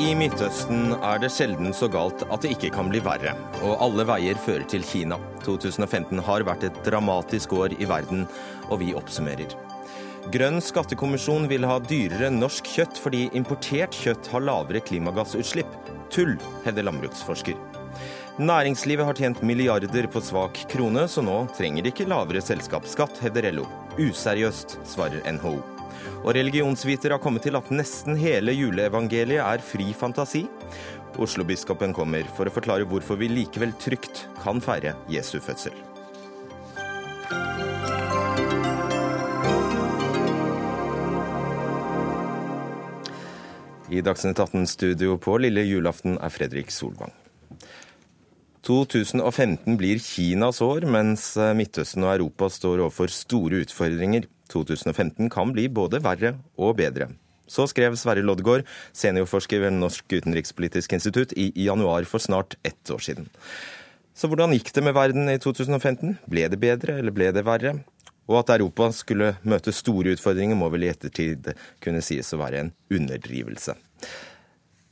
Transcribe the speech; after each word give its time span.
I 0.00 0.14
Midtøsten 0.16 0.94
er 1.04 1.18
det 1.20 1.28
sjelden 1.34 1.74
så 1.76 1.84
galt 1.92 2.22
at 2.32 2.40
det 2.40 2.54
ikke 2.54 2.70
kan 2.72 2.88
bli 2.88 3.02
verre. 3.04 3.34
Og 3.60 3.82
alle 3.84 4.06
veier 4.08 4.38
fører 4.40 4.64
til 4.70 4.84
Kina. 4.86 5.18
2015 5.44 6.22
har 6.24 6.44
vært 6.48 6.64
et 6.70 6.78
dramatisk 6.86 7.52
år 7.58 7.74
i 7.76 7.88
verden, 7.88 8.22
og 8.70 8.80
vi 8.80 8.94
oppsummerer. 8.96 9.52
Grønn 10.32 10.56
skattekommisjon 10.64 11.50
vil 11.50 11.66
ha 11.68 11.76
dyrere 11.84 12.30
norsk 12.32 12.70
kjøtt 12.78 13.00
fordi 13.02 13.26
importert 13.36 13.96
kjøtt 13.96 14.30
har 14.32 14.46
lavere 14.46 14.80
klimagassutslipp. 14.88 15.76
Tull, 16.14 16.32
hevder 16.64 16.88
landbruksforsker. 16.88 17.60
Næringslivet 18.40 19.04
har 19.04 19.20
tjent 19.20 19.42
milliarder 19.44 20.08
på 20.08 20.24
svak 20.24 20.62
krone, 20.72 21.04
så 21.12 21.20
nå 21.20 21.42
trenger 21.58 21.84
de 21.84 21.92
ikke 21.92 22.08
lavere 22.08 22.40
selskapsskatt, 22.44 23.20
hevder 23.26 23.50
LO. 23.52 23.68
Useriøst, 24.00 24.78
svarer 24.88 25.20
NHO. 25.28 25.58
Og 26.24 26.34
religionsvitere 26.36 27.16
har 27.16 27.22
kommet 27.22 27.46
til 27.46 27.56
at 27.56 27.70
nesten 27.72 28.18
hele 28.20 28.52
juleevangeliet 28.56 29.40
er 29.42 29.64
fri 29.64 29.92
fantasi. 29.96 30.44
Oslo-biskopen 31.20 31.94
kommer 31.96 32.28
for 32.36 32.48
å 32.48 32.54
forklare 32.54 32.86
hvorfor 32.88 33.18
vi 33.20 33.30
likevel 33.32 33.72
trygt 33.82 34.26
kan 34.40 34.60
feire 34.64 34.94
Jesu 35.10 35.38
fødsel. 35.42 35.74
I 43.90 44.04
Dagsnytt 44.06 44.38
18-studio 44.38 45.16
på 45.18 45.34
lille 45.42 45.64
julaften 45.66 46.14
er 46.22 46.30
Fredrik 46.30 46.70
Solvang. 46.70 47.10
2015 48.62 49.74
blir 49.80 49.98
Kinas 50.04 50.60
år, 50.62 50.84
mens 50.86 51.32
Midtøsten 51.58 52.04
og 52.06 52.12
Europa 52.12 52.46
står 52.52 52.84
overfor 52.84 53.10
store 53.10 53.64
utfordringer. 53.64 54.28
2015 54.50 55.30
kan 55.32 55.52
bli 55.54 55.68
både 55.72 56.02
verre 56.04 56.36
og 56.58 56.76
bedre. 56.80 57.10
Så 57.50 57.66
skrev 57.66 57.96
Sverre 57.98 58.22
Loddgaard, 58.22 58.66
seniorforsker 58.94 59.64
ved 59.64 59.74
Norsk 59.74 60.06
utenrikspolitisk 60.12 60.94
institutt, 60.94 61.34
i 61.34 61.50
januar 61.64 62.06
for 62.06 62.22
snart 62.22 62.54
ett 62.62 62.90
år 62.94 63.02
siden. 63.02 63.26
Så 64.14 64.30
hvordan 64.30 64.54
gikk 64.54 64.70
det 64.76 64.84
med 64.86 64.94
verden 64.94 65.30
i 65.32 65.38
2015? 65.40 66.18
Ble 66.30 66.46
det 66.52 66.60
bedre, 66.62 66.98
eller 67.00 67.14
ble 67.14 67.30
det 67.34 67.46
verre? 67.46 67.78
Og 68.30 68.38
at 68.42 68.52
Europa 68.54 68.90
skulle 68.94 69.32
møte 69.42 69.74
store 69.74 70.14
utfordringer, 70.14 70.58
må 70.58 70.70
vel 70.70 70.86
i 70.86 70.92
ettertid 70.92 71.50
kunne 71.82 72.02
sies 72.04 72.30
å 72.34 72.38
være 72.38 72.62
en 72.62 72.74
underdrivelse. 72.92 73.74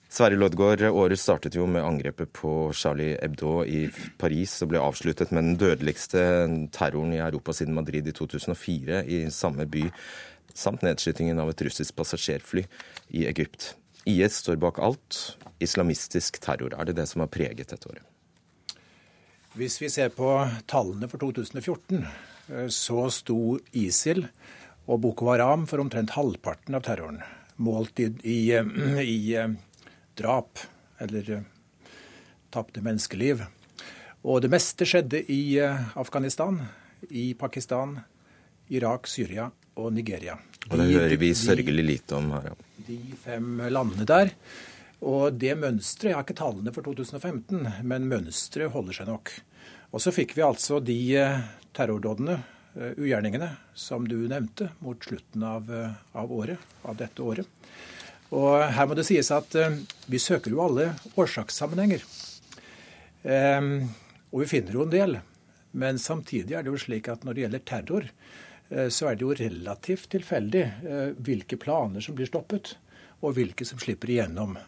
Sverre 0.09 0.39
Loddgaard, 0.41 0.81
året 0.89 1.21
startet 1.21 1.57
jo 1.59 1.67
med 1.69 1.85
angrepet 1.85 2.31
på 2.33 2.73
Charlie 2.73 3.19
Hebdo 3.21 3.61
i 3.69 3.83
Paris 4.17 4.55
og 4.65 4.71
ble 4.73 4.81
avsluttet 4.81 5.35
med 5.37 5.45
den 5.45 5.59
dødeligste 5.61 6.23
terroren 6.73 7.13
i 7.13 7.21
Europa 7.21 7.53
siden 7.53 7.77
Madrid 7.77 8.09
i 8.09 8.15
2004 8.17 9.03
i 9.05 9.19
samme 9.35 9.69
by, 9.69 9.85
samt 10.57 10.87
nedskytingen 10.87 11.39
av 11.43 11.53
et 11.53 11.67
russisk 11.69 11.93
passasjerfly 12.01 12.65
i 13.21 13.27
Egypt. 13.29 13.75
IS 14.09 14.41
står 14.41 14.57
bak 14.57 14.81
alt. 14.81 15.37
Islamistisk 15.61 16.41
terror, 16.41 16.73
er 16.73 16.89
det 16.89 16.97
det 16.97 17.09
som 17.11 17.21
har 17.21 17.29
preget 17.35 17.69
dette 17.69 17.93
året? 17.93 18.05
Hvis 19.59 19.77
vi 19.83 19.93
ser 19.93 20.09
på 20.15 20.33
tallene 20.71 21.09
for 21.11 21.21
2014, 21.21 22.05
eh, 22.49 22.69
så 22.73 23.09
sto 23.13 23.59
ISIL 23.77 24.25
og 24.89 25.03
Boko 25.05 25.29
Haram 25.35 25.69
for 25.69 25.85
omtrent 25.85 26.17
halvparten 26.17 26.79
av 26.79 26.87
terroren, 26.87 27.21
målt 27.61 28.01
i, 28.01 28.09
i, 28.25 28.41
i 29.05 29.19
drap 30.19 30.59
eller 30.99 31.31
uh, 31.31 31.43
tapte 32.51 32.83
menneskeliv. 32.83 33.45
Og 34.27 34.43
det 34.43 34.51
meste 34.53 34.87
skjedde 34.89 35.23
i 35.31 35.41
uh, 35.63 35.93
Afghanistan, 35.99 36.59
i 37.09 37.31
Pakistan, 37.39 37.99
Irak, 38.75 39.07
Syria 39.07 39.49
og 39.79 39.93
Nigeria. 39.95 40.37
De, 40.59 40.73
og 40.73 40.81
det 40.81 40.89
hører 40.91 41.21
vi 41.21 41.31
sørgelig 41.39 41.85
lite 41.85 42.19
om 42.19 42.33
her, 42.35 42.51
ja. 42.51 42.57
De 42.89 42.99
fem 43.21 43.63
landene 43.71 44.07
der. 44.09 44.33
Og 45.07 45.37
det 45.39 45.55
mønsteret, 45.55 46.11
jeg 46.11 46.19
har 46.19 46.27
ikke 46.27 46.41
tallene 46.41 46.73
for 46.75 46.87
2015, 46.87 47.69
men 47.87 48.09
mønsteret 48.11 48.73
holder 48.75 48.99
seg 48.99 49.11
nok. 49.13 49.33
Og 49.95 50.03
så 50.03 50.13
fikk 50.13 50.35
vi 50.37 50.45
altså 50.45 50.83
de 50.85 50.99
uh, 51.23 51.43
terrordådene, 51.77 52.41
ugjerningene, 52.79 53.49
som 53.75 54.05
du 54.07 54.21
nevnte, 54.31 54.69
mot 54.85 55.03
slutten 55.03 55.43
av, 55.43 55.71
av 56.15 56.31
året, 56.31 56.77
av 56.87 56.95
dette 57.01 57.25
året. 57.25 57.58
Og 58.35 58.61
her 58.75 58.89
må 58.89 58.97
det 58.97 59.07
sies 59.09 59.31
at 59.33 59.55
eh, 59.57 59.81
vi 60.11 60.21
søker 60.21 60.53
jo 60.53 60.65
alle 60.67 60.91
årsakssammenhenger. 61.17 62.05
Eh, 63.25 63.69
og 64.29 64.43
vi 64.43 64.51
finner 64.51 64.77
jo 64.77 64.85
en 64.85 64.93
del. 64.93 65.19
Men 65.79 66.01
samtidig 66.01 66.57
er 66.57 66.65
det 66.65 66.73
jo 66.73 66.81
slik 66.81 67.09
at 67.13 67.25
når 67.25 67.37
det 67.37 67.45
gjelder 67.45 67.65
terror, 67.71 68.09
eh, 68.69 68.89
så 68.93 69.09
er 69.09 69.17
det 69.17 69.25
jo 69.25 69.39
relativt 69.39 70.11
tilfeldig 70.13 70.65
hvilke 71.25 71.61
planer 71.61 72.05
som 72.05 72.17
blir 72.19 72.29
stoppet, 72.29 72.75
og 73.25 73.35
hvilke 73.39 73.67
som 73.67 73.81
slipper 73.81 74.13
igjennom. 74.13 74.59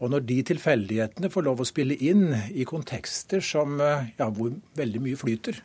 Og 0.00 0.12
når 0.12 0.22
de 0.28 0.38
tilfeldighetene 0.48 1.28
får 1.32 1.44
lov 1.44 1.60
å 1.60 1.68
spille 1.68 1.96
inn 2.00 2.30
i 2.56 2.64
kontekster 2.68 3.42
som, 3.44 3.80
ja, 3.80 4.28
hvor 4.32 4.54
veldig 4.78 5.02
mye 5.04 5.18
flyter, 5.20 5.58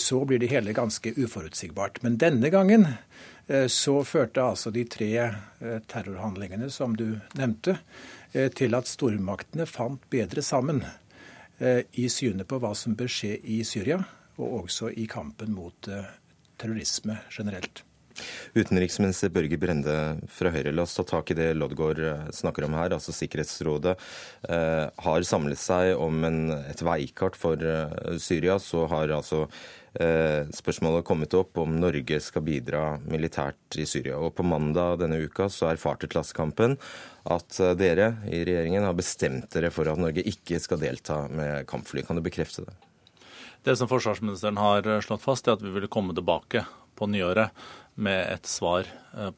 så 0.00 0.18
blir 0.26 0.40
det 0.42 0.50
hele 0.50 0.74
ganske 0.74 1.12
uforutsigbart. 1.14 2.00
Men 2.02 2.16
denne 2.18 2.50
gangen 2.50 2.88
Eh, 2.88 3.33
så 3.68 3.94
førte 4.08 4.42
altså 4.42 4.72
de 4.72 4.86
tre 4.88 5.10
eh, 5.20 5.80
terrorhandlingene 5.90 6.70
som 6.72 6.96
du 6.96 7.20
nevnte, 7.36 7.78
eh, 8.32 8.50
til 8.52 8.76
at 8.76 8.88
stormaktene 8.88 9.66
fant 9.68 10.04
bedre 10.12 10.44
sammen 10.44 10.84
i 11.94 12.08
synet 12.10 12.48
på 12.50 12.58
hva 12.58 12.72
som 12.74 12.96
bør 12.98 13.06
skje 13.08 13.36
i 13.46 13.60
Syria, 13.64 14.00
og 14.42 14.64
også 14.64 14.88
i 14.98 15.04
kampen 15.06 15.52
mot 15.54 15.86
terrorisme 16.58 17.14
generelt. 17.30 17.84
Utenriksminister 18.54 19.30
Børge 19.34 19.58
Brende 19.58 19.94
fra 20.30 20.52
Høyre, 20.54 20.72
la 20.74 20.84
oss 20.86 20.94
ta 20.94 21.04
tak 21.06 21.32
i 21.32 21.36
det 21.38 21.48
Loddgaard 21.58 22.30
snakker 22.34 22.66
om 22.66 22.76
her. 22.78 22.94
altså 22.94 23.14
Sikkerhetsrådet 23.14 23.96
eh, 24.48 24.84
har 25.06 25.26
samlet 25.26 25.58
seg 25.58 25.94
om 25.98 26.22
en, 26.26 26.42
et 26.54 26.84
veikart 26.84 27.38
for 27.38 27.58
eh, 27.58 28.18
Syria. 28.22 28.58
Så 28.62 28.86
har 28.90 29.14
altså 29.16 29.48
Eh, 29.48 29.83
spørsmålet 29.94 31.04
kommet 31.06 31.34
opp 31.38 31.58
om 31.62 31.76
Norge 31.78 32.18
skal 32.20 32.42
bidra 32.42 32.96
militært 33.06 33.78
i 33.78 33.86
Syria. 33.86 34.16
Og 34.18 34.34
På 34.34 34.42
mandag 34.42 34.98
denne 35.04 35.20
uka 35.22 35.46
så 35.52 35.68
erfarte 35.70 36.10
Klassekampen 36.10 36.74
at 37.24 37.60
eh, 37.60 37.76
dere 37.78 38.10
i 38.28 38.42
regjeringen 38.44 38.84
har 38.84 38.96
bestemt 38.96 39.48
dere 39.54 39.70
for 39.74 39.88
at 39.88 40.00
Norge 40.00 40.24
ikke 40.26 40.60
skal 40.62 40.80
delta 40.82 41.24
med 41.28 41.64
kampfly. 41.70 42.04
Kan 42.04 42.18
du 42.18 42.24
bekrefte 42.24 42.66
det? 42.66 42.74
Det 43.64 43.76
som 43.80 43.88
forsvarsministeren 43.88 44.60
har 44.60 44.86
eh, 44.86 45.00
slått 45.04 45.24
fast, 45.24 45.48
er 45.48 45.56
at 45.56 45.64
vi 45.64 45.72
vil 45.72 45.88
komme 45.88 46.16
tilbake 46.16 46.66
på 46.94 47.08
nyåret 47.10 47.54
med 47.94 48.26
et 48.26 48.46
svar 48.50 48.88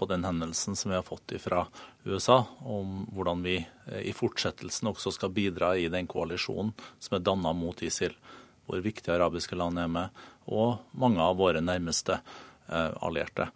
på 0.01 0.07
den 0.09 0.23
hendelsen 0.25 0.77
som 0.77 0.89
vi 0.89 0.97
har 0.97 1.05
fått 1.05 1.35
fra 1.41 1.67
USA, 2.09 2.39
om 2.65 3.03
hvordan 3.13 3.43
vi 3.45 3.59
i 4.01 4.15
fortsettelsen 4.17 4.89
også 4.89 5.13
skal 5.13 5.33
bidra 5.37 5.75
i 5.77 5.91
den 5.93 6.09
koalisjonen 6.09 6.73
som 6.97 7.19
er 7.19 7.25
danna 7.25 7.53
mot 7.57 7.83
ISIL 7.85 8.17
hvor 8.67 8.83
viktige 8.85 9.15
arabiske 9.17 9.59
land 9.59 9.79
er 9.81 9.91
med, 9.91 10.23
og 10.47 10.85
mange 10.99 11.23
av 11.23 11.39
våre 11.39 11.63
nærmeste 11.65 12.19
eh, 12.19 12.93
allierte. 13.03 13.49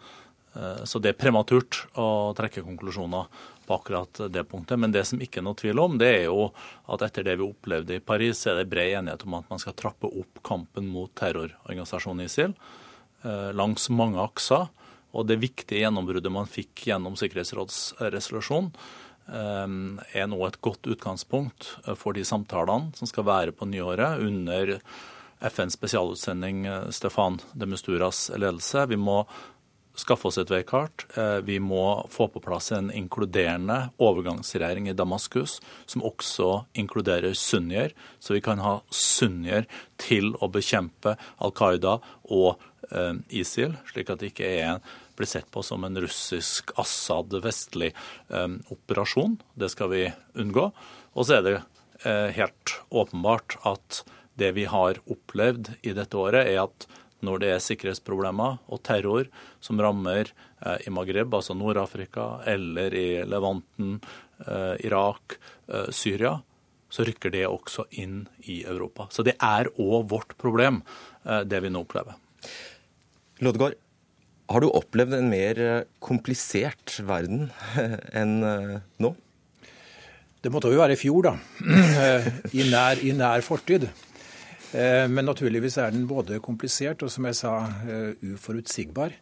Eh, 0.55 0.85
så 0.85 0.99
det 0.99 1.13
er 1.13 1.21
prematurt 1.21 1.85
å 1.99 2.33
trekke 2.39 2.65
konklusjoner 2.67 3.29
på 3.67 3.77
akkurat 3.77 4.23
det 4.33 4.45
punktet. 4.51 4.79
Men 4.83 4.93
det 4.95 5.05
som 5.07 5.21
ikke 5.23 5.41
er 5.41 5.47
noe 5.47 5.59
tvil 5.59 5.79
om, 5.83 5.99
det 6.01 6.11
er 6.11 6.25
jo 6.27 6.49
at 6.91 7.05
etter 7.07 7.27
det 7.27 7.37
vi 7.39 7.47
opplevde 7.47 7.99
i 7.99 8.03
Paris, 8.03 8.43
så 8.43 8.53
er 8.53 8.61
det 8.61 8.71
bred 8.73 8.97
enighet 8.99 9.27
om 9.27 9.39
at 9.39 9.51
man 9.53 9.63
skal 9.63 9.77
trappe 9.79 10.11
opp 10.11 10.43
kampen 10.47 10.91
mot 10.91 11.13
terrororganisasjonen 11.19 12.27
ISIL 12.27 12.55
eh, 13.23 13.51
langs 13.55 13.87
mange 13.95 14.23
akser. 14.23 14.67
Og 15.11 15.27
det 15.27 15.41
viktige 15.43 15.85
gjennombruddet 15.85 16.31
man 16.31 16.51
fikk 16.51 16.87
gjennom 16.87 17.17
sikkerhetsrådsresolusjonen, 17.19 18.71
er 19.31 20.27
nå 20.31 20.41
et 20.47 20.61
godt 20.65 20.89
utgangspunkt 20.91 21.77
eh, 21.87 21.95
for 21.99 22.17
de 22.17 22.25
samtalene 22.27 22.95
som 22.99 23.09
skal 23.11 23.29
være 23.29 23.55
på 23.55 23.69
nyåret 23.71 24.23
under 24.25 24.79
FNs 25.41 25.79
spesialutsending 25.79 26.67
eh, 26.67 26.91
Stefan 26.91 27.41
de 27.53 27.69
Musturas 27.71 28.29
ledelse. 28.35 28.87
Vi 28.91 28.99
må 28.99 29.23
skaffe 30.01 30.31
oss 30.31 30.39
et 30.41 30.51
veikart. 30.51 31.05
Eh, 31.19 31.39
vi 31.47 31.59
må 31.63 32.07
få 32.11 32.27
på 32.33 32.43
plass 32.43 32.73
en 32.75 32.91
inkluderende 32.91 33.91
overgangsregjering 34.03 34.89
i 34.91 34.97
Damaskus, 34.97 35.61
som 35.87 36.07
også 36.07 36.65
inkluderer 36.79 37.37
sunnier, 37.39 37.95
så 38.19 38.35
vi 38.35 38.43
kan 38.45 38.63
ha 38.65 38.81
sunnier 38.91 39.69
til 40.01 40.35
å 40.41 40.51
bekjempe 40.51 41.17
Al 41.39 41.55
Qaida 41.55 42.01
og 42.31 42.67
ISIL, 43.29 43.77
slik 43.87 44.09
at 44.11 44.19
det 44.19 44.31
ikke 44.33 44.49
er 44.49 44.65
en 44.67 44.81
blir 45.21 45.31
sett 45.31 45.51
på 45.53 45.63
som 45.67 45.85
en 45.85 45.99
russisk 46.01 46.73
Assad-vestlig 46.81 47.93
eh, 47.93 48.49
operasjon. 48.73 49.37
Det 49.55 49.71
skal 49.73 49.93
vi 49.93 50.07
unngå. 50.41 50.71
Og 51.15 51.27
så 51.27 51.39
er 51.39 51.47
det 51.47 51.57
eh, 52.09 52.31
helt 52.39 52.77
åpenbart 52.89 53.59
at 53.69 54.03
det 54.41 54.55
vi 54.57 54.65
har 54.71 55.01
opplevd 55.11 55.75
i 55.85 55.93
dette 55.97 56.17
året, 56.17 56.49
er 56.49 56.63
at 56.65 56.89
når 57.21 57.43
det 57.43 57.51
er 57.53 57.65
sikkerhetsproblemer 57.65 58.61
og 58.73 58.81
terror 58.87 59.29
som 59.61 59.81
rammer 59.83 60.31
eh, 60.31 60.87
i 60.89 60.93
Maghreb, 60.95 61.35
altså 61.37 61.57
Nord-Afrika, 61.59 62.41
eller 62.49 62.97
i 62.97 63.09
Levanten, 63.29 63.99
eh, 64.47 64.77
Irak, 64.89 65.37
eh, 65.69 65.91
Syria, 65.93 66.39
så 66.91 67.05
rykker 67.07 67.31
det 67.31 67.45
også 67.47 67.87
inn 68.03 68.25
i 68.51 68.63
Europa. 68.65 69.07
Så 69.13 69.23
det 69.27 69.37
er 69.37 69.71
òg 69.77 70.09
vårt 70.11 70.35
problem, 70.41 70.83
eh, 71.25 71.45
det 71.45 71.61
vi 71.63 71.71
nå 71.71 71.85
opplever. 71.85 72.17
Lodgaard, 73.45 73.77
har 74.51 74.63
du 74.63 74.71
opplevd 74.75 75.15
en 75.15 75.31
mer 75.31 75.61
eh, 75.63 75.89
komplisert 76.03 76.97
verden 77.07 77.49
enn 78.21 78.39
eh, 78.47 78.77
nå? 79.03 79.15
Det 80.41 80.51
måtte 80.53 80.71
jo 80.73 80.81
være 80.81 80.97
i 80.97 80.99
fjor, 81.01 81.29
da. 81.29 81.35
I 82.59 82.65
nær, 82.71 83.03
i 83.05 83.13
nær 83.13 83.45
fortid. 83.45 83.91
Men 84.73 85.27
naturligvis 85.27 85.75
er 85.83 85.91
den 85.93 86.07
både 86.09 86.39
komplisert 86.41 87.03
og 87.05 87.11
som 87.13 87.27
jeg 87.29 87.37
sa, 87.37 87.51
uforutsigbar. 88.25 89.13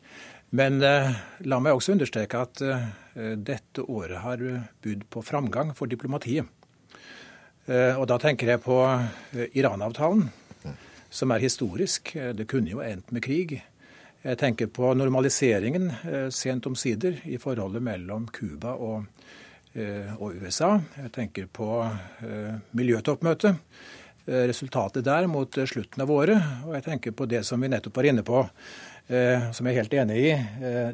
Men 0.54 0.76
la 0.78 1.58
meg 1.64 1.74
også 1.74 1.96
understreke 1.96 2.42
at 2.44 2.62
dette 3.48 3.82
året 3.88 4.20
har 4.22 4.44
budd 4.84 5.02
på 5.10 5.24
framgang 5.26 5.72
for 5.74 5.90
diplomatiet. 5.90 6.46
Og 7.66 8.04
da 8.12 8.20
tenker 8.22 8.52
jeg 8.52 8.62
på 8.62 8.76
Iran-avtalen, 9.58 10.28
som 11.10 11.34
er 11.34 11.42
historisk. 11.48 12.14
Det 12.14 12.46
kunne 12.46 12.76
jo 12.76 12.84
endt 12.84 13.10
med 13.10 13.26
krig. 13.26 13.56
Jeg 14.18 14.38
tenker 14.40 14.66
på 14.74 14.90
normaliseringen 14.98 15.92
eh, 16.10 16.26
sent 16.34 16.66
omsider 16.66 17.20
i 17.30 17.36
forholdet 17.38 17.84
mellom 17.86 18.26
Cuba 18.34 18.72
og, 18.74 19.06
eh, 19.78 20.10
og, 20.18 20.34
USA. 20.42 20.72
Jeg 21.04 21.12
tenker 21.14 21.46
på 21.46 21.70
eh, 21.86 22.58
miljøtoppmøtet. 22.78 23.64
Resultatet 24.28 25.06
der 25.06 25.24
mot 25.24 25.54
slutten 25.70 26.02
av 26.04 26.10
året. 26.12 26.42
Og 26.66 26.74
jeg 26.76 26.84
tenker 26.84 27.14
på 27.16 27.24
det 27.30 27.46
som 27.48 27.62
vi 27.64 27.70
nettopp 27.72 27.96
var 27.96 28.08
inne 28.10 28.20
på, 28.20 28.42
som 29.08 29.64
jeg 29.64 29.72
er 29.72 29.78
helt 29.78 29.94
enig 30.02 30.18
i. 30.20 30.34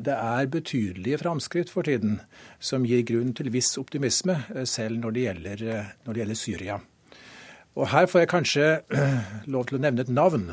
Det 0.07 0.15
er 0.15 0.51
betydelige 0.53 1.19
framskritt 1.19 1.73
for 1.75 1.83
tiden 1.83 2.21
som 2.63 2.87
gir 2.87 3.03
grunn 3.03 3.33
til 3.35 3.51
viss 3.51 3.73
optimisme, 3.83 4.37
selv 4.71 5.03
når 5.03 5.17
det 5.17 5.25
gjelder, 5.25 5.65
når 6.07 6.15
det 6.15 6.23
gjelder 6.23 6.39
Syria. 6.45 6.79
Og 7.75 7.91
her 7.91 8.07
får 8.07 8.23
jeg 8.23 8.31
kanskje 8.37 8.71
lov 9.57 9.67
til 9.67 9.81
å 9.81 9.83
nevne 9.83 10.07
et 10.07 10.15
navn. 10.15 10.47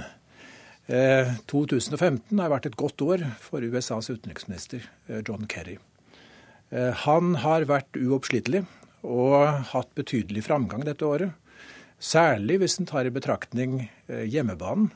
2015 0.89 2.33
eh, 2.33 2.42
har 2.42 2.51
vært 2.51 2.68
et 2.68 2.78
godt 2.80 3.01
år 3.06 3.24
for 3.39 3.62
USAs 3.62 4.10
utenriksminister 4.10 4.83
eh, 5.07 5.22
John 5.28 5.45
Kerry. 5.48 5.78
Eh, 6.72 6.92
han 7.06 7.36
har 7.44 7.68
vært 7.69 7.98
uoppslitelig 8.00 8.66
og 9.04 9.68
hatt 9.72 9.94
betydelig 9.95 10.44
framgang 10.45 10.86
dette 10.86 11.06
året. 11.06 11.31
Særlig 12.01 12.60
hvis 12.62 12.80
en 12.80 12.89
tar 12.89 13.06
i 13.06 13.13
betraktning 13.13 13.83
hjemmebanen, 14.10 14.89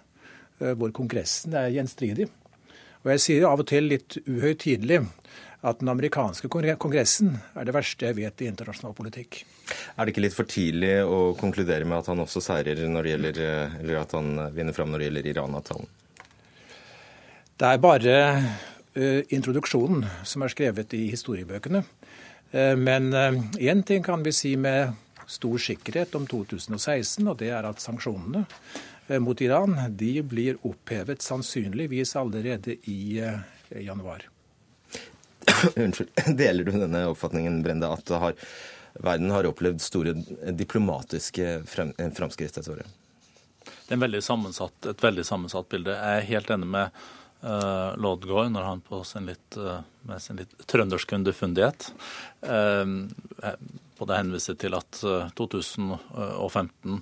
hvor 0.57 0.89
Kongressen 0.93 1.53
er 1.57 1.69
gjenstridig. 1.73 2.27
Og 3.03 3.11
jeg 3.13 3.21
sier 3.21 3.45
av 3.45 3.61
og 3.61 3.67
til 3.69 3.89
litt 3.91 4.17
uhøytidelig 4.25 5.03
at 5.65 5.81
den 5.81 5.89
amerikanske 5.89 6.49
kongressen 6.51 7.35
er 7.57 7.65
det 7.65 7.73
verste 7.73 8.05
jeg 8.09 8.17
vet 8.19 8.41
i 8.43 8.49
internasjonal 8.51 8.93
politikk. 8.97 9.41
Er 9.95 10.05
det 10.05 10.13
ikke 10.13 10.25
litt 10.27 10.37
for 10.37 10.49
tidlig 10.49 10.99
å 11.01 11.33
konkludere 11.39 11.87
med 11.89 12.03
at 12.03 12.09
han 12.11 12.21
også 12.21 12.43
seirer 12.43 12.83
når 12.85 13.07
det 13.07 13.13
gjelder, 13.13 13.39
eller 13.81 14.01
at 14.03 14.13
han 14.17 14.29
vinner 14.53 14.77
fram 14.77 14.91
når 14.93 15.01
det 15.01 15.07
gjelder 15.09 15.29
Iran-avtalen? 15.31 15.89
Det 17.55 17.71
er 17.71 17.81
bare 17.81 18.17
uh, 18.35 19.21
introduksjonen 19.33 20.05
som 20.27 20.45
er 20.45 20.53
skrevet 20.53 20.93
i 20.97 21.05
historiebøkene. 21.13 21.81
Uh, 22.53 22.75
men 22.77 23.09
én 23.15 23.81
uh, 23.81 23.87
ting 23.87 24.05
kan 24.05 24.25
vi 24.25 24.35
si 24.35 24.53
med 24.59 24.93
stor 25.25 25.57
sikkerhet 25.57 26.13
om 26.19 26.27
2016, 26.29 27.25
og 27.25 27.39
det 27.41 27.49
er 27.55 27.65
at 27.65 27.81
sanksjonene 27.81 28.45
mot 29.21 29.37
Iran 29.41 29.75
de 29.93 30.13
blir 30.25 30.57
opphevet 30.65 31.21
sannsynligvis 31.21 32.15
allerede 32.17 32.73
i 32.89 33.21
januar. 33.85 34.25
Unnskyld. 35.75 36.09
Deler 36.39 36.63
du 36.63 36.71
denne 36.75 37.05
oppfatningen, 37.11 37.61
Brende, 37.63 37.89
at 37.91 38.09
har, 38.09 38.37
verden 38.93 39.33
har 39.33 39.47
opplevd 39.49 39.83
store 39.83 40.15
diplomatiske 40.55 41.59
frem, 41.69 41.93
framskritt 42.15 42.57
dette 42.57 42.71
året? 42.71 43.01
Det 43.85 43.93
er 43.93 44.01
veldig 44.01 44.21
et 44.89 45.03
veldig 45.03 45.25
sammensatt 45.25 45.69
bilde. 45.69 45.93
Jeg 45.93 46.21
er 46.21 46.29
helt 46.31 46.49
enig 46.53 46.69
med 46.73 46.85
uh, 47.45 47.93
Lodgaard 48.01 48.51
når 48.53 48.63
han 48.65 48.81
på 48.85 49.03
sin 49.05 49.29
litt, 49.29 49.57
uh, 49.57 49.81
med 50.09 50.21
sin 50.21 50.39
litt 50.41 50.53
trønderske 50.69 51.17
underfundighet 51.17 51.91
uh, 52.49 52.85
både 53.99 54.17
henviser 54.17 54.57
til 54.59 54.75
at 54.75 54.97
2015 55.37 56.97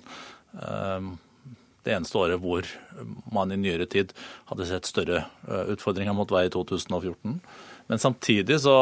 det 1.84 1.90
eneste 1.90 2.20
året 2.20 2.38
hvor 2.38 2.68
man 3.34 3.50
i 3.50 3.58
nyere 3.58 3.88
tid 3.90 4.12
hadde 4.46 4.68
sett 4.68 4.86
større 4.86 5.24
utfordringer 5.74 6.14
mot 6.14 6.30
vei 6.30 6.44
i 6.46 6.52
2014. 6.54 7.40
Men 7.86 7.98
samtidig 7.98 8.60
så 8.64 8.76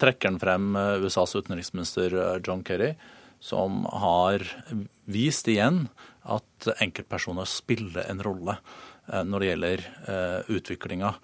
trekker 0.00 0.28
han 0.32 0.40
frem 0.40 0.76
eh, 0.76 1.04
USAs 1.04 1.36
utenriksminister 1.36 2.14
eh, 2.14 2.36
John 2.46 2.64
Kerry, 2.64 2.94
som 3.40 3.84
har 3.84 4.44
vist 5.04 5.48
igjen 5.48 5.86
at 6.28 6.68
enkeltpersoner 6.80 7.48
spiller 7.48 8.04
en 8.08 8.22
rolle 8.24 8.58
eh, 9.12 9.24
når 9.24 9.40
det 9.40 9.52
gjelder 9.52 9.86
utviklinga 10.52 11.14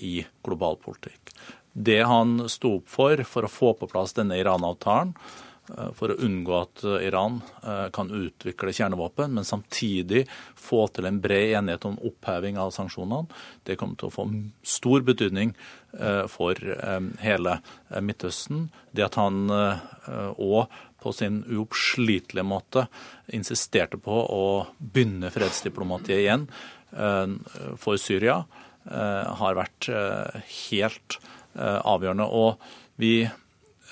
i 0.00 0.22
global 0.44 0.78
politikk. 0.80 1.32
Det 1.72 1.98
han 2.08 2.46
sto 2.48 2.78
opp 2.78 2.86
for 2.88 3.20
for 3.28 3.44
å 3.44 3.50
få 3.52 3.74
på 3.76 3.88
plass 3.90 4.14
denne 4.16 4.38
Iran-avtalen, 4.40 5.10
for 5.98 6.12
å 6.12 6.16
unngå 6.22 6.54
at 6.54 6.84
Iran 7.02 7.40
kan 7.92 8.12
utvikle 8.14 8.72
kjernevåpen, 8.72 9.34
men 9.34 9.44
samtidig 9.44 10.22
få 10.54 10.86
til 10.94 11.10
en 11.10 11.18
bred 11.20 11.56
enighet 11.58 11.84
om 11.90 11.98
oppheving 12.06 12.56
av 12.62 12.70
sanksjonene. 12.72 13.26
Det 13.66 13.76
kommer 13.76 13.98
til 14.00 14.08
å 14.08 14.14
få 14.14 14.28
stor 14.64 15.04
betydning 15.04 15.52
for 16.28 16.60
hele 17.22 17.54
Midtøsten. 18.04 18.66
Det 18.92 19.06
at 19.06 19.16
han 19.20 19.46
òg 19.48 20.74
på 21.00 21.12
sin 21.14 21.38
uoppslitelige 21.48 22.44
måte 22.44 22.86
insisterte 23.36 23.96
på 24.02 24.12
å 24.12 24.44
begynne 24.76 25.30
fredsdiplomatiet 25.32 26.20
igjen 26.20 26.46
for 27.80 28.00
Syria, 28.00 28.42
har 28.84 29.58
vært 29.58 29.88
helt 30.68 31.18
avgjørende. 31.56 32.28
Og 32.28 32.60
vi 33.00 33.14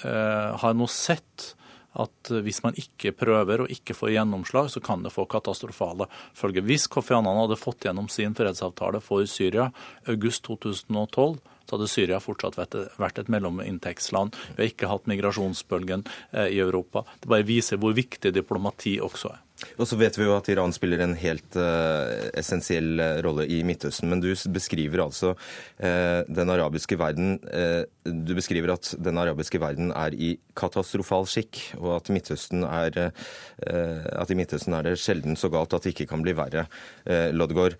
har 0.04 0.76
nå 0.76 0.88
sett 0.92 1.54
at 1.94 2.30
eh, 2.30 2.42
hvis 2.44 2.62
man 2.64 2.76
ikke 2.78 3.14
prøver 3.16 3.64
og 3.64 3.72
ikke 3.72 3.96
får 3.96 4.14
gjennomslag, 4.16 4.70
så 4.72 4.82
kan 4.84 5.04
det 5.04 5.14
få 5.14 5.26
katastrofale 5.30 6.08
følger. 6.36 6.66
Hvis 6.66 6.88
Kofi 6.90 7.14
Annan 7.16 7.44
hadde 7.44 7.60
fått 7.60 7.86
gjennom 7.86 8.10
sin 8.12 8.34
fredsavtale 8.36 9.02
for 9.04 9.26
Syria 9.30 9.70
august 10.10 10.44
2012, 10.48 11.38
så 11.64 11.76
hadde 11.76 11.90
Syria 11.90 12.20
fortsatt 12.22 12.58
vært 12.58 13.22
et 13.22 13.32
mellominntektsland. 13.32 14.36
Vi 14.54 14.62
har 14.62 14.72
ikke 14.72 14.90
hatt 14.90 15.08
migrasjonsbølgen 15.10 16.04
eh, 16.32 16.52
i 16.56 16.60
Europa. 16.62 17.04
Det 17.20 17.30
bare 17.30 17.48
viser 17.48 17.80
hvor 17.80 17.96
viktig 17.96 18.34
diplomati 18.34 18.98
også 19.02 19.34
er. 19.34 19.42
Og 19.78 19.86
så 19.86 19.96
vet 19.98 20.16
vi 20.18 20.26
jo 20.26 20.34
at 20.34 20.48
Iran 20.50 20.74
spiller 20.74 21.04
en 21.04 21.14
helt 21.18 21.56
uh, 21.56 22.10
essensiell 22.36 23.00
eh, 23.00 23.20
rolle 23.24 23.46
i 23.46 23.60
Midtøsten. 23.66 24.10
Men 24.10 24.22
du 24.22 24.32
beskriver 24.52 25.04
altså 25.04 25.34
uh, 25.34 26.20
den 26.26 26.52
arabiske 26.52 26.98
verden 27.00 27.38
uh, 27.46 27.86
Du 28.04 28.34
beskriver 28.36 28.74
at 28.74 28.90
den 28.98 29.20
arabiske 29.20 29.60
verden 29.62 29.92
er 29.94 30.16
i 30.18 30.34
katastrofal 30.58 31.28
skikk, 31.30 31.60
og 31.78 31.94
at, 32.00 32.10
Midtøsten 32.12 32.66
er, 32.66 32.98
at 33.64 34.30
i 34.30 34.36
Midtøsten 34.36 34.74
er 34.76 34.84
det 34.84 34.98
sjelden 35.00 35.38
så 35.40 35.48
galt 35.52 35.72
at 35.74 35.86
det 35.86 35.94
ikke 35.94 36.10
kan 36.10 36.22
bli 36.22 36.34
verre. 36.36 36.66
Lodgaard. 37.32 37.78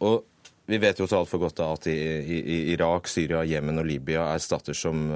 og 0.00 0.24
vi 0.70 0.78
vet 0.80 1.02
jo 1.02 1.08
så 1.10 1.20
altfor 1.20 1.42
godt 1.42 1.60
at 1.66 1.90
i, 1.90 1.98
i, 2.30 2.58
Irak, 2.74 3.10
Syria, 3.10 3.42
Jemen 3.48 3.82
og 3.82 3.88
Libya 3.88 4.28
er 4.32 4.42
stater 4.42 4.76
som, 4.76 5.08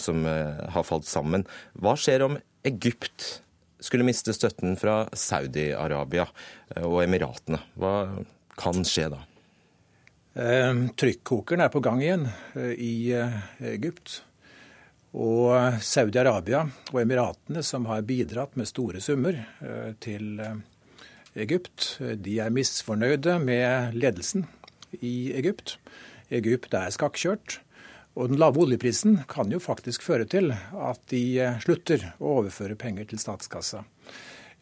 som 0.00 0.24
har 0.26 0.86
falt 0.88 1.08
sammen. 1.08 1.44
Hva 1.78 1.94
skjer 2.00 2.24
om 2.26 2.38
Egypt 2.66 3.42
skulle 3.82 4.06
miste 4.06 4.32
støtten 4.34 4.76
fra 4.76 5.06
Saudi-Arabia 5.12 6.26
eh, 6.76 6.84
og 6.86 7.02
Emiratene. 7.04 7.60
Hva 7.74 7.94
kan 8.58 8.84
skje 8.86 9.08
da? 9.12 9.22
Eh, 10.32 10.84
trykkokeren 10.98 11.64
er 11.64 11.72
på 11.72 11.82
gang 11.84 12.02
igjen 12.02 12.28
eh, 12.54 12.74
i 12.78 12.94
Egypt. 13.74 14.22
Og 15.12 15.82
Saudi-Arabia 15.84 16.64
og 16.92 17.02
Emiratene, 17.02 17.64
som 17.66 17.86
har 17.90 18.06
bidratt 18.08 18.54
med 18.56 18.70
store 18.70 19.02
summer 19.04 19.36
til 20.00 20.40
Egypt, 21.36 21.98
de 22.00 22.38
er 22.40 22.54
misfornøyde 22.54 23.34
med 23.42 23.98
ledelsen 23.98 24.46
i 25.00 25.32
Egypt. 25.38 25.78
Egypt 26.32 26.74
er 26.76 26.92
skakkjørt. 26.92 27.60
Og 28.12 28.28
den 28.28 28.40
lave 28.40 28.60
oljeprisen 28.60 29.22
kan 29.28 29.52
jo 29.52 29.60
faktisk 29.62 30.04
føre 30.04 30.26
til 30.28 30.52
at 30.52 31.00
de 31.12 31.22
eh, 31.40 31.60
slutter 31.64 32.10
å 32.20 32.38
overføre 32.42 32.76
penger 32.76 33.08
til 33.08 33.20
statskassa. 33.22 33.86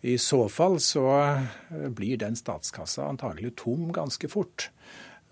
I 0.07 0.15
så 0.23 0.45
fall 0.49 0.79
så 0.83 1.07
eh, 1.19 1.89
blir 1.91 2.21
den 2.23 2.39
statskassa 2.39 3.09
antagelig 3.11 3.57
tom 3.59 3.89
ganske 3.95 4.31
fort. 4.31 4.69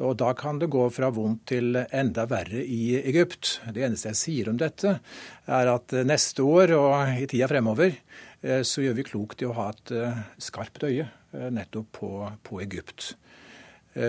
Og 0.02 0.17
da 0.19 0.33
kan 0.38 0.59
det 0.59 0.71
gå 0.71 0.85
fra 0.95 1.12
vondt 1.14 1.47
til 1.50 1.78
enda 1.78 2.26
verre 2.31 2.62
i 2.62 2.99
Egypt. 2.99 3.57
Det 3.75 3.87
eneste 3.87 4.12
jeg 4.12 4.19
sier 4.19 4.50
om 4.50 4.59
dette, 4.59 4.99
er 5.47 5.71
at 5.73 5.95
neste 6.07 6.47
år 6.47 6.75
og 6.75 7.23
i 7.23 7.26
tida 7.31 7.50
fremover 7.50 7.95
eh, 7.95 8.67
så 8.67 8.83
gjør 8.83 8.99
vi 8.99 9.07
klokt 9.12 9.47
i 9.47 9.49
å 9.49 9.55
ha 9.59 9.71
et 9.75 9.95
skarpt 10.43 10.90
øye 10.90 11.07
nettopp 11.55 11.90
på, 12.00 12.12
på 12.43 12.62
Egypt. 12.64 13.12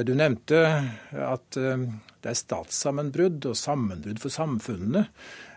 Du 0.06 0.12
nevnte 0.14 0.60
at 1.18 1.58
det 2.20 2.34
er 2.34 2.38
statssammenbrudd 2.38 3.48
og 3.48 3.58
sammenbrudd 3.58 4.20
for 4.20 4.34
samfunnene 4.34 5.06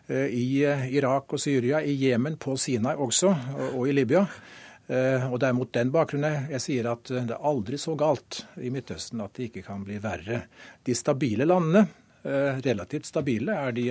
eh, 0.06 0.30
i 0.30 0.62
eh, 0.66 0.86
Irak 0.94 1.34
og 1.34 1.42
Syria, 1.42 1.82
i 1.82 1.96
Jemen, 1.98 2.38
på 2.38 2.54
Sinai 2.60 2.94
også, 2.94 3.32
og 3.72 3.88
i 3.90 3.94
Libya. 3.96 4.22
Eh, 4.86 5.26
og 5.26 5.40
Det 5.42 5.48
er 5.48 5.58
mot 5.58 5.72
den 5.74 5.90
bakgrunnen 5.94 6.48
jeg 6.52 6.62
sier 6.62 6.90
at 6.92 7.10
det 7.10 7.34
er 7.34 7.50
aldri 7.50 7.80
så 7.82 7.96
galt 7.98 8.44
i 8.62 8.70
Midtøsten 8.74 9.24
at 9.24 9.34
det 9.38 9.50
ikke 9.50 9.66
kan 9.66 9.82
bli 9.86 9.98
verre. 10.02 10.44
De 10.84 10.94
stabile 10.94 11.48
landene, 11.48 11.86
relativt 12.22 13.08
stabile, 13.08 13.56
er 13.58 13.72
de 13.74 13.86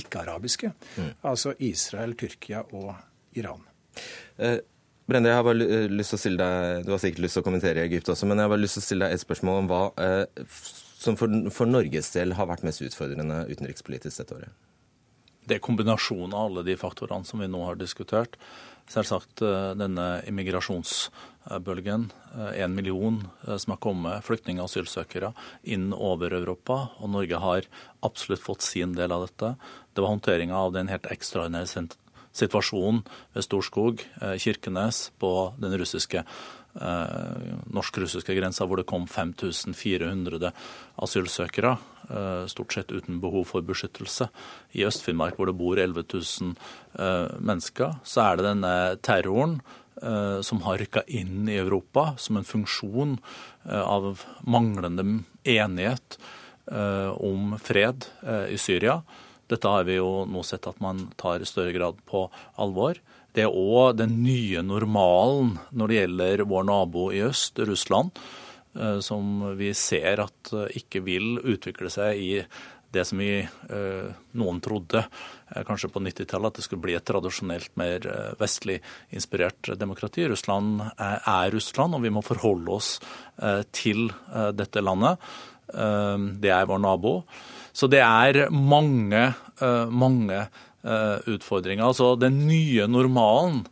ikke-arabiske. 0.00 0.70
Mm. 0.96 1.10
Altså 1.28 1.52
Israel, 1.60 2.14
Tyrkia 2.16 2.62
og 2.72 2.94
Iran. 3.36 3.60
Eh, 5.04 5.10
Brende, 5.10 5.28
jeg 5.28 5.36
har 5.36 5.44
bare 5.44 5.64
eh, 5.68 5.88
lyst 5.92 6.14
til 6.14 6.16
å 6.16 6.22
stille 6.22 6.44
deg, 6.44 6.84
Du 6.86 6.92
har 6.92 6.98
sikkert 6.98 7.24
lyst 7.24 7.36
til 7.36 7.42
å 7.42 7.44
kommentere 7.44 7.84
Egypt 7.84 8.08
også, 8.08 8.26
men 8.26 8.38
jeg 8.38 8.44
har 8.44 8.52
bare 8.54 8.64
lyst 8.64 8.78
til 8.78 8.84
å 8.84 8.88
stille 8.88 9.06
deg 9.06 9.14
et 9.14 9.24
spørsmål 9.24 9.62
om 9.62 9.68
hva 9.68 9.82
eh, 10.00 10.44
som 11.04 11.16
for, 11.20 11.28
for 11.52 11.68
Norges 11.68 12.12
del 12.14 12.32
har 12.32 12.48
vært 12.48 12.64
mest 12.64 12.80
utfordrende 12.80 13.44
utenrikspolitisk 13.50 14.22
dette 14.22 14.38
året? 14.38 14.54
Det 15.44 15.58
er 15.58 15.60
kombinasjonen 15.60 16.32
av 16.32 16.46
alle 16.48 16.62
de 16.64 16.76
faktorene 16.80 17.28
som 17.28 17.42
vi 17.42 17.50
nå 17.52 17.60
har 17.66 17.76
diskutert. 17.76 18.38
Selvsagt 18.88 19.42
eh, 19.44 19.74
denne 19.76 20.22
immigrasjonsbølgen. 20.24 22.08
En 22.34 22.72
million 22.74 23.20
som 23.44 23.74
har 23.74 23.80
kommet, 23.84 24.24
flyktninger 24.24 24.64
og 24.64 24.70
asylsøkere, 24.70 25.34
inn 25.68 25.92
over 25.92 26.32
Europa. 26.32 26.78
Og 27.04 27.12
Norge 27.12 27.42
har 27.44 27.68
absolutt 28.08 28.42
fått 28.42 28.64
sin 28.64 28.96
del 28.96 29.12
av 29.12 29.28
dette. 29.28 29.52
Det 29.92 30.00
var 30.00 30.16
håndteringa 30.16 30.56
av 30.56 30.72
den 30.74 30.88
helt 30.90 31.06
ekstraordinære 31.12 31.70
situasjonen 32.34 33.02
ved 33.34 33.46
Storskog, 33.46 34.04
eh, 34.20 34.36
Kirkenes, 34.38 35.10
på 35.18 35.54
den 35.60 35.76
russiske 35.78 36.24
eh, 36.74 37.52
norsk-russiske 37.70 38.34
grensa, 38.34 38.66
hvor 38.66 38.80
det 38.80 38.88
kom 38.90 39.06
5400 39.06 40.50
asylsøkere, 41.06 41.76
eh, 42.08 42.46
stort 42.50 42.74
sett 42.74 42.90
uten 42.90 43.20
behov 43.22 43.46
for 43.52 43.62
beskyttelse. 43.62 44.28
I 44.74 44.84
Øst-Finnmark, 44.88 45.38
hvor 45.38 45.46
det 45.46 45.58
bor 45.58 45.78
11 45.78 46.04
000 46.12 46.56
mennesker, 47.40 47.98
så 48.04 48.26
er 48.26 48.36
det 48.36 48.50
denne 48.50 48.74
terroren 49.02 49.60
som 50.44 50.60
har 50.66 50.80
rykka 50.82 51.04
inn 51.06 51.46
i 51.48 51.54
Europa 51.56 52.16
som 52.18 52.36
en 52.36 52.44
funksjon 52.44 53.14
av 53.70 54.24
manglende 54.42 55.22
enighet 55.46 56.18
om 56.66 57.54
fred 57.62 58.04
i 58.50 58.58
Syria. 58.58 58.98
Dette 59.50 59.68
har 59.68 59.84
vi 59.84 59.98
jo 59.98 60.24
nå 60.28 60.42
sett 60.46 60.66
at 60.70 60.80
man 60.80 61.08
tar 61.20 61.42
i 61.42 61.48
større 61.48 61.74
grad 61.76 62.00
på 62.08 62.26
alvor. 62.60 63.00
Det 63.34 63.42
er 63.42 63.50
òg 63.54 63.96
den 63.98 64.20
nye 64.22 64.62
normalen 64.62 65.56
når 65.74 65.90
det 65.90 65.98
gjelder 65.98 66.44
vår 66.50 66.68
nabo 66.68 67.08
i 67.10 67.24
øst, 67.26 67.58
Russland, 67.66 68.14
eh, 68.78 69.00
som 69.02 69.56
vi 69.58 69.72
ser 69.74 70.22
at 70.22 70.54
eh, 70.54 70.78
ikke 70.80 71.02
vil 71.06 71.40
utvikle 71.42 71.90
seg 71.90 72.20
i 72.22 72.30
det 72.94 73.02
som 73.08 73.18
vi, 73.18 73.40
eh, 73.42 74.10
noen 74.38 74.60
trodde 74.62 75.02
kanskje 75.66 75.90
på 75.90 75.98
90-tallet, 75.98 76.52
at 76.52 76.60
det 76.60 76.64
skulle 76.66 76.84
bli 76.84 76.94
et 76.94 77.06
tradisjonelt 77.06 77.72
mer 77.78 78.06
vestlig 78.38 78.78
inspirert 79.14 79.72
demokrati. 79.78 80.28
Russland 80.30 80.84
er 80.94 81.50
Russland, 81.54 81.98
og 81.98 82.04
vi 82.06 82.12
må 82.14 82.22
forholde 82.26 82.70
oss 82.74 82.96
til 83.74 84.08
dette 84.58 84.82
landet. 84.82 85.22
Det 85.70 86.50
er 86.54 86.66
vår 86.70 86.82
nabo. 86.82 87.12
Så 87.74 87.88
det 87.90 88.00
er 88.04 88.46
mange, 88.54 89.26
eh, 89.58 89.86
mange 89.90 90.38
eh, 90.38 91.18
utfordringer. 91.26 91.88
Altså 91.88 92.14
den 92.18 92.44
nye 92.46 92.86
normalen 92.86 93.64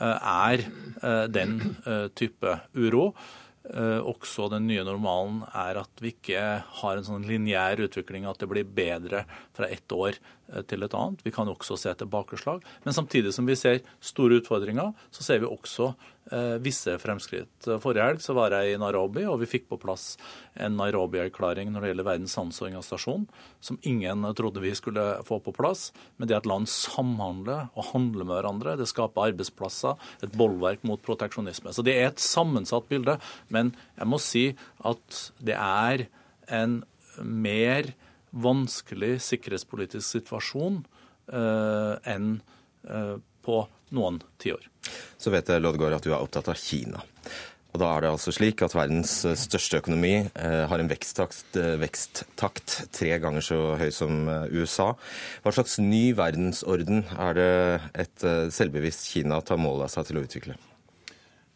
eh, 0.00 0.18
er 0.18 0.64
den 1.28 1.58
type 2.16 2.52
uro. 2.72 3.10
Også 3.74 4.46
den 4.52 4.68
nye 4.68 4.84
normalen 4.86 5.42
er 5.52 5.80
at 5.82 6.00
vi 6.00 6.14
ikke 6.14 6.40
har 6.80 6.96
en 6.96 7.04
sånn 7.04 7.26
lineær 7.28 7.82
utvikling, 7.84 8.24
at 8.28 8.40
det 8.40 8.48
blir 8.48 8.64
bedre 8.64 9.24
fra 9.56 9.68
ett 9.72 9.92
år 9.92 10.16
til 10.68 10.86
et 10.86 10.94
annet. 10.94 11.22
Vi 11.24 11.32
kan 11.34 11.48
også 11.50 11.78
se 11.80 11.94
tilbakeslag. 11.98 12.64
Men 12.84 12.96
samtidig 12.96 13.34
som 13.34 13.46
vi 13.48 13.56
ser 13.58 13.82
store 14.00 14.40
utfordringer, 14.42 14.92
så 15.14 15.26
ser 15.26 15.42
vi 15.42 15.50
også 15.50 15.92
Eh, 16.32 16.56
visse 16.64 16.94
fremskritt. 16.96 17.66
Forrige 17.84 18.04
helg 18.06 18.22
så 18.24 18.32
var 18.32 18.54
jeg 18.56 18.72
i 18.72 18.78
Nairobi, 18.80 19.26
og 19.28 19.42
vi 19.42 19.48
fikk 19.48 19.66
på 19.68 19.76
plass 19.82 20.14
en 20.56 20.78
Nairobi-erklæring 20.78 21.68
når 21.68 21.84
det 21.84 21.90
gjelder 21.90 22.06
Verdens 22.06 22.36
handelsorganisasjon, 22.40 23.26
som 23.60 23.78
ingen 23.84 24.24
trodde 24.32 24.62
vi 24.64 24.72
skulle 24.72 25.04
få 25.28 25.42
på 25.44 25.52
plass. 25.52 25.90
Men 26.16 26.30
det 26.30 26.38
at 26.38 26.48
land 26.48 26.70
samhandler 26.72 27.68
og 27.76 27.90
handler 27.90 28.24
med 28.24 28.38
hverandre, 28.38 28.76
det 28.80 28.88
skaper 28.88 29.34
arbeidsplasser, 29.34 30.00
et 30.24 30.32
bolverk 30.40 30.86
mot 30.88 31.02
proteksjonisme. 31.04 31.76
Så 31.76 31.84
det 31.84 31.98
er 31.98 32.08
et 32.08 32.24
sammensatt 32.24 32.88
bilde. 32.88 33.18
Men 33.52 33.74
jeg 33.98 34.08
må 34.08 34.22
si 34.22 34.46
at 34.80 35.20
det 35.44 35.60
er 35.60 36.06
en 36.48 36.80
mer 37.20 37.92
vanskelig 38.34 39.16
sikkerhetspolitisk 39.22 40.06
situasjon 40.18 40.82
eh, 41.32 42.12
enn 42.14 42.36
eh, 42.88 43.16
på 43.44 43.62
noen 43.94 44.20
tiår. 44.42 44.68
Så 45.20 45.32
vet 45.32 45.48
jeg, 45.48 45.62
Lodgaard, 45.62 45.98
at 45.98 46.06
du 46.06 46.12
er 46.12 46.20
opptatt 46.20 46.50
av 46.50 46.58
Kina. 46.58 47.02
Og 47.74 47.80
da 47.82 47.88
er 47.90 48.04
det 48.04 48.10
altså 48.14 48.30
slik 48.30 48.62
at 48.62 48.74
verdens 48.76 49.12
eh, 49.26 49.34
største 49.38 49.80
økonomi 49.80 50.12
eh, 50.22 50.60
har 50.70 50.78
en 50.78 50.90
veksttakt, 50.90 51.56
eh, 51.58 51.74
veksttakt, 51.82 52.76
tre 52.94 53.16
ganger 53.22 53.42
så 53.42 53.58
høy 53.80 53.88
som 53.94 54.28
USA. 54.54 54.92
Hva 55.42 55.54
slags 55.56 55.80
ny 55.82 56.12
verdensorden 56.14 57.02
er 57.18 57.34
det 57.34 57.48
et 58.04 58.26
selvbevisst 58.54 59.10
Kina 59.10 59.40
tar 59.42 59.58
mål 59.58 59.88
av 59.88 59.90
seg 59.90 60.06
til 60.06 60.20
å 60.20 60.24
utvikle? 60.28 60.54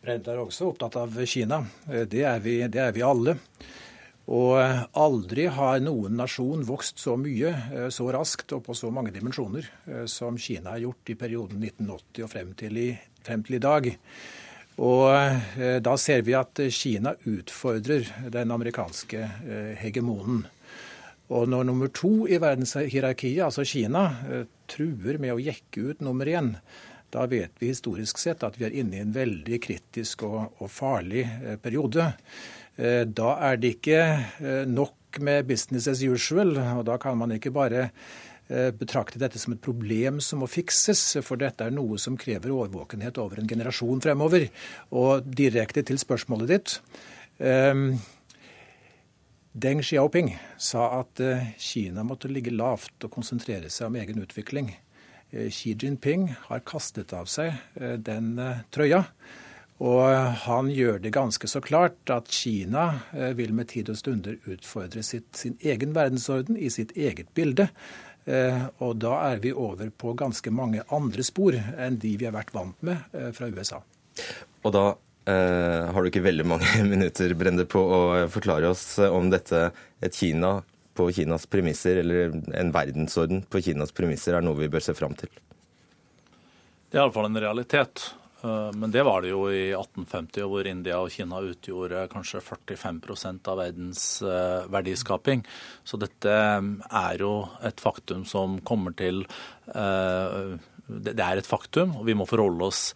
Brende 0.02 0.34
er 0.34 0.42
også 0.42 0.72
opptatt 0.72 0.98
av 0.98 1.14
Kina. 1.26 1.62
Det 1.86 2.24
er 2.26 2.42
vi, 2.42 2.58
det 2.66 2.82
er 2.82 2.94
vi 2.96 3.06
alle. 3.06 3.38
Og 4.28 4.58
aldri 5.00 5.46
har 5.48 5.78
noen 5.80 6.18
nasjon 6.20 6.66
vokst 6.68 7.00
så 7.00 7.14
mye, 7.16 7.88
så 7.88 8.10
raskt 8.12 8.52
og 8.52 8.66
på 8.66 8.74
så 8.76 8.90
mange 8.92 9.14
dimensjoner 9.14 9.64
som 10.04 10.36
Kina 10.36 10.74
har 10.74 10.82
gjort 10.82 11.14
i 11.14 11.16
perioden 11.16 11.62
1980 11.64 12.26
og 12.26 12.32
frem 12.34 12.50
til 12.60 12.76
i 12.82 12.90
frem 13.28 13.44
til 13.46 13.58
i 13.58 13.62
dag. 13.62 13.88
Og 14.78 15.08
eh, 15.10 15.78
da 15.82 15.96
ser 15.98 16.22
vi 16.26 16.36
at 16.38 16.60
Kina 16.74 17.14
utfordrer 17.26 18.06
den 18.34 18.54
amerikanske 18.54 19.24
eh, 19.24 19.72
hegemonen. 19.82 20.44
Og 21.34 21.48
når 21.50 21.66
nummer 21.68 21.90
to 21.92 22.28
i 22.30 22.38
verdenshierarkiet, 22.40 23.42
altså 23.44 23.66
Kina, 23.68 24.04
eh, 24.28 24.46
truer 24.70 25.18
med 25.20 25.34
å 25.34 25.42
jekke 25.42 25.90
ut 25.90 26.04
nummer 26.06 26.30
én, 26.30 26.54
da 27.12 27.24
vet 27.28 27.56
vi 27.58 27.72
historisk 27.72 28.20
sett 28.20 28.44
at 28.44 28.58
vi 28.60 28.68
er 28.68 28.76
inne 28.76 28.98
i 28.98 29.02
en 29.02 29.14
veldig 29.14 29.58
kritisk 29.64 30.26
og, 30.28 30.60
og 30.60 30.70
farlig 30.70 31.24
periode. 31.64 32.10
Da 32.78 33.30
er 33.42 33.56
det 33.58 33.72
ikke 33.74 34.02
nok 34.70 35.18
med 35.18 35.48
business 35.48 35.88
as 35.90 36.04
usual, 36.06 36.52
og 36.54 36.84
da 36.86 36.94
kan 37.02 37.18
man 37.18 37.32
ikke 37.34 37.50
bare 37.50 37.88
Eh, 38.48 38.70
betrakte 38.72 39.20
dette 39.20 39.36
som 39.36 39.52
et 39.52 39.60
problem 39.60 40.22
som 40.24 40.40
må 40.40 40.46
fikses, 40.48 41.18
for 41.20 41.36
dette 41.36 41.66
er 41.66 41.74
noe 41.74 41.98
som 42.00 42.14
krever 42.16 42.54
årvåkenhet 42.54 43.18
over 43.20 43.42
en 43.42 43.48
generasjon 43.48 44.00
fremover. 44.00 44.46
Og 44.96 45.26
direkte 45.28 45.84
til 45.84 46.00
spørsmålet 46.00 46.54
ditt. 46.54 46.78
Deng 49.58 49.82
Xiaoping 49.84 50.32
sa 50.56 50.86
at 51.02 51.20
eh, 51.20 51.50
Kina 51.60 52.06
måtte 52.06 52.30
ligge 52.32 52.54
lavt 52.54 53.04
og 53.04 53.12
konsentrere 53.18 53.68
seg 53.70 53.90
om 53.90 53.98
egen 54.00 54.22
utvikling. 54.24 54.72
Eh, 55.28 55.52
Xi 55.52 55.74
Jinping 55.76 56.30
har 56.48 56.64
kastet 56.64 57.12
av 57.12 57.28
seg 57.28 57.52
den 57.76 58.32
trøya. 58.72 59.04
Og 59.78 60.02
han 60.42 60.72
gjør 60.74 60.96
det 60.98 61.14
ganske 61.14 61.46
så 61.46 61.60
klart 61.62 62.10
at 62.10 62.26
Kina 62.34 62.88
vil 63.38 63.52
med 63.54 63.68
tid 63.70 63.92
og 63.92 64.00
stunder 64.00 64.34
utfordre 64.50 65.04
sitt, 65.06 65.28
sin 65.38 65.54
egen 65.62 65.92
verdensorden 65.94 66.58
i 66.58 66.66
sitt 66.74 66.96
eget 66.98 67.30
bilde. 67.38 67.68
Eh, 68.28 68.64
og 68.84 68.98
da 69.00 69.14
er 69.30 69.40
vi 69.40 69.54
over 69.56 69.88
på 69.88 70.12
ganske 70.18 70.50
mange 70.52 70.82
andre 70.92 71.24
spor 71.24 71.56
enn 71.56 71.96
de 72.02 72.12
vi 72.20 72.26
har 72.28 72.34
vært 72.36 72.52
vant 72.52 72.76
med 72.84 73.16
eh, 73.16 73.30
fra 73.32 73.48
USA. 73.48 73.80
Og 74.66 74.74
da 74.74 74.84
eh, 75.30 75.88
har 75.94 75.96
du 75.96 76.10
ikke 76.10 76.26
veldig 76.26 76.44
mange 76.50 76.68
minutter, 76.92 77.32
Brende, 77.38 77.64
på 77.64 77.80
å 77.80 78.00
forklare 78.32 78.68
oss 78.68 78.98
om 79.08 79.32
dette 79.32 79.70
et 80.04 80.18
Kina 80.18 80.58
på 80.98 81.08
Kinas 81.14 81.46
premisser, 81.48 82.02
eller 82.02 82.34
en 82.58 82.74
verdensorden 82.74 83.44
på 83.48 83.62
Kinas 83.64 83.94
premisser, 83.96 84.36
er 84.36 84.44
noe 84.44 84.58
vi 84.58 84.68
bør 84.72 84.82
se 84.84 84.96
fram 84.98 85.14
til? 85.16 85.30
Det 86.88 86.98
er 86.98 87.04
iallfall 87.04 87.30
en 87.30 87.40
realitet. 87.40 88.10
Eh, 88.42 88.70
men 88.74 88.90
det 88.90 89.02
var 89.02 89.22
det 89.22 89.32
jo 89.32 89.46
i 89.50 89.70
1850, 89.74 90.46
hvor 90.50 90.66
India 90.70 91.00
og 91.02 91.10
Kina 91.12 91.40
utgjorde 91.42 92.06
kanskje 92.12 92.42
45% 92.44 93.50
av 93.50 93.58
verdens 93.62 94.04
eh, 94.22 94.68
verdiskaping. 94.70 95.44
Så 95.84 95.98
dette 96.00 96.32
eh, 96.32 96.70
er 97.02 97.24
jo 97.24 97.32
et 97.66 97.82
faktum 97.82 98.24
som 98.28 98.58
kommer 98.66 98.94
til 98.98 99.24
Det 99.68 101.20
er 101.20 101.36
et 101.36 101.46
faktum, 101.46 101.98
og 102.00 102.06
vi 102.08 102.14
må 102.16 102.24
forholde 102.24 102.64
oss 102.64 102.94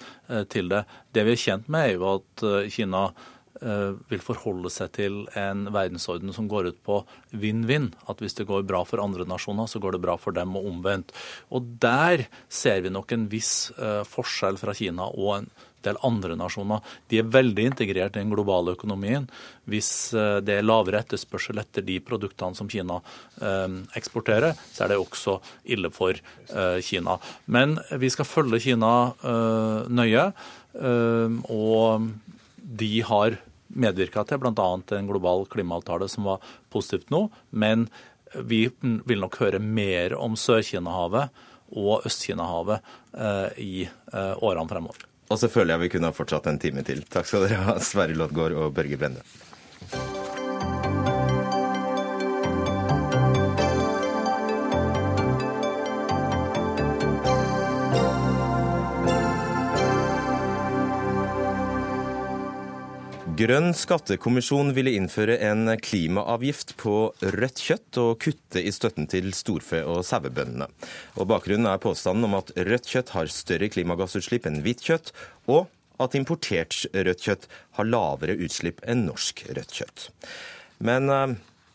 til 0.49 0.71
det. 0.73 0.87
Det 1.13 1.27
vi 1.27 1.35
er 1.35 1.43
kjent 1.43 1.67
med, 1.69 1.91
er 1.91 1.99
jo 1.99 2.07
at 2.15 2.45
Kina 2.73 3.03
Eh, 3.11 3.42
vil 3.63 4.23
forholde 4.23 4.71
seg 4.73 4.93
til 4.97 5.19
en 5.39 5.67
verdensorden 5.73 6.33
som 6.35 6.49
går 6.51 6.73
ut 6.73 6.79
på 6.87 7.01
vinn-vinn. 7.31 7.93
At 8.11 8.23
hvis 8.23 8.35
det 8.39 8.49
går 8.49 8.67
bra 8.69 8.83
for 8.89 9.03
andre 9.03 9.27
nasjoner, 9.29 9.69
så 9.71 9.81
går 9.83 9.97
det 9.97 10.05
bra 10.05 10.17
for 10.21 10.35
dem, 10.37 10.57
og 10.59 10.69
omvendt. 10.73 11.13
Og 11.55 11.75
der 11.83 12.27
ser 12.53 12.83
vi 12.83 12.93
nok 12.93 13.13
en 13.15 13.29
viss 13.33 13.71
uh, 13.79 14.03
forskjell 14.09 14.59
fra 14.61 14.75
Kina 14.77 15.09
og 15.13 15.37
en 15.41 15.53
del 15.83 15.99
andre 16.07 16.37
nasjoner. 16.39 16.83
De 17.11 17.19
er 17.19 17.31
veldig 17.35 17.65
integrert 17.73 18.15
i 18.15 18.21
den 18.21 18.31
globale 18.31 18.75
økonomien. 18.77 19.29
Hvis 19.71 19.91
uh, 20.15 20.39
det 20.43 20.59
er 20.59 20.67
lavere 20.67 21.03
etterspørsel 21.03 21.63
etter 21.63 21.87
de 21.87 22.01
produktene 22.03 22.59
som 22.59 22.71
Kina 22.71 23.01
eksporterer, 23.99 24.55
så 24.75 24.85
er 24.85 24.93
det 24.93 24.99
også 25.01 25.39
ille 25.75 25.91
for 25.95 26.19
Kina. 26.85 27.17
Men 27.51 27.75
vi 27.99 28.11
skal 28.13 28.29
følge 28.29 28.61
Kina 28.63 28.93
nøye. 29.91 30.27
og 31.51 32.07
de 32.63 33.01
har 33.03 33.37
medvirka 33.75 34.25
til, 34.29 34.41
bl.a. 34.43 34.69
en 34.97 35.11
global 35.11 35.47
klimaavtale 35.53 36.09
som 36.11 36.29
var 36.29 36.43
positivt 36.73 37.13
nå. 37.15 37.27
Men 37.51 37.89
vi 38.49 38.65
vil 38.81 39.21
nok 39.21 39.39
høre 39.43 39.61
mer 39.63 40.17
om 40.17 40.37
Sør-Kina-havet 40.39 41.33
og 41.77 42.07
Øst-Kina-havet 42.09 42.85
i 43.61 43.87
årene 44.15 44.69
fremover. 44.69 45.09
Og 45.33 45.39
så 45.41 45.49
føler 45.49 45.75
jeg 45.75 45.85
vi 45.87 45.91
kunne 45.95 46.11
ha 46.11 46.17
fortsatt 46.17 46.49
en 46.51 46.61
time 46.61 46.85
til. 46.85 47.01
Takk 47.09 47.29
skal 47.29 47.47
dere 47.47 47.63
ha, 47.65 47.79
Sverre 47.81 48.17
Loddgaard 48.17 48.57
og 48.57 48.75
Børge 48.77 48.99
Brende. 49.01 49.25
Grønn 63.43 63.73
skattekommisjon 63.75 64.69
ville 64.77 64.93
innføre 64.95 65.35
en 65.49 65.67
klimaavgift 65.83 66.77
på 66.79 66.93
rødt 67.35 67.59
kjøtt 67.65 67.99
og 67.99 68.11
kutte 68.23 68.61
i 68.63 68.71
støtten 68.71 69.09
til 69.11 69.33
storfe- 69.35 69.81
og 69.89 70.05
sauebøndene. 70.07 70.69
Og 71.19 71.27
Bakgrunnen 71.33 71.67
er 71.67 71.81
påstanden 71.83 72.29
om 72.29 72.37
at 72.39 72.53
rødt 72.55 72.87
kjøtt 72.87 73.11
har 73.17 73.33
større 73.33 73.67
klimagassutslipp 73.73 74.47
enn 74.47 74.61
hvitt 74.63 74.85
kjøtt, 74.87 75.11
og 75.51 75.73
at 76.05 76.15
importert 76.15 76.85
rødt 76.95 77.25
kjøtt 77.25 77.49
har 77.79 77.89
lavere 77.89 78.37
utslipp 78.47 78.85
enn 78.87 79.09
norsk 79.09 79.43
rødt 79.49 79.75
kjøtt. 79.81 80.05
Men 80.79 81.11
uh, 81.11 81.33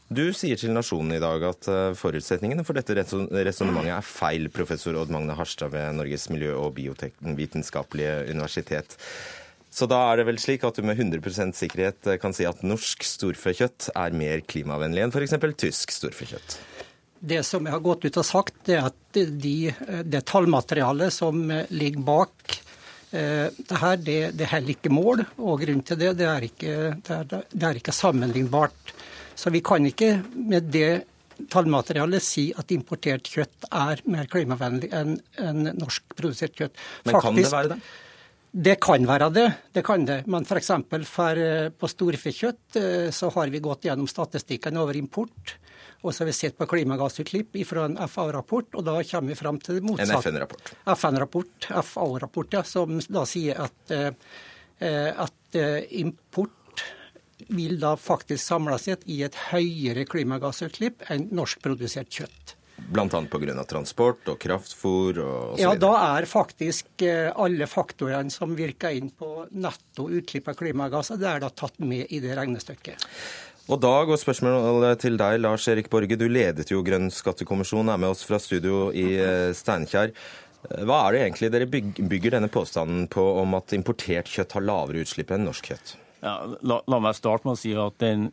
du 0.07 0.24
sier 0.38 0.62
til 0.62 0.71
Nasjonen 0.77 1.17
i 1.17 1.24
dag 1.24 1.43
at 1.50 1.67
uh, 1.67 1.97
forutsetningene 2.00 2.63
for 2.69 2.79
dette 2.79 2.95
resonnementet 2.95 3.91
er 3.97 4.07
feil, 4.07 4.47
professor 4.55 5.01
Odd 5.01 5.12
Magne 5.12 5.36
Harstad 5.36 5.75
ved 5.75 6.00
Norges 6.00 6.29
miljø- 6.31 6.55
og 6.62 6.77
biovitenskapelige 6.79 8.21
universitet. 8.29 8.95
Så 9.77 9.86
da 9.86 10.00
er 10.10 10.17
det 10.17 10.25
vel 10.31 10.39
slik 10.41 10.63
at 10.65 10.77
du 10.79 10.86
med 10.88 10.98
100% 10.98 11.53
sikkerhet 11.53 12.07
kan 12.22 12.34
si 12.34 12.48
at 12.50 12.63
norsk 12.65 13.03
storfekjøtt 13.05 13.91
er 13.93 14.15
mer 14.17 14.41
klimavennlig 14.50 15.03
enn 15.05 15.13
f.eks. 15.13 15.36
tysk 15.62 15.93
storfekjøtt? 15.93 16.55
Det 17.19 17.43
som 17.46 17.65
jeg 17.65 17.74
har 17.75 17.84
gått 17.86 18.07
ut 18.07 18.17
og 18.17 18.25
sagt, 18.25 18.57
er 18.69 18.88
at 18.89 19.17
de, 19.17 19.69
det 20.05 20.24
tallmaterialet 20.29 21.13
som 21.13 21.43
ligger 21.74 22.05
bak 22.05 22.55
eh, 23.12 23.53
det 23.57 23.81
her, 23.81 24.00
det, 24.01 24.17
det 24.38 24.50
holder 24.50 24.74
ikke 24.74 24.93
mål. 24.93 25.24
Og 25.38 25.62
grunnen 25.62 25.86
til 25.86 26.01
det, 26.01 26.15
det 26.22 26.27
er, 26.29 26.48
ikke, 26.50 26.74
det, 26.98 27.19
er, 27.19 27.46
det 27.53 27.69
er 27.69 27.81
ikke 27.81 27.96
sammenlignbart. 27.96 28.96
Så 29.38 29.53
vi 29.53 29.62
kan 29.65 29.86
ikke 29.86 30.15
med 30.34 30.74
det 30.74 30.91
tallmaterialet 31.53 32.25
si 32.25 32.48
at 32.57 32.74
importert 32.74 33.29
kjøtt 33.29 33.69
er 33.69 34.01
mer 34.10 34.25
klimavennlig 34.29 34.89
enn, 34.89 35.19
en 35.38 35.69
norskprodusert 35.77 36.57
kjøtt. 36.57 36.86
Men 37.05 37.22
kan 37.22 37.38
det 37.38 37.50
være 37.53 37.75
det? 37.75 37.81
Det 38.51 38.77
kan 38.82 39.04
være 39.06 39.30
det, 39.34 39.48
det 39.75 39.84
kan 39.86 40.06
det. 40.08 40.22
Men 40.32 40.46
f.eks. 40.48 40.70
Eh, 40.72 41.70
på 41.77 41.89
storfekjøtt 41.92 42.80
eh, 42.80 43.10
så 43.13 43.30
har 43.36 43.51
vi 43.54 43.62
gått 43.63 43.88
gjennom 43.88 44.08
statistikken 44.10 44.80
over 44.80 44.98
import. 44.98 45.58
Og 46.06 46.13
så 46.13 46.24
har 46.24 46.30
vi 46.30 46.36
sett 46.38 46.58
på 46.58 46.68
klimagassutslipp 46.70 47.58
fra 47.68 47.88
en 47.89 47.98
FA-rapport, 48.08 48.70
og 48.77 48.86
da 48.86 49.00
kommer 49.04 49.34
vi 49.34 49.39
fram 49.39 49.58
til 49.60 49.80
det 49.80 49.86
motsatte. 49.88 50.13
En 50.13 50.22
FN-rapport. 50.22 50.74
FN-rapport, 50.94 51.70
FA-rapport, 51.89 52.54
ja, 52.54 52.63
som 52.63 53.00
da 53.01 53.25
sier 53.27 53.63
at, 53.66 53.96
eh, 53.98 55.10
at 55.25 55.58
import 55.98 56.86
vil 57.50 57.80
da 57.82 57.96
faktisk 57.98 58.44
samla 58.44 58.77
sett 58.82 59.06
i 59.10 59.24
et 59.25 59.36
høyere 59.50 60.06
klimagassutslipp 60.10 61.06
enn 61.13 61.30
norskprodusert 61.36 62.13
kjøtt. 62.13 62.56
Bl.a. 62.77 63.07
pga. 63.10 63.63
transport 63.67 64.29
og 64.31 64.38
kraftfôr 64.39 65.17
og 65.24 65.57
så 65.57 65.63
Ja, 65.63 65.74
da 65.75 65.91
er 66.17 66.27
faktisk 66.29 67.03
eh, 67.03 67.31
alle 67.34 67.67
faktorene 67.67 68.31
som 68.31 68.53
virker 68.55 68.96
inn 68.96 69.10
på 69.10 69.48
netto 69.51 70.07
utslipp 70.07 70.48
av 70.51 70.57
klimagasser, 70.60 71.19
det 71.19 71.27
er 71.31 71.43
da 71.43 71.50
tatt 71.50 71.79
med 71.81 72.05
i 72.13 72.22
det 72.24 72.38
regnestykket. 72.38 73.07
Og 73.67 73.81
da 73.84 73.93
går 74.07 74.19
spørsmålet 74.22 75.01
til 75.03 75.17
deg, 75.19 75.41
Lars 75.43 75.65
Erik 75.67 75.89
Borge. 75.91 76.15
Du 76.15 76.29
ledet 76.31 76.69
jo 76.72 76.79
Grønn 76.86 77.10
skattekommisjon, 77.12 77.89
er 77.91 78.00
med 78.00 78.13
oss 78.13 78.24
fra 78.24 78.39
studio 78.39 78.88
i 78.96 79.10
eh, 79.19 79.50
Steinkjer. 79.57 80.13
Hva 80.67 81.01
er 81.07 81.13
det 81.13 81.24
egentlig 81.25 81.51
dere 81.53 81.68
bygger 81.70 82.37
denne 82.37 82.50
påstanden 82.51 83.05
på 83.11 83.24
om 83.42 83.55
at 83.59 83.75
importert 83.75 84.29
kjøtt 84.31 84.55
har 84.57 84.66
lavere 84.66 85.03
utslipp 85.03 85.31
enn 85.31 85.46
norsk 85.48 85.72
kjøtt? 85.72 85.94
Ja, 86.24 86.40
la, 86.66 86.79
la, 86.90 87.00
meg 87.03 87.16
starte 87.16 87.48
med 87.48 87.55
å 87.55 87.59
si 87.59 87.75
at 87.77 88.00
den 88.01 88.31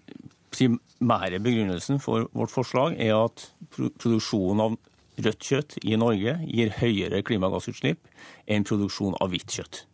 primære 0.54 1.40
begrunnelsen 1.42 2.00
for 2.02 2.28
vårt 2.32 2.54
forslag 2.54 2.96
er 3.02 3.16
at 3.18 3.48
produksjonen 3.74 4.62
av 4.64 4.76
rødt 5.22 5.46
kjøtt 5.46 5.76
i 5.82 5.98
Norge 6.00 6.38
gir 6.48 6.72
høyere 6.80 7.22
klimagassutslipp 7.26 8.08
enn 8.50 8.66
produksjon 8.66 9.16
av 9.22 9.30
hvitt 9.32 9.52
kjøtt. 9.54 9.84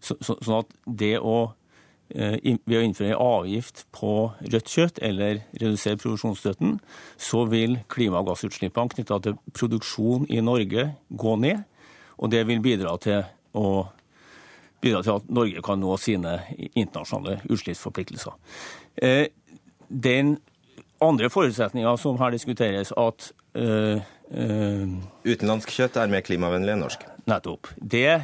Så, 0.00 0.18
så, 0.20 0.36
sånn 0.42 0.60
at 0.60 0.74
det 0.86 1.14
å 1.18 1.36
eh, 2.14 2.36
ved 2.66 2.78
å 2.78 2.84
innføre 2.84 3.14
en 3.14 3.22
avgift 3.22 3.84
på 3.96 4.12
rødt 4.44 4.72
kjøtt 4.72 5.00
eller 5.06 5.42
redusere 5.54 6.00
produksjonsstøtten, 6.02 6.78
så 7.18 7.44
vil 7.50 7.78
klimagassutslippene 7.92 8.94
knytta 8.96 9.20
til 9.24 9.38
produksjon 9.56 10.28
i 10.30 10.42
Norge 10.44 10.90
gå 11.08 11.36
ned. 11.42 11.64
Og 12.16 12.32
det 12.32 12.46
vil 12.48 12.62
bidra 12.64 12.96
til, 13.02 13.26
å, 13.56 13.86
bidra 14.82 15.02
til 15.04 15.18
at 15.18 15.32
Norge 15.32 15.62
kan 15.64 15.82
nå 15.82 15.96
sine 16.00 16.38
internasjonale 16.72 17.42
utslippsforpliktelser. 17.50 18.38
Eh, 19.86 19.96
den 20.02 20.38
andre 21.00 21.30
forutsetninga 21.30 21.96
som 21.96 22.18
her 22.18 22.30
diskuteres, 22.30 22.92
at 22.96 23.32
øh, 23.54 24.00
øh, 24.30 24.88
Utenlandsk 25.24 25.70
kjøtt 25.70 25.96
er 25.96 26.10
mer 26.12 26.24
klimavennlig 26.24 26.72
enn 26.72 26.84
norsk? 26.86 27.04
Nettopp. 27.26 27.68
Det 27.76 28.22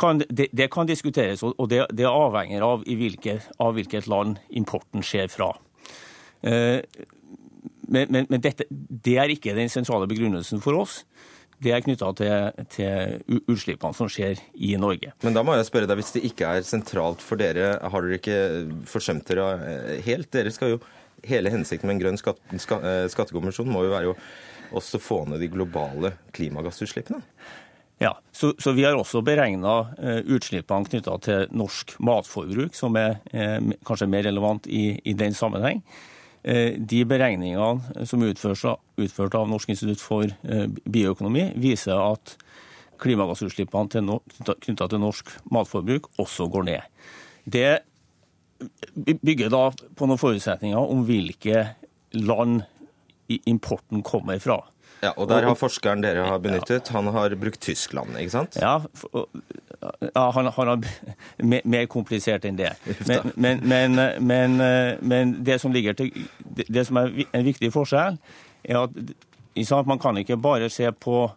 kan, 0.00 0.22
det, 0.30 0.48
det 0.56 0.70
kan 0.72 0.88
diskuteres, 0.88 1.42
og 1.42 1.70
det, 1.70 1.86
det 1.92 2.06
avhenger 2.08 2.64
av, 2.64 2.84
hvilket, 2.86 3.50
av 3.60 3.74
hvilket 3.76 4.08
land 4.08 4.38
importen 4.50 5.04
skjer 5.04 5.28
fra. 5.28 5.52
Uh, 6.40 6.80
men, 7.90 8.06
men, 8.08 8.24
men 8.30 8.40
dette, 8.40 8.64
det 8.70 9.18
er 9.20 9.28
ikke 9.28 9.52
den 9.52 9.68
sentrale 9.68 10.08
begrunnelsen 10.08 10.62
for 10.64 10.78
oss 10.80 11.02
det 11.60 11.72
er 11.76 11.82
knytta 11.84 12.10
til, 12.16 12.62
til, 12.72 13.40
utslippene 13.50 13.96
som 13.96 14.08
skjer 14.10 14.40
i 14.56 14.72
Norge. 14.80 15.12
Men 15.24 15.36
da 15.36 15.44
må 15.44 15.56
jeg 15.58 15.68
spørre 15.68 15.90
deg, 15.90 16.00
hvis 16.00 16.14
det 16.16 16.24
ikke 16.30 16.54
er 16.56 16.66
sentralt 16.66 17.24
for 17.24 17.40
dere, 17.40 17.74
har 17.80 18.06
dere 18.06 18.20
ikke 18.20 18.38
forsømt 18.88 19.28
dere 19.28 19.50
eh, 19.60 19.96
helt? 20.06 20.32
Dere 20.32 20.54
skal 20.54 20.76
jo, 20.76 20.82
Hele 21.20 21.50
hensikten 21.52 21.84
med 21.84 21.98
en 21.98 22.00
grønn 22.00 22.16
skatt, 22.16 22.38
eh, 22.48 23.02
skattekommisjon 23.12 23.68
må 23.68 23.82
jo 23.84 23.90
være 23.92 24.12
å 24.14 24.14
også 24.78 25.00
få 25.02 25.18
ned 25.28 25.42
de 25.42 25.50
globale 25.52 26.14
klimagassutslippene? 26.32 27.20
Ja, 28.00 28.14
så, 28.32 28.54
så 28.56 28.72
vi 28.72 28.86
har 28.86 28.96
også 28.96 29.20
beregna 29.24 29.74
eh, 30.00 30.22
utslippene 30.32 30.88
knytta 30.88 31.18
til 31.20 31.50
norsk 31.52 31.98
matforbruk, 32.00 32.72
som 32.72 32.96
er 32.96 33.18
eh, 33.36 33.58
kanskje 33.84 34.08
mer 34.08 34.24
relevant 34.30 34.64
i, 34.72 34.94
i 35.04 35.12
den 35.12 35.36
sammenheng. 35.36 35.82
Eh, 36.42 36.78
de 36.78 37.02
beregningene 37.04 38.06
som 38.08 38.22
er 38.24 38.32
utført 38.32 39.36
av 39.36 39.48
Norsk 39.50 39.74
institutt 39.74 40.00
for 40.00 40.24
eh, 40.24 40.66
bioøkonomi, 40.88 41.50
viser 41.60 42.00
at 42.00 42.36
klimagassutslippene 43.00 43.88
knytta 43.92 44.88
til 44.88 45.00
norsk 45.00 45.30
matforbruk 45.52 46.10
også 46.20 46.48
går 46.52 46.66
ned. 46.68 47.04
Det 47.44 47.80
bygger 49.24 49.52
da 49.52 49.62
på 49.96 50.08
noen 50.08 50.20
forutsetninger 50.20 50.76
om 50.76 51.06
hvilke 51.08 51.62
land 52.12 52.60
importen 53.48 54.04
kommer 54.04 54.40
fra. 54.42 54.58
Ja, 55.00 55.14
og 55.16 55.28
Der 55.30 55.46
har 55.48 55.56
forskeren 55.56 56.02
dere 56.04 56.26
har 56.28 56.38
benyttet, 56.38 56.88
han 56.92 57.06
har 57.14 57.32
brukt 57.40 57.60
Tyskland, 57.64 58.18
ikke 58.20 58.34
sant? 58.34 58.58
Ja, 58.60 58.80
ja 60.14 60.24
han, 60.36 60.50
han 60.52 60.72
har 60.74 60.84
mer 61.74 61.86
komplisert 61.88 62.44
enn 62.44 62.58
det. 62.60 62.74
Men, 63.40 63.62
men, 63.64 63.96
men, 64.20 64.56
men, 65.00 65.34
det 65.44 65.60
som 65.60 65.72
ligger 65.72 65.96
til, 65.96 66.12
det 66.68 66.84
som 66.86 67.00
er 67.00 67.14
en 67.32 67.46
viktig 67.46 67.72
forskjell, 67.72 68.18
er 68.64 68.82
at 68.84 69.86
man 69.88 69.98
kan 69.98 70.20
ikke 70.20 70.36
bare 70.36 70.68
se 70.70 70.90
på 70.92 71.30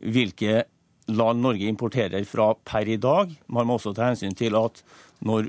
hvilke 0.00 0.64
land 1.12 1.42
Norge 1.44 1.68
importerer 1.68 2.24
fra 2.24 2.54
per 2.64 2.88
i 2.88 2.96
dag. 2.96 3.32
Man 3.46 3.68
må 3.68 3.76
også 3.76 3.92
ta 3.94 4.08
hensyn 4.08 4.34
til 4.36 4.56
at 4.56 4.80
når, 5.24 5.48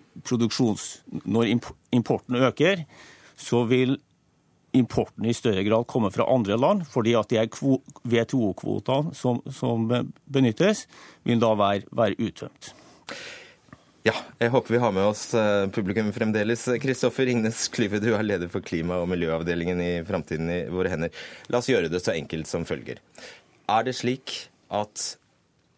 når 1.26 1.52
importen 1.96 2.36
øker, 2.36 2.84
så 3.36 3.64
vil 3.68 3.98
importen 4.76 5.26
i 5.26 5.34
større 5.36 5.64
grad 5.66 5.88
kommer 5.88 6.14
fra 6.14 6.28
andre 6.32 6.58
land, 6.60 6.86
fordi 6.92 7.16
at 7.18 7.32
de 7.32 7.42
WTO-kvotene 7.46 9.16
som, 9.16 9.42
som, 9.52 9.88
benyttes, 10.26 10.86
vil 11.24 11.42
da 11.42 11.54
være, 11.58 11.88
være 11.96 12.20
uttømt. 12.28 12.74
Ja, 14.06 14.14
jeg 14.38 14.52
håper 14.54 14.76
vi 14.76 14.80
har 14.84 14.92
med 14.94 15.08
oss 15.10 15.32
eh, 15.34 15.66
publikum 15.74 16.12
fremdeles. 16.14 16.68
Kristoffer 16.82 17.26
Ringnes 17.26 17.64
Klyve, 17.74 17.98
du 18.04 18.12
er 18.14 18.26
leder 18.26 18.52
for 18.54 18.62
klima- 18.62 19.00
og 19.02 19.10
miljøavdelingen 19.10 19.82
i 19.82 19.94
Framtiden 20.06 20.52
i 20.54 20.60
våre 20.70 20.92
hender. 20.94 21.24
La 21.50 21.58
oss 21.58 21.72
gjøre 21.72 21.90
det 21.90 22.04
så 22.06 22.14
enkelt 22.14 22.46
som 22.50 22.68
følger. 22.70 23.02
Er 23.66 23.88
det 23.88 23.96
slik 23.98 24.36
at 24.70 25.16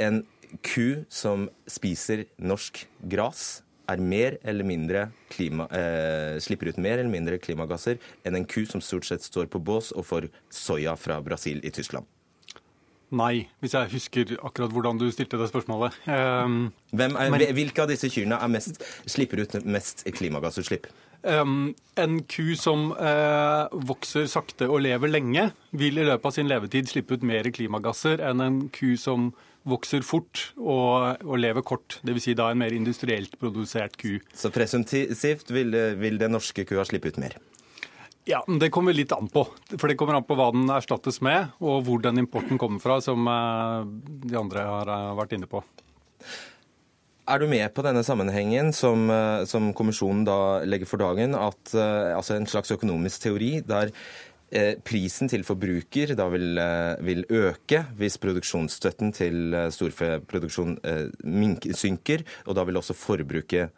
en 0.03 0.25
ku 0.63 1.05
som 1.07 1.47
spiser 1.71 2.25
norsk 2.35 2.83
gras, 3.07 3.61
er 3.87 4.03
mer 4.03 4.37
eller 4.43 4.67
mindre 4.67 5.07
klima, 5.31 5.67
eh, 5.71 6.37
slipper 6.43 6.71
ut 6.71 6.77
mer 6.77 6.99
eller 6.99 7.11
mindre 7.11 7.39
klimagasser 7.39 7.97
enn 8.25 8.35
en 8.35 8.45
ku 8.45 8.65
som 8.65 8.83
stort 8.83 9.07
sett 9.07 9.23
står 9.25 9.47
på 9.51 9.63
bås 9.63 9.93
og 9.95 10.05
får 10.05 10.29
soya 10.53 10.95
fra 10.99 11.21
Brasil 11.21 11.63
i 11.63 11.71
Tyskland? 11.71 12.05
Nei, 13.15 13.47
hvis 13.63 13.71
jeg 13.71 13.91
husker 13.93 14.31
akkurat 14.43 14.73
hvordan 14.75 14.97
du 14.99 15.07
stilte 15.15 15.39
det 15.39 15.47
spørsmålet. 15.47 15.95
Um, 16.11 16.73
er, 16.91 17.13
men, 17.31 17.43
hvilke 17.55 17.85
av 17.85 17.91
disse 17.91 18.09
kyrne 18.11 18.39
mest, 18.51 18.81
slipper 19.07 19.45
ut 19.45 19.55
mest 19.63 20.03
klimagassutslipp? 20.17 20.89
Um, 21.23 21.71
en 21.97 22.19
ku 22.29 22.51
som 22.59 22.91
uh, 22.99 23.71
vokser 23.71 24.27
sakte 24.29 24.67
og 24.67 24.83
lever 24.83 25.11
lenge, 25.11 25.47
vil 25.71 25.97
i 25.97 26.05
løpet 26.07 26.27
av 26.27 26.35
sin 26.35 26.51
levetid 26.51 26.91
slippe 26.91 27.15
ut 27.15 27.23
mer 27.25 27.47
klimagasser 27.55 28.21
enn 28.27 28.43
en 28.43 28.59
ku 28.75 28.97
som 28.99 29.31
vokser 29.67 30.05
fort 30.05 30.47
og, 30.57 31.23
og 31.27 31.37
lever 31.39 31.65
kort. 31.65 31.99
Dvs. 32.07 32.29
Si 32.29 32.37
da 32.37 32.49
en 32.51 32.61
mer 32.61 32.75
industrielt 32.75 33.37
produsert 33.41 33.99
ku. 33.99 34.17
Så 34.33 34.51
presumptivt 34.55 35.51
vil, 35.53 35.75
vil 35.99 36.19
den 36.21 36.35
norske 36.35 36.65
kua 36.67 36.87
slippe 36.87 37.11
ut 37.11 37.21
mer? 37.21 37.37
Ja, 38.27 38.43
men 38.47 38.59
Det 38.59 38.69
kommer 38.75 38.93
litt 38.93 39.13
an 39.15 39.29
på. 39.31 39.45
For 39.77 39.87
Det 39.87 39.95
kommer 39.99 40.17
an 40.17 40.27
på 40.27 40.35
hva 40.35 40.51
den 40.51 40.67
erstattes 40.73 41.21
med, 41.23 41.53
og 41.63 41.85
hvor 41.87 42.03
den 42.03 42.19
importen 42.19 42.59
kommer 42.59 42.83
fra, 42.83 42.99
som 43.03 43.23
uh, 43.23 43.87
de 44.27 44.35
andre 44.35 44.67
har 44.67 44.91
uh, 44.91 45.15
vært 45.17 45.37
inne 45.37 45.47
på. 45.47 45.63
Er 47.27 47.39
du 47.39 47.47
med 47.51 47.71
på 47.75 47.83
denne 47.83 48.03
sammenhengen 48.07 48.69
som, 48.71 49.09
eh, 49.11 49.41
som 49.43 49.73
kommisjonen 49.75 50.21
da 50.23 50.63
legger 50.63 50.87
for 50.87 51.01
dagen, 51.01 51.33
at 51.35 51.73
altså 51.75 52.37
en 52.37 52.47
slags 52.47 52.71
økonomisk 52.71 53.19
teori 53.25 53.49
der 53.67 53.91
prisen 54.87 55.27
til 55.27 55.43
forbruker 55.43 56.13
da 56.15 56.27
vil, 56.31 56.55
uh, 56.55 56.95
vil, 57.03 57.25
øke 57.27 57.81
hvis 57.99 58.15
produksjonsstøtten 58.23 59.11
til 59.15 59.57
storfeproduksjon 59.75 60.77
synker, 61.75 62.23
og 62.47 62.55
da 62.55 62.63
vil 62.67 62.79
også 62.79 62.95
forbruket 62.95 63.75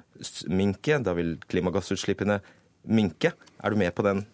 minke, 0.51 0.99
da 1.01 1.15
vil 1.17 1.38
klimagassutslippene 1.49 2.39
minke? 2.86 3.34
Er 3.63 3.73
du 3.73 3.82
med 3.82 3.95
på 3.97 4.05
den 4.05 4.27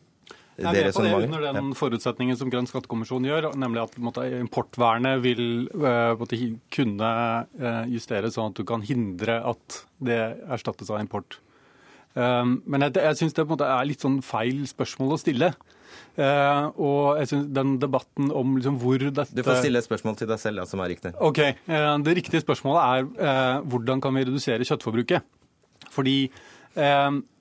jeg 0.55 0.69
er 0.71 0.85
med 0.87 0.93
på 0.95 1.03
det 1.03 1.13
under 1.19 1.41
den 1.57 1.73
forutsetningen 1.75 2.37
som 2.39 2.51
Grønn 2.51 2.67
skattekommisjon 2.69 3.25
gjør, 3.27 3.49
nemlig 3.59 3.81
at 3.81 3.97
måtte, 3.99 4.23
importvernet 4.39 5.19
vil 5.23 5.65
måtte, 5.75 6.39
kunne 6.71 7.09
justeres 7.91 8.37
sånn 8.37 8.53
at 8.53 8.61
du 8.61 8.63
kan 8.67 8.85
hindre 8.85 9.41
at 9.51 9.81
det 9.99 10.21
erstattes 10.47 10.91
av 10.93 11.01
import. 11.03 11.41
Men 12.15 12.87
jeg, 12.87 12.95
jeg 12.95 13.19
syns 13.19 13.35
det 13.35 13.43
er 13.67 13.89
litt 13.89 14.05
sånn 14.05 14.21
feil 14.23 14.63
spørsmål 14.71 15.17
å 15.17 15.19
stille. 15.19 15.51
Uh, 16.15 16.71
og 16.79 17.17
jeg 17.19 17.31
synes 17.31 17.49
den 17.55 17.73
debatten 17.81 18.29
om 18.31 18.53
liksom, 18.55 18.77
hvor 18.79 19.01
dette 19.01 19.35
Du 19.35 19.43
får 19.43 19.59
stille 19.63 19.81
et 19.81 19.87
spørsmål 19.87 20.15
til 20.21 20.29
deg 20.31 20.39
selv, 20.39 20.61
ja, 20.63 20.67
som 20.69 20.83
er 20.83 20.93
riktig. 20.93 21.11
Ok, 21.19 21.41
Det 22.05 22.15
riktige 22.21 22.43
spørsmålet 22.43 22.81
er 22.85 23.61
hvordan 23.67 24.01
kan 24.03 24.15
vi 24.15 24.23
redusere 24.29 24.63
kjøttforbruket? 24.67 25.21
Fordi 25.91 26.17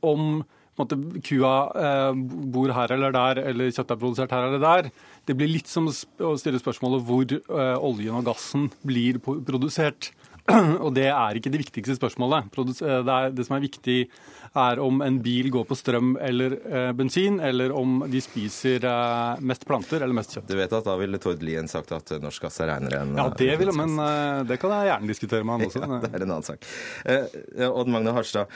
om 0.02 0.44
måte, 0.80 0.98
kua 1.24 1.54
eh, 1.78 2.20
bor 2.54 2.72
her 2.74 2.94
eller 2.94 3.14
der, 3.14 3.40
eller 3.50 3.70
kjøttet 3.70 3.94
er 3.94 4.00
produsert 4.00 4.34
her 4.34 4.48
eller 4.48 4.62
der. 4.62 4.90
Det 5.24 5.36
blir 5.38 5.50
litt 5.50 5.70
som 5.70 5.88
å 5.88 6.34
stille 6.40 6.60
spørsmålet 6.60 7.06
hvor 7.06 7.34
eh, 7.34 7.76
oljen 7.78 8.20
og 8.20 8.28
gassen 8.28 8.70
blir 8.86 9.20
produsert. 9.24 10.12
Og 10.84 10.90
det 10.92 11.06
er 11.08 11.38
ikke 11.38 11.52
det 11.52 11.62
viktigste 11.62 11.96
spørsmålet. 11.96 12.50
Eh, 12.52 13.00
det, 13.06 13.14
er, 13.14 13.30
det 13.32 13.46
som 13.46 13.56
er 13.56 13.64
viktig, 13.64 13.98
er 14.54 14.80
om 14.82 15.00
en 15.02 15.16
bil 15.22 15.48
går 15.54 15.64
på 15.66 15.76
strøm 15.78 16.14
eller 16.22 16.56
eh, 16.68 16.90
bensin, 16.96 17.40
eller 17.42 17.72
om 17.74 18.04
de 18.10 18.20
spiser 18.22 18.84
eh, 18.86 19.42
mest 19.42 19.66
planter 19.66 20.04
eller 20.04 20.14
mest 20.16 20.36
kjøtt. 20.36 20.46
Du 20.50 20.56
vet 20.58 20.72
at 20.76 20.86
da 20.86 20.94
ville 21.00 21.18
Tord 21.22 21.42
Lien 21.44 21.68
sagt 21.70 21.92
at 21.96 22.14
norsk 22.22 22.46
gass 22.46 22.60
er 22.62 22.70
renere 22.70 23.02
enn 23.02 23.18
Ja, 23.18 23.26
det 23.34 23.50
ville 23.60 23.74
men 23.74 23.98
eh, 23.98 24.44
det 24.48 24.60
kan 24.62 24.74
jeg 24.76 24.90
gjerne 24.92 25.10
diskutere 25.10 25.46
med 25.46 25.58
han 25.58 25.68
også. 25.68 25.82
Ja, 25.94 25.98
det 26.00 26.10
er 26.16 26.24
en 26.24 26.32
annen 26.32 26.46
sak. 26.46 26.66
Eh, 27.04 27.66
Odd 27.66 27.90
Magne 27.92 28.14
Harstad, 28.16 28.52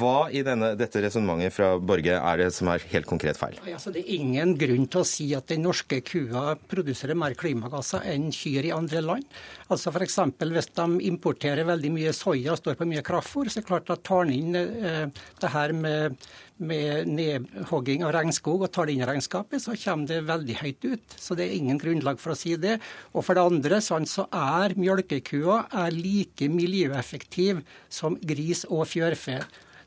hva 0.00 0.30
i 0.32 0.44
denne, 0.46 0.72
dette 0.78 1.02
resonnementet 1.04 1.54
fra 1.54 1.72
Borge 1.78 2.16
er 2.16 2.40
det 2.40 2.50
som 2.56 2.70
er 2.72 2.82
helt 2.92 3.08
konkret 3.10 3.38
feil? 3.40 3.58
Altså, 3.68 3.92
det 3.94 4.04
er 4.04 4.14
ingen 4.20 4.54
grunn 4.58 4.86
til 4.90 5.02
å 5.02 5.08
si 5.08 5.28
at 5.36 5.50
den 5.50 5.64
norske 5.66 6.00
kua 6.06 6.54
produserer 6.70 7.18
mer 7.18 7.34
klimagasser 7.38 8.06
enn 8.10 8.30
kyr 8.34 8.70
i 8.70 8.74
andre 8.74 9.02
land. 9.04 9.26
Altså 9.70 9.92
F.eks. 9.92 10.18
hvis 10.40 10.70
de 10.78 10.86
importerer 11.10 11.66
veldig 11.68 11.92
mye 11.94 12.14
soya 12.16 12.54
og 12.54 12.60
står 12.62 12.78
på 12.78 12.88
mye 12.90 13.04
kraftfôr, 13.06 13.50
så 13.50 13.60
er 13.60 13.64
det 13.64 13.68
klart 13.68 13.92
at 13.92 14.02
tar 14.06 14.26
de 14.30 14.38
inn 14.38 14.56
eh, 14.58 15.06
det 15.42 15.52
her 15.54 15.72
med, 15.76 16.16
med 16.58 17.08
nedhogging 17.10 18.04
av 18.06 18.12
regnskog 18.16 18.66
og 18.66 18.72
tar 18.74 18.88
det 18.88 18.96
inn 18.96 19.04
i 19.04 19.08
regnskapet, 19.08 19.62
så 19.62 19.76
kommer 19.80 20.10
det 20.10 20.20
veldig 20.28 20.58
høyt 20.60 20.86
ut. 20.86 21.16
Så 21.16 21.36
det 21.38 21.46
er 21.46 21.56
ingen 21.56 21.80
grunnlag 21.80 22.20
for 22.22 22.34
å 22.34 22.38
si 22.38 22.56
det. 22.60 22.78
Og 23.14 23.26
for 23.26 23.38
det 23.38 23.46
andre 23.46 23.80
sånn, 23.84 24.08
så 24.10 24.26
er 24.28 24.76
mjølkekua 24.78 25.64
er 25.86 25.96
like 25.96 26.50
miljøeffektiv 26.52 27.64
som 27.92 28.18
gris 28.20 28.66
og 28.68 28.86
fjørfe. 28.90 29.40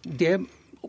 Det 0.04 0.38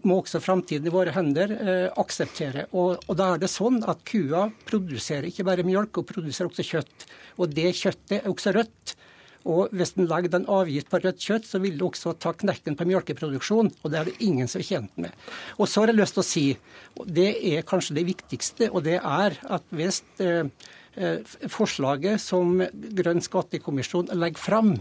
må 0.02 0.18
også 0.18 0.40
framtiden 0.42 0.88
i 0.88 0.92
våre 0.92 1.14
hender 1.14 1.52
eh, 1.54 1.86
akseptere. 2.00 2.66
Og, 2.72 2.98
og, 3.06 3.14
da 3.18 3.34
er 3.34 3.42
det 3.44 3.50
sånn 3.52 3.80
at 3.86 4.02
kua 4.08 4.48
produserer 4.66 5.28
ikke 5.30 5.46
bare 5.46 5.66
mjølk, 5.66 6.00
hun 6.00 6.08
produserer 6.08 6.50
også 6.50 6.66
kjøtt. 6.66 7.06
Og 7.38 7.54
det 7.54 7.70
kjøttet 7.78 8.18
er 8.18 8.30
også 8.30 8.54
rødt. 8.56 8.96
Og 9.44 9.72
hvis 9.76 9.92
en 9.98 10.08
legger 10.08 10.32
den 10.32 10.46
avgift 10.48 10.88
på 10.92 11.00
rødt 11.02 11.20
kjøtt, 11.20 11.48
så 11.48 11.60
vil 11.60 11.76
det 11.76 11.84
også 11.84 12.14
ta 12.20 12.32
knekken 12.36 12.78
på 12.78 12.86
melkeproduksjonen. 12.88 13.72
Og 13.82 13.92
det 13.92 14.00
er 14.00 14.08
det 14.08 14.16
ingen 14.24 14.48
som 14.50 14.62
er 14.62 14.68
tjent 14.68 14.96
med. 15.00 15.12
Og 15.58 15.68
så 15.68 15.82
har 15.82 15.92
jeg 15.92 16.00
lyst 16.00 16.16
til 16.16 16.24
å 16.24 16.28
si, 16.28 16.46
og 16.96 17.10
det 17.18 17.28
er 17.52 17.68
kanskje 17.68 17.98
det 17.98 18.06
viktigste, 18.08 18.70
og 18.72 18.86
det 18.86 18.96
er 19.00 19.38
at 19.42 19.68
hvis 19.74 20.02
eh, 20.24 20.48
eh 20.96 21.36
forslaget 21.50 22.22
som 22.22 22.60
Grønn 22.72 23.20
skattekommisjon 23.20 24.12
legger 24.14 24.40
fram, 24.40 24.74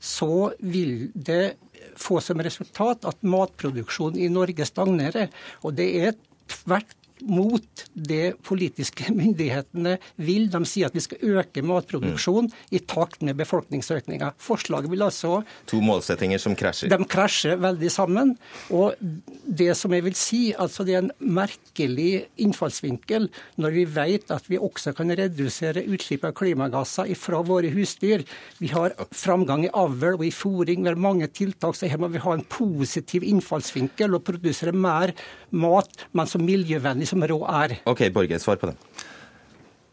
så 0.00 0.52
vil 0.60 1.10
det 1.14 1.56
få 2.00 2.20
som 2.24 2.40
resultat 2.40 3.04
at 3.08 3.22
matproduksjonen 3.22 4.20
i 4.20 4.28
Norge 4.32 4.64
stagnerer. 4.68 5.28
Og 5.64 5.76
det 5.76 5.88
er 6.00 6.16
tvert 6.50 6.96
mot 7.26 7.84
det 7.94 8.36
politiske 8.46 9.10
myndighetene 9.20 9.96
vil. 10.20 10.48
De 10.52 10.62
sier 10.68 10.90
at 10.90 10.96
vi 10.96 11.04
skal 11.04 11.36
øke 11.36 11.64
matproduksjonen 11.66 12.50
mm. 12.50 12.68
i 12.76 12.82
takt 12.90 13.24
med 13.26 13.38
befolkningsøkninga. 13.40 14.32
Forslaget 14.40 14.90
vil 14.92 15.06
altså 15.06 15.40
To 15.70 15.80
målsettinger 15.84 16.40
som 16.42 16.56
krasjer? 16.58 16.90
De 16.92 17.08
krasjer 17.10 17.60
veldig 17.60 17.90
sammen. 17.92 18.34
Og 18.74 18.96
det 19.44 19.72
som 19.78 19.94
jeg 19.94 20.06
vil 20.06 20.16
si, 20.18 20.42
altså 20.52 20.86
det 20.86 20.96
er 20.96 21.04
en 21.04 21.12
merkelig 21.20 22.26
innfallsvinkel 22.40 23.28
når 23.60 23.76
vi 23.76 23.84
vet 23.90 24.32
at 24.34 24.46
vi 24.50 24.60
også 24.60 24.94
kan 24.96 25.12
redusere 25.16 25.84
utslipp 25.90 26.26
av 26.28 26.34
klimagasser 26.38 27.10
fra 27.18 27.42
våre 27.46 27.70
husdyr. 27.74 28.24
Vi 28.60 28.70
har 28.72 28.94
framgang 29.16 29.66
i 29.66 29.72
avl 29.76 30.14
og 30.14 30.24
i 30.26 30.32
fòring, 30.34 30.84
vi 30.84 30.90
har 30.90 31.00
mange 31.00 31.28
tiltak, 31.34 31.76
så 31.76 31.90
her 31.90 32.00
må 32.00 32.10
vi 32.12 32.22
ha 32.22 32.34
en 32.36 32.46
positiv 32.50 33.24
innfallsvinkel 33.26 34.16
og 34.16 34.24
produsere 34.26 34.74
mer 34.74 35.12
mat, 35.50 36.06
men 36.16 36.30
så 36.30 36.40
miljøvennlig 36.40 37.09
som 37.10 37.24
råd 37.26 37.46
er. 37.52 37.78
Ok, 37.90 38.06
Borge, 38.14 38.38
svar 38.42 38.60
på 38.60 38.70
det. 38.70 38.76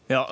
Ja, 0.08 0.22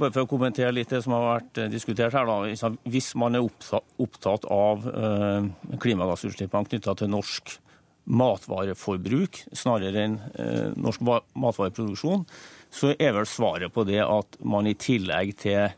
bare 0.00 0.12
For 0.14 0.24
å 0.24 0.28
kommentere 0.28 0.72
litt 0.72 0.92
det 0.92 1.02
som 1.04 1.12
har 1.12 1.26
vært 1.26 1.58
eh, 1.60 1.72
diskutert 1.72 2.14
her. 2.16 2.28
da. 2.28 2.70
Hvis 2.88 3.12
man 3.20 3.36
er 3.36 3.44
opptatt 3.44 4.46
av 4.48 4.86
eh, 4.88 5.50
klimagassutslippene 5.82 6.70
knytta 6.70 6.96
til 6.96 7.12
norsk 7.12 7.58
matvareforbruk 8.10 9.42
snarere 9.52 10.06
enn 10.06 10.16
eh, 10.40 10.70
norsk 10.72 11.04
matvareproduksjon, 11.04 12.24
så 12.72 12.94
er 12.96 13.12
vel 13.18 13.28
svaret 13.28 13.74
på 13.74 13.84
det 13.84 14.00
at 14.06 14.40
man 14.46 14.68
i 14.70 14.76
tillegg 14.78 15.34
til 15.42 15.68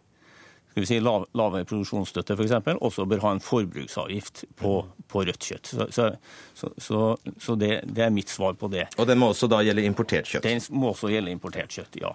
skal 0.72 0.86
vi 0.86 0.88
si, 0.88 0.98
lav, 1.04 1.26
lavere 1.36 1.66
produksjonsstøtte 1.68 2.32
f.eks., 2.32 2.54
også 2.80 3.04
bør 3.04 3.20
ha 3.26 3.34
en 3.36 3.42
forbruksavgift 3.44 4.46
på, 4.56 4.70
på 5.12 5.24
rødt 5.28 5.48
kjøtt. 5.50 5.68
Så, 5.68 6.06
så, 6.56 6.70
så, 6.80 7.00
så 7.36 7.56
det, 7.60 7.74
det, 7.84 8.06
er 8.06 8.14
mitt 8.14 8.32
svar 8.32 8.56
på 8.56 8.70
det. 8.72 8.86
Og 8.96 9.08
den 9.10 9.20
må 9.20 9.28
også 9.34 9.50
da 9.52 9.60
gjelde 9.60 9.84
importert 9.84 10.30
kjøtt? 10.30 10.48
Den 10.48 10.64
må 10.72 10.94
også 10.94 11.12
gjelde 11.12 11.34
importert 11.34 11.76
kjøtt, 11.76 12.00
ja. 12.00 12.14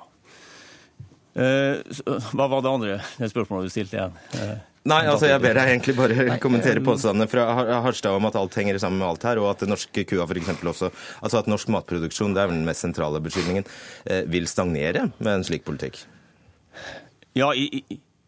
Eh, 1.37 2.01
hva 2.33 2.47
var 2.49 2.65
det 2.65 2.71
andre 2.71 2.97
det 3.19 3.29
spørsmålet 3.29 3.69
du 3.69 3.75
stilte 3.75 3.99
igjen? 3.99 4.17
Eh, 4.41 4.57
Nei, 4.87 5.03
altså 5.05 5.27
jeg 5.29 5.41
ber 5.43 5.53
deg 5.57 5.69
egentlig 5.69 5.93
bare 5.97 6.37
kommentere 6.41 6.81
påstandene 6.81 7.27
fra 7.29 7.45
Harstad 7.83 8.15
om 8.17 8.25
at 8.29 8.37
alt 8.39 8.55
henger 8.57 8.79
sammen 8.81 9.01
med 9.01 9.09
alt 9.11 9.25
her, 9.27 9.41
og 9.43 9.51
at 9.51 9.65
norske 9.69 10.05
kua 10.07 10.25
f.eks. 10.25 10.49
også 10.63 10.89
Altså 10.89 11.41
at 11.43 11.49
norsk 11.51 11.69
matproduksjon, 11.75 12.33
det 12.33 12.41
er 12.41 12.53
den 12.53 12.65
mest 12.65 12.85
sentrale 12.85 13.21
beskyldningen, 13.21 13.67
eh, 14.09 14.23
vil 14.31 14.49
stagnere 14.49 15.11
med 15.19 15.33
en 15.35 15.45
slik 15.45 15.67
politikk? 15.67 16.01
Ja, 17.37 17.51
i, 17.53 17.83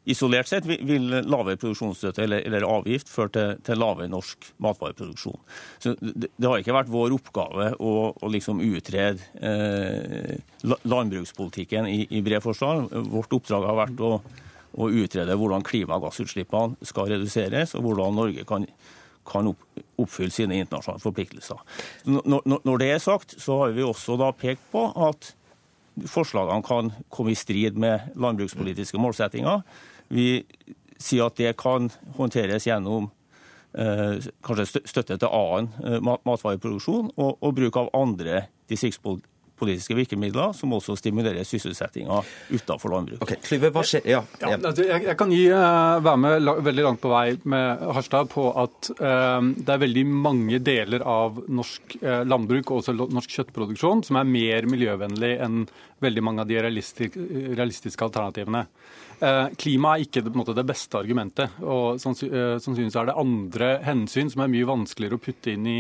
Isolert 0.10 0.50
sett 0.50 0.66
vil 0.66 1.06
lavere 1.30 1.60
produksjonsstøtte 1.60 2.24
eller, 2.24 2.42
eller 2.48 2.66
avgift 2.66 3.12
føre 3.12 3.32
til, 3.36 3.56
til, 3.68 3.80
lavere 3.82 4.10
norsk 4.10 4.50
matvareproduksjon. 4.64 5.40
Så 5.82 5.94
det, 6.00 6.32
det, 6.34 6.48
har 6.48 6.62
ikke 6.62 6.76
vært 6.76 6.92
vår 6.94 7.16
oppgave 7.20 7.72
å, 7.78 7.94
å 8.18 8.32
liksom 8.34 8.62
utrede 8.66 9.22
eh, 9.38 10.38
landbrukspolitikken 10.66 11.90
i, 11.92 12.04
i 12.18 12.24
bred 12.26 12.44
forstand. 12.46 12.94
Vårt 13.14 13.36
oppdrag 13.38 13.68
har 13.70 13.78
vært 13.84 14.02
å, 14.06 14.14
å, 14.74 14.90
utrede 14.90 15.38
hvordan 15.38 15.66
klimagassutslippene 15.68 16.90
skal 16.90 17.12
reduseres, 17.14 17.76
og 17.78 17.86
hvordan 17.86 18.18
Norge 18.18 18.46
kan, 18.50 18.66
kan 19.30 19.52
oppfylle 19.54 20.34
sine 20.34 20.58
internasjonale 20.64 21.04
forpliktelser. 21.06 21.62
Når, 22.10 22.80
det 22.82 22.94
er 22.96 23.04
sagt, 23.04 23.38
så 23.38 23.62
har 23.64 23.78
vi 23.78 23.86
også 23.86 24.18
da 24.20 24.34
pekt 24.34 24.66
på 24.74 24.88
at 25.10 25.36
forslagene 26.08 26.64
kan 26.66 26.92
komme 27.12 27.34
i 27.34 27.38
strid 27.38 27.78
med 27.80 28.14
landbrukspolitiske 28.20 29.00
målsettinger. 29.02 29.64
Vi 30.10 30.44
sier 31.00 31.30
at 31.30 31.40
det 31.40 31.56
kan 31.60 31.90
håndteres 32.18 32.68
gjennom 32.68 33.10
eh, 33.78 34.20
kanskje 34.46 34.84
støtte 34.84 35.18
til 35.18 35.30
annen 35.30 35.72
eh, 35.86 36.00
matvareproduksjon 36.04 37.14
og, 37.16 37.38
og, 37.40 37.52
bruk 37.56 37.80
av 37.80 37.92
andre 37.98 38.48
distriktspolitiske 38.70 39.39
politiske 39.60 39.98
virkemidler 39.98 40.54
som 40.58 40.74
også 40.76 40.96
stimulerer 41.00 41.48
sysselsettinga 41.48 42.22
utenfor 42.50 42.94
landbruket. 42.96 43.24
Ok, 43.26 43.36
Klyve, 43.46 43.72
hva 43.76 43.84
skjer? 43.86 44.06
Ja, 44.08 44.24
Ja, 44.40 44.54
ja. 44.54 44.58
altså, 44.58 44.86
jeg, 44.88 45.06
jeg 45.10 45.18
kan 45.20 45.34
gi, 45.34 45.46
eh, 45.52 46.00
være 46.06 46.22
med 46.24 46.38
la, 46.44 46.56
veldig 46.70 46.86
langt 46.86 47.04
på 47.04 47.12
vei 47.12 47.26
med 47.52 47.84
Harstad 47.98 48.32
på 48.32 48.48
at 48.64 48.92
eh, 48.96 49.52
det 49.60 49.76
er 49.76 49.84
veldig 49.86 50.06
mange 50.10 50.62
deler 50.64 51.04
av 51.08 51.42
norsk 51.48 52.00
eh, 52.02 52.24
landbruk 52.28 52.72
og 52.72 52.82
også 52.82 52.96
norsk 53.00 53.38
kjøttproduksjon 53.38 54.06
som 54.08 54.20
er 54.20 54.30
mer 54.30 54.70
miljøvennlig 54.70 55.36
enn 55.44 55.64
veldig 56.00 56.24
mange 56.24 56.44
av 56.44 56.50
de 56.50 56.60
realistisk, 56.64 57.18
realistiske 57.20 58.06
alternativene. 58.06 58.66
Eh, 59.20 59.48
klima 59.60 59.98
er 59.98 60.06
ikke 60.06 60.22
det, 60.24 60.32
på 60.32 60.38
en 60.38 60.44
måte, 60.46 60.56
det 60.56 60.68
beste 60.68 61.00
argumentet. 61.00 61.58
og 61.60 61.98
eh, 61.98 62.00
Sannsynligvis 62.00 62.96
er 62.96 63.10
det 63.10 63.18
andre 63.20 63.74
hensyn 63.84 64.32
som 64.32 64.46
er 64.46 64.54
mye 64.54 64.70
vanskeligere 64.70 65.20
å 65.20 65.24
putte 65.24 65.52
inn 65.52 65.68
i 65.68 65.80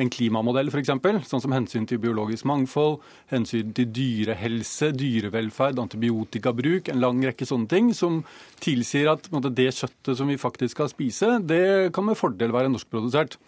en 0.00 0.10
klimamodell, 0.12 0.70
f.eks. 0.70 0.92
Sånn 1.28 1.42
som 1.42 1.54
hensyn 1.56 1.88
til 1.88 2.00
biologisk 2.02 2.46
mangfold, 2.48 2.98
hensyn 3.32 3.72
til 3.76 3.88
dyrehelse, 3.96 4.92
dyrevelferd, 4.96 5.80
antibiotikabruk, 5.82 6.90
en 6.92 7.02
lang 7.02 7.22
rekke 7.24 7.48
sånne 7.48 7.70
ting 7.70 7.92
som 7.96 8.22
tilsier 8.62 9.10
at 9.12 9.30
måte, 9.34 9.54
det 9.56 9.72
kjøttet 9.78 10.18
som 10.18 10.30
vi 10.30 10.40
faktisk 10.40 10.76
skal 10.76 10.92
spise, 10.92 11.36
det 11.44 11.92
kan 11.96 12.06
med 12.08 12.18
fordel 12.20 12.54
være 12.54 12.72
norskprodusert. 12.72 13.38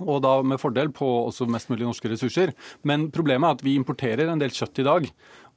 Og 0.00 0.20
da 0.22 0.36
med 0.46 0.60
fordel 0.62 0.92
på 0.94 1.06
også 1.26 1.48
mest 1.50 1.70
mulig 1.72 1.82
norske 1.82 2.12
ressurser. 2.12 2.52
Men 2.86 3.08
problemet 3.10 3.48
er 3.48 3.58
at 3.58 3.64
vi 3.66 3.74
importerer 3.74 4.30
en 4.30 4.40
del 4.40 4.54
kjøtt 4.54 4.78
i 4.80 4.86
dag. 4.86 5.08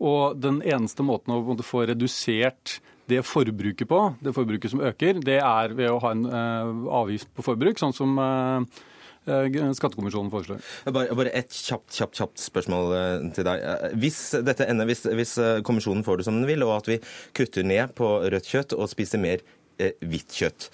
Og 0.04 0.39
den 0.41 0.58
eneste 0.65 1.06
måten 1.06 1.36
å 1.36 1.56
få 1.63 1.86
redusert 1.91 2.80
det 3.12 3.22
forbruket 3.28 3.88
på, 3.89 4.00
det 4.24 4.34
forbruket 4.36 4.72
som 4.72 4.82
øker, 4.84 5.19
det 5.24 5.38
er 5.43 5.76
ved 5.76 5.91
å 5.91 6.00
ha 6.02 6.13
en 6.15 6.24
eh, 6.24 6.74
avgift 7.02 7.30
på 7.36 7.43
forbruk, 7.43 7.80
sånn 7.80 7.96
som 7.96 8.15
eh, 8.15 8.84
Skattekommisjonen 9.25 10.31
foreslår. 10.33 10.62
Bare, 10.91 11.15
bare 11.17 11.33
et 11.39 11.51
kjapt, 11.55 11.89
kjapt, 11.95 12.17
kjapt 12.19 12.43
spørsmål 12.43 12.95
eh, 12.97 13.27
til 13.38 13.47
deg. 13.47 13.63
Eh, 13.73 13.97
Hvis 14.03 14.19
dette 14.43 14.67
ender, 14.69 14.89
hvis, 14.89 15.05
hvis 15.15 15.36
eh, 15.41 15.59
kommisjonen 15.65 16.03
får 16.07 16.19
det 16.21 16.27
som 16.29 16.39
den 16.39 16.49
vil, 16.49 16.65
og 16.67 16.75
at 16.81 16.89
vi 16.91 16.99
kutter 17.38 17.63
ned 17.67 17.95
på 17.97 18.15
rødt 18.27 18.49
kjøtt 18.51 18.75
og 18.77 18.89
spiser 18.91 19.21
mer 19.23 19.43
eh, 19.79 19.95
hvitt 20.03 20.33
kjøtt, 20.36 20.69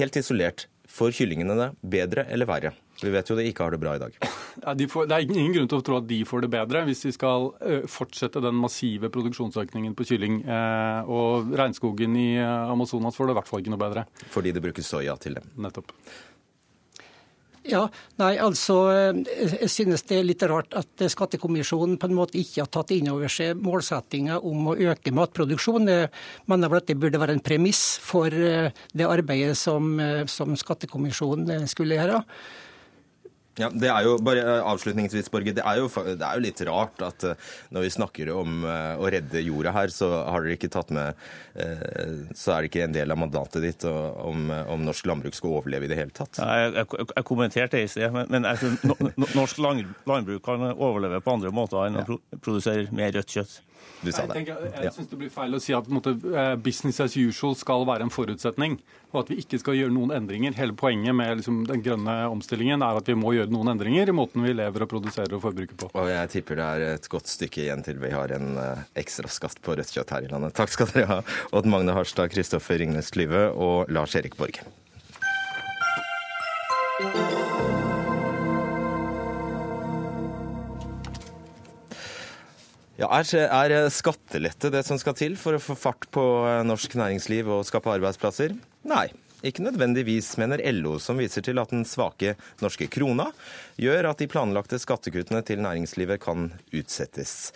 helt 0.00 0.16
isolert, 0.16 0.66
får 0.92 1.12
kyllingene 1.16 1.54
det 1.56 1.68
bedre 1.92 2.26
eller 2.32 2.48
verre? 2.48 2.72
Vi 3.02 3.10
vet 3.10 3.26
jo 3.26 3.34
de 3.34 3.42
ikke 3.48 3.64
har 3.64 3.72
det 3.74 3.80
bra 3.82 3.94
i 3.96 4.00
dag. 4.02 4.14
Ja, 4.62 4.74
de 4.78 4.84
får, 4.86 5.06
det 5.10 5.16
er 5.16 5.24
ingen 5.24 5.54
grunn 5.56 5.68
til 5.72 5.80
å 5.80 5.84
tro 5.84 5.96
at 5.98 6.04
de 6.06 6.18
får 6.28 6.44
det 6.44 6.50
bedre 6.52 6.82
hvis 6.86 7.00
vi 7.08 7.12
skal 7.16 7.48
fortsette 7.90 8.42
den 8.44 8.54
massive 8.60 9.08
produksjonsøkningen 9.10 9.96
på 9.98 10.04
kylling. 10.06 10.42
Eh, 10.44 11.08
og 11.10 11.50
regnskogen 11.58 12.14
i 12.20 12.28
eh, 12.36 12.70
Amazonas 12.70 13.16
får 13.18 13.30
det 13.30 13.34
i 13.34 13.38
hvert 13.40 13.48
fall 13.50 13.64
ikke 13.64 13.72
noe 13.74 13.80
bedre. 13.82 14.04
Fordi 14.36 14.52
det 14.54 14.62
brukes 14.62 14.92
soya 14.92 15.16
til 15.18 15.40
dem. 15.40 15.48
Nettopp. 15.64 15.90
Ja, 17.62 17.84
nei, 18.18 18.32
altså, 18.42 18.76
eh, 18.90 19.18
Jeg 19.60 19.70
synes 19.70 20.02
det 20.08 20.16
er 20.18 20.26
litt 20.26 20.42
rart 20.50 20.74
at 20.74 21.04
Skattekommisjonen 21.12 21.94
på 22.00 22.08
en 22.10 22.16
måte 22.16 22.40
ikke 22.40 22.64
har 22.64 22.70
tatt 22.74 22.90
inn 22.90 23.10
over 23.12 23.30
seg 23.30 23.60
målsettinga 23.62 24.40
om 24.42 24.72
å 24.72 24.74
øke 24.74 25.14
matproduksjon. 25.14 25.86
Jeg 25.86 26.10
mener 26.50 26.72
vel 26.72 26.82
at 26.82 26.90
det 26.90 26.98
burde 26.98 27.20
være 27.22 27.36
en 27.38 27.44
premiss 27.44 28.00
for 28.02 28.26
eh, 28.34 28.72
det 28.92 29.06
arbeidet 29.06 29.54
som, 29.56 29.94
eh, 30.00 30.26
som 30.26 30.56
Skattekommisjonen 30.58 31.54
eh, 31.54 31.70
skulle 31.70 32.00
gjøre. 32.00 32.24
Ja, 33.60 33.68
det 33.68 33.88
er 33.92 34.06
jo, 34.06 34.14
bare 34.24 34.40
eh, 34.40 34.64
avslutningsvis, 34.64 35.28
Borge, 35.32 35.52
det 35.52 35.60
er, 35.60 35.80
jo, 35.82 35.88
det 36.06 36.24
er 36.24 36.38
jo 36.38 36.44
litt 36.44 36.60
rart 36.64 37.02
at 37.04 37.26
eh, 37.28 37.50
når 37.74 37.84
vi 37.84 37.90
snakker 37.92 38.30
om 38.32 38.62
eh, 38.64 38.94
å 38.96 39.10
redde 39.12 39.42
jorda 39.44 39.74
her, 39.76 39.92
så 39.92 40.08
har 40.24 40.46
dere 40.46 40.56
ikke 40.56 40.70
tatt 40.72 40.92
med 40.94 41.18
Så 42.32 42.52
er 42.54 42.62
det 42.62 42.70
ikke 42.70 42.84
en 42.86 42.94
del 42.94 43.12
av 43.12 43.18
mandatet 43.20 43.60
ditt 43.64 43.84
om, 43.84 44.46
om 44.48 44.84
norsk 44.86 45.04
landbruk 45.10 45.36
skal 45.36 45.58
overleve 45.58 45.84
i 45.84 45.90
det 45.90 45.98
hele 45.98 46.14
tatt. 46.16 46.40
Ja, 46.40 46.46
Jeg, 46.62 46.72
jeg, 46.78 47.08
jeg 47.12 47.26
kommenterte 47.28 47.76
det 47.76 47.82
i 47.84 47.90
sted, 47.92 48.08
men, 48.14 48.30
men 48.32 48.48
jeg 48.48 48.72
no, 48.88 48.96
norsk 49.36 49.60
landbruk 49.60 50.40
kan 50.46 50.64
overleve 50.72 51.20
på 51.20 51.34
andre 51.36 51.52
måter 51.52 51.84
enn 51.90 52.00
å 52.00 52.06
produsere 52.38 52.88
mer 52.96 53.12
rødt 53.18 53.36
kjøtt. 53.36 53.58
Du 54.02 54.10
sa 54.10 54.24
Jeg, 54.24 54.28
det. 54.32 54.34
tenker, 54.34 54.64
jeg 54.82 54.92
syns 54.96 55.10
det 55.12 55.18
blir 55.20 55.30
feil 55.30 55.54
å 55.54 55.60
si 55.62 55.74
at 55.76 55.86
måte, 55.86 56.16
eh, 56.34 56.56
business 56.58 56.98
as 57.04 57.14
usual 57.14 57.54
skal 57.54 57.84
være 57.86 58.02
en 58.02 58.10
forutsetning, 58.10 58.80
og 59.12 59.20
at 59.20 59.30
vi 59.30 59.36
ikke 59.44 59.60
skal 59.62 59.76
gjøre 59.78 59.94
noen 59.94 60.10
endringer. 60.16 60.56
Hele 60.58 60.74
poenget 60.74 61.14
med 61.14 61.38
liksom, 61.38 61.60
den 61.68 61.84
grønne 61.86 62.16
omstillingen 62.32 62.82
er 62.82 62.98
at 62.98 63.06
vi 63.06 63.14
må 63.14 63.30
gjøre 63.36 63.54
noen 63.54 63.70
endringer 63.76 64.10
i 64.10 64.16
måten 64.16 64.42
vi 64.42 64.56
lever 64.58 64.82
og 64.82 64.90
produserer 64.90 65.36
og 65.38 65.44
forbruker 65.44 65.78
på. 65.84 65.92
Og 65.94 66.10
jeg 66.10 66.32
tipper 66.34 66.58
det 66.58 66.66
er 66.66 66.96
et 66.96 67.08
godt 67.14 67.30
stykke 67.30 67.62
igjen 67.68 67.86
til 67.86 68.02
vi 68.02 68.10
har 68.10 68.34
en 68.34 68.56
eh, 68.58 68.82
ekstra 69.04 69.30
skatt 69.30 69.62
på 69.62 69.78
rødt 69.78 69.94
kjøtt 69.94 70.10
her 70.16 70.26
i 70.26 70.32
landet. 70.34 70.56
Takk 70.58 70.74
skal 70.74 70.90
dere 70.96 71.06
ha, 71.12 71.20
Odd 71.54 71.70
Magne 71.70 71.94
Harstad, 71.94 72.34
Kristoffer 72.34 72.82
Ringnes 72.82 73.14
Klyve 73.14 73.52
og 73.54 73.86
Lars 73.94 74.18
Erik 74.18 74.34
Borge. 74.40 74.66
Ja, 83.00 83.08
er, 83.08 83.26
er 83.48 83.90
skattelette 83.92 84.70
det 84.72 84.84
som 84.84 84.98
skal 85.00 85.16
til 85.16 85.36
for 85.40 85.56
å 85.56 85.62
få 85.62 85.76
fart 85.78 86.08
på 86.12 86.22
eh, 86.48 86.62
norsk 86.68 86.96
næringsliv 87.00 87.48
og 87.48 87.66
skape 87.68 87.92
arbeidsplasser? 87.94 88.56
Nei. 88.88 89.08
Ikke 89.42 89.64
nødvendigvis, 89.64 90.36
mener 90.38 90.60
LO, 90.70 91.00
som 91.02 91.18
viser 91.18 91.42
til 91.42 91.58
at 91.58 91.72
den 91.72 91.82
svake 91.88 92.36
norske 92.62 92.86
krona 92.86 93.26
gjør 93.80 94.12
at 94.12 94.22
de 94.22 94.28
planlagte 94.30 94.78
skattekuttene 94.78 95.40
til 95.42 95.64
næringslivet 95.64 96.22
kan 96.22 96.52
utsettes. 96.70 97.50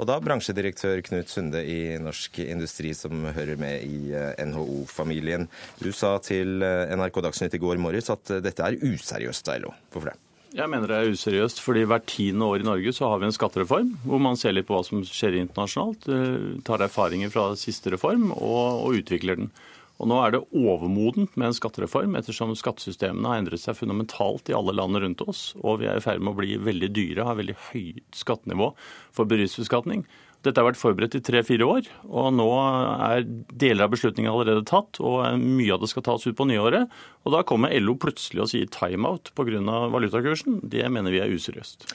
Og 0.00 0.08
da 0.08 0.16
bransjedirektør 0.24 1.02
Knut 1.04 1.28
Sunde 1.28 1.60
i 1.60 1.98
Norsk 2.00 2.40
Industri, 2.46 2.94
som 2.96 3.26
hører 3.36 3.60
med 3.60 3.84
i 3.84 4.14
eh, 4.16 4.32
NHO-familien. 4.48 5.44
Du 5.82 5.90
sa 5.92 6.14
til 6.24 6.64
eh, 6.64 6.94
NRK 6.96 7.20
Dagsnytt 7.26 7.58
i 7.58 7.60
går 7.60 7.80
morges 7.84 8.08
at 8.12 8.32
eh, 8.32 8.40
dette 8.40 8.64
er 8.64 8.80
useriøst 8.80 9.52
av 9.52 9.60
LO. 9.66 9.76
Hvorfor 9.92 10.14
det? 10.14 10.18
Jeg 10.50 10.66
mener 10.66 10.90
det 10.90 10.96
er 10.98 11.12
useriøst, 11.14 11.60
fordi 11.62 11.84
hvert 11.86 12.08
tiende 12.10 12.46
år 12.50 12.64
i 12.64 12.66
Norge 12.66 12.92
så 12.96 13.06
har 13.12 13.20
vi 13.20 13.28
en 13.28 13.34
skattereform 13.34 13.92
hvor 14.02 14.18
man 14.22 14.38
ser 14.38 14.56
litt 14.56 14.66
på 14.66 14.74
hva 14.74 14.82
som 14.86 15.04
skjer 15.06 15.36
internasjonalt, 15.38 16.08
eh, 16.10 16.56
tar 16.66 16.82
erfaringer 16.82 17.30
fra 17.30 17.52
siste 17.58 17.92
reform 17.94 18.32
og, 18.34 18.80
og 18.82 18.98
utvikler 18.98 19.38
den. 19.38 19.52
Og 20.00 20.08
Nå 20.10 20.16
er 20.24 20.32
det 20.32 20.40
overmodent 20.56 21.36
med 21.36 21.50
en 21.50 21.54
skattereform, 21.54 22.16
ettersom 22.18 22.56
skattesystemene 22.56 23.30
har 23.30 23.42
endret 23.42 23.62
seg 23.62 23.76
fundamentalt 23.76 24.48
i 24.50 24.56
alle 24.56 24.74
land 24.74 24.96
rundt 24.96 25.22
oss, 25.28 25.50
og 25.60 25.82
vi 25.82 25.90
er 25.90 26.00
i 26.00 26.02
ferd 26.02 26.24
med 26.24 26.32
å 26.32 26.40
bli 26.40 26.56
veldig 26.56 26.90
dyre, 26.96 27.28
har 27.28 27.38
veldig 27.38 27.58
høyt 27.68 28.18
skattenivå 28.18 28.72
for 29.14 29.28
bedriftsbeskatning. 29.30 30.06
Dette 30.40 30.56
har 30.56 30.70
vært 30.70 30.80
forberedt 30.80 31.16
i 31.18 31.22
tre-fire 31.24 31.66
år, 31.68 31.88
og 32.08 32.30
nå 32.32 32.48
er 32.56 33.26
deler 33.60 33.84
av 33.84 33.92
beslutningen 33.92 34.32
allerede 34.32 34.64
tatt, 34.68 35.00
og 35.04 35.36
mye 35.36 35.74
av 35.74 35.82
det 35.82 35.90
skal 35.92 36.06
tas 36.06 36.24
ut 36.24 36.36
på 36.38 36.48
nyåret. 36.48 36.88
Og 37.26 37.34
da 37.36 37.42
kommer 37.44 37.74
LO 37.76 37.98
plutselig 38.00 38.46
og 38.46 38.52
sier 38.52 38.70
timeout 38.72 39.34
pga. 39.36 39.60
valutakursen. 39.92 40.62
Det 40.64 40.88
mener 40.88 41.12
vi 41.12 41.20
er 41.20 41.28
useriøst. 41.28 41.92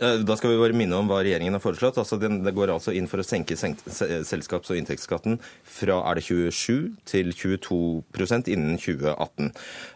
Eh, 0.00 0.18
Da 0.22 0.36
skal 0.36 0.50
vi 0.50 0.60
bare 0.60 0.76
minne 0.76 0.94
om 0.94 1.08
hva 1.10 1.22
regjeringen 1.22 1.56
har 1.56 1.62
foreslått. 1.62 1.98
Altså 1.98 2.18
det 2.18 2.54
går 2.54 2.70
altså 2.70 2.94
inn 2.94 3.08
for 3.10 3.18
å 3.18 3.26
senke 3.26 3.56
selskaps- 3.58 4.70
og 4.70 4.78
inntektsskatten 4.78 5.38
fra 5.64 5.98
er 6.10 6.14
det 6.14 6.24
27 6.24 6.96
til 7.04 7.32
22% 7.34 8.48
innen 8.48 8.78
2018. 8.78 9.52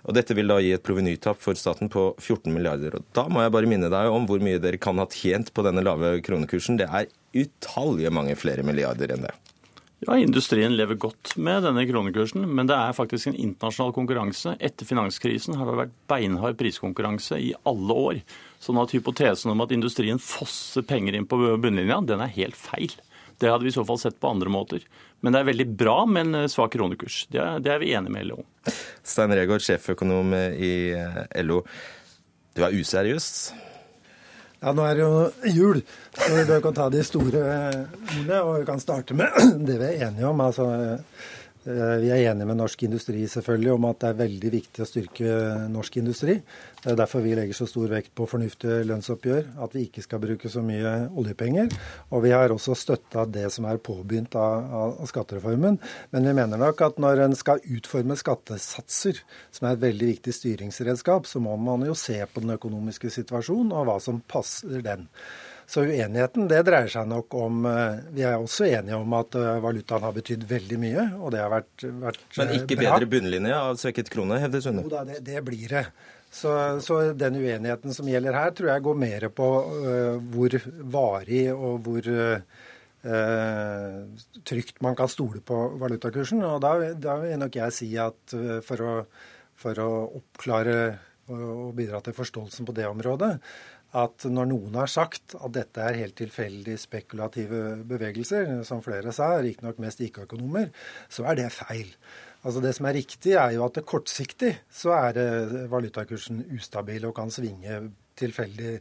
Og 0.06 0.14
Dette 0.14 0.34
vil 0.34 0.50
da 0.50 0.58
gi 0.58 0.72
et 0.74 0.82
provenytap 0.82 1.38
for 1.38 1.54
staten 1.54 1.88
på 1.88 2.14
14 2.18 2.52
milliarder. 2.52 2.96
Og 2.98 3.04
Da 3.14 3.28
må 3.28 3.42
jeg 3.42 3.52
bare 3.52 3.70
minne 3.70 3.90
deg 3.90 4.10
om 4.10 4.26
hvor 4.26 4.42
mye 4.42 4.58
dere 4.58 4.78
kan 4.78 4.98
ha 4.98 5.06
tjent 5.06 5.52
på 5.54 5.62
denne 5.62 5.84
lave 5.84 6.20
kronekursen. 6.20 6.78
Det 6.78 6.88
er 6.90 7.06
utallige 7.34 8.12
mange 8.14 8.36
flere 8.38 8.64
milliarder 8.66 9.14
enn 9.14 9.26
det. 9.26 9.32
Ja, 10.02 10.16
Industrien 10.18 10.74
lever 10.74 10.96
godt 10.98 11.36
med 11.38 11.62
denne 11.62 11.84
kronekursen, 11.86 12.42
men 12.56 12.66
det 12.66 12.74
er 12.74 12.96
faktisk 12.96 13.28
en 13.30 13.36
internasjonal 13.38 13.92
konkurranse. 13.94 14.56
Etter 14.58 14.88
finanskrisen 14.88 15.54
har 15.54 15.68
det 15.68 15.76
vært 15.78 15.94
beinhard 16.10 16.58
priskonkurranse 16.58 17.38
i 17.38 17.52
alle 17.70 17.98
år. 18.08 18.18
Sånn 18.62 18.80
at 18.82 18.90
hypotesen 18.96 19.54
om 19.54 19.62
at 19.62 19.74
industrien 19.74 20.18
fosser 20.18 20.82
penger 20.82 21.14
inn 21.14 21.28
på 21.30 21.38
bunnlinja, 21.38 22.00
den 22.08 22.24
er 22.24 22.34
helt 22.34 22.58
feil. 22.58 22.96
Det 23.38 23.50
hadde 23.50 23.62
vi 23.62 23.70
i 23.70 23.78
så 23.78 23.86
fall 23.86 24.02
sett 24.02 24.18
på 24.18 24.30
andre 24.34 24.50
måter. 24.50 24.82
Men 25.22 25.34
det 25.34 25.42
er 25.42 25.50
veldig 25.52 25.68
bra 25.78 25.96
med 26.10 26.34
en 26.34 26.50
svak 26.50 26.74
kronekurs. 26.74 27.28
Det 27.30 27.38
er, 27.38 27.62
det 27.62 27.70
er 27.70 27.82
vi 27.82 27.94
enige 27.94 28.14
med 28.14 28.26
LO 28.26 28.42
om. 28.42 28.48
Stein 29.06 29.34
Regaard, 29.38 29.62
sjeføkonom 29.62 30.34
i 30.34 30.74
eh, 30.98 31.22
LO. 31.46 31.62
Du 32.58 32.66
er 32.66 32.74
useriøs. 32.74 33.28
Ja, 34.62 34.70
nå 34.70 34.84
er 34.86 34.94
det 34.94 35.02
jo 35.02 35.14
jul, 35.50 35.80
så 36.14 36.28
vi 36.38 36.58
kan 36.62 36.74
ta 36.76 36.84
de 36.92 37.02
store 37.02 37.40
ordene. 37.42 38.42
Og 38.42 38.60
vi 38.60 38.66
kan 38.68 38.82
starte 38.82 39.16
med 39.18 39.34
det 39.66 39.78
vi 39.80 39.88
er 39.88 40.06
enige 40.06 40.28
om. 40.28 40.40
Altså, 40.44 40.68
vi 41.64 42.08
er 42.10 42.24
enige 42.26 42.46
med 42.48 42.58
norsk 42.58 42.80
industri 42.88 43.20
selvfølgelig 43.30 43.72
om 43.76 43.84
at 43.86 44.00
det 44.02 44.08
er 44.08 44.18
veldig 44.18 44.50
viktig 44.50 44.82
å 44.82 44.86
styrke 44.88 45.34
norsk 45.70 45.98
industri. 46.00 46.34
Det 46.82 46.90
er 46.90 46.98
derfor 46.98 47.22
vi 47.22 47.36
legger 47.38 47.54
så 47.54 47.68
stor 47.70 47.86
vekt 47.92 48.10
på 48.18 48.26
fornuftige 48.26 48.80
lønnsoppgjør, 48.88 49.52
at 49.62 49.76
vi 49.76 49.84
ikke 49.86 50.02
skal 50.02 50.22
bruke 50.24 50.50
så 50.50 50.64
mye 50.66 50.94
oljepenger. 51.22 51.70
Og 52.10 52.24
vi 52.26 52.32
har 52.34 52.50
også 52.50 52.74
støtta 52.78 53.28
det 53.30 53.46
som 53.54 53.68
er 53.70 53.78
påbegynt 53.78 54.34
av, 54.34 54.74
av 54.98 55.06
skattereformen. 55.12 55.78
Men 56.10 56.26
vi 56.26 56.34
mener 56.40 56.58
nok 56.58 56.82
at 56.88 56.98
når 57.02 57.22
en 57.28 57.38
skal 57.38 57.62
utforme 57.62 58.18
skattesatser, 58.18 59.22
som 59.54 59.68
er 59.68 59.78
et 59.78 59.86
veldig 59.86 60.10
viktig 60.16 60.34
styringsredskap, 60.34 61.30
så 61.30 61.42
må 61.42 61.54
man 61.62 61.86
jo 61.86 61.94
se 61.94 62.18
på 62.26 62.42
den 62.42 62.56
økonomiske 62.58 63.12
situasjonen 63.22 63.70
og 63.70 63.86
hva 63.86 63.98
som 64.02 64.18
passer 64.26 64.82
den. 64.82 65.06
Så 65.66 65.84
uenigheten 65.86 66.48
det 66.50 66.62
dreier 66.66 66.90
seg 66.90 67.06
nok 67.08 67.34
om 67.38 67.66
eh, 67.68 68.00
Vi 68.16 68.24
er 68.26 68.38
også 68.38 68.66
enige 68.68 68.98
om 68.98 69.14
at 69.18 69.36
eh, 69.38 69.60
valutaen 69.62 70.06
har 70.06 70.16
betydd 70.16 70.46
veldig 70.48 70.78
mye, 70.82 71.04
og 71.20 71.34
det 71.34 71.42
har 71.42 71.52
vært, 71.52 71.86
vært 72.02 72.40
Men 72.40 72.56
ikke 72.58 72.78
bra. 72.78 72.96
bedre 72.96 73.10
bunnlinje 73.14 73.60
av 73.60 73.78
svekket 73.80 74.10
krone, 74.12 74.40
hevder 74.42 74.64
Sunde. 74.64 74.84
Jo 74.86 74.92
da, 74.92 75.04
det, 75.08 75.22
det 75.26 75.44
blir 75.46 75.72
det. 75.72 75.86
Så, 76.32 76.50
så, 76.80 76.98
den 77.12 77.36
uenigheten 77.36 77.92
som 77.92 78.08
gjelder 78.08 78.36
her, 78.38 78.52
tror 78.56 78.70
jeg 78.72 78.84
går 78.86 79.00
mer 79.02 79.26
på 79.36 79.48
uh, 79.68 80.14
hvor 80.32 80.54
varig 80.94 81.42
og 81.52 81.82
hvor 81.84 82.06
uh, 82.08 82.62
trygt 84.48 84.80
man 84.80 84.96
kan 84.96 85.10
stole 85.12 85.42
på 85.44 85.58
valutakursen. 85.82 86.40
Og 86.48 86.56
da, 86.64 86.72
da 86.96 87.18
vil 87.20 87.36
nok 87.42 87.58
jeg 87.60 87.76
si 87.76 87.90
at 88.00 88.36
for, 88.64 88.80
å, 88.80 88.94
for, 89.60 89.82
å, 89.84 89.90
oppklare 90.22 90.78
og 91.32 91.74
bidra 91.76 92.00
til 92.04 92.16
forståelsen 92.16 92.66
på 92.68 92.74
det 92.76 92.88
området, 92.88 93.34
at 93.98 94.24
når 94.24 94.48
noen 94.48 94.76
har 94.80 94.90
sagt 94.90 95.34
at 95.36 95.52
dette 95.52 95.84
er 95.84 95.98
helt 96.00 96.16
tilfeldig 96.16 96.78
spekulative 96.80 97.62
bevegelser, 97.88 98.62
som 98.64 98.80
flere 98.84 99.12
sa, 99.12 99.34
riktignok 99.44 99.80
mest 99.84 100.00
ikke-økonomer, 100.04 100.70
så 101.12 101.26
er 101.28 101.42
det 101.42 101.50
feil. 101.52 101.90
Altså 102.42 102.62
Det 102.64 102.72
som 102.74 102.88
er 102.88 102.96
riktig, 102.98 103.34
er 103.38 103.52
jo 103.54 103.66
at 103.66 103.76
det 103.76 103.86
kortsiktig 103.86 104.54
så 104.72 104.96
er 104.96 105.68
valutakursen 105.70 106.42
ustabil 106.56 107.04
og 107.06 107.14
kan 107.20 107.30
svinge 107.30 107.82
tilfeldig. 108.18 108.78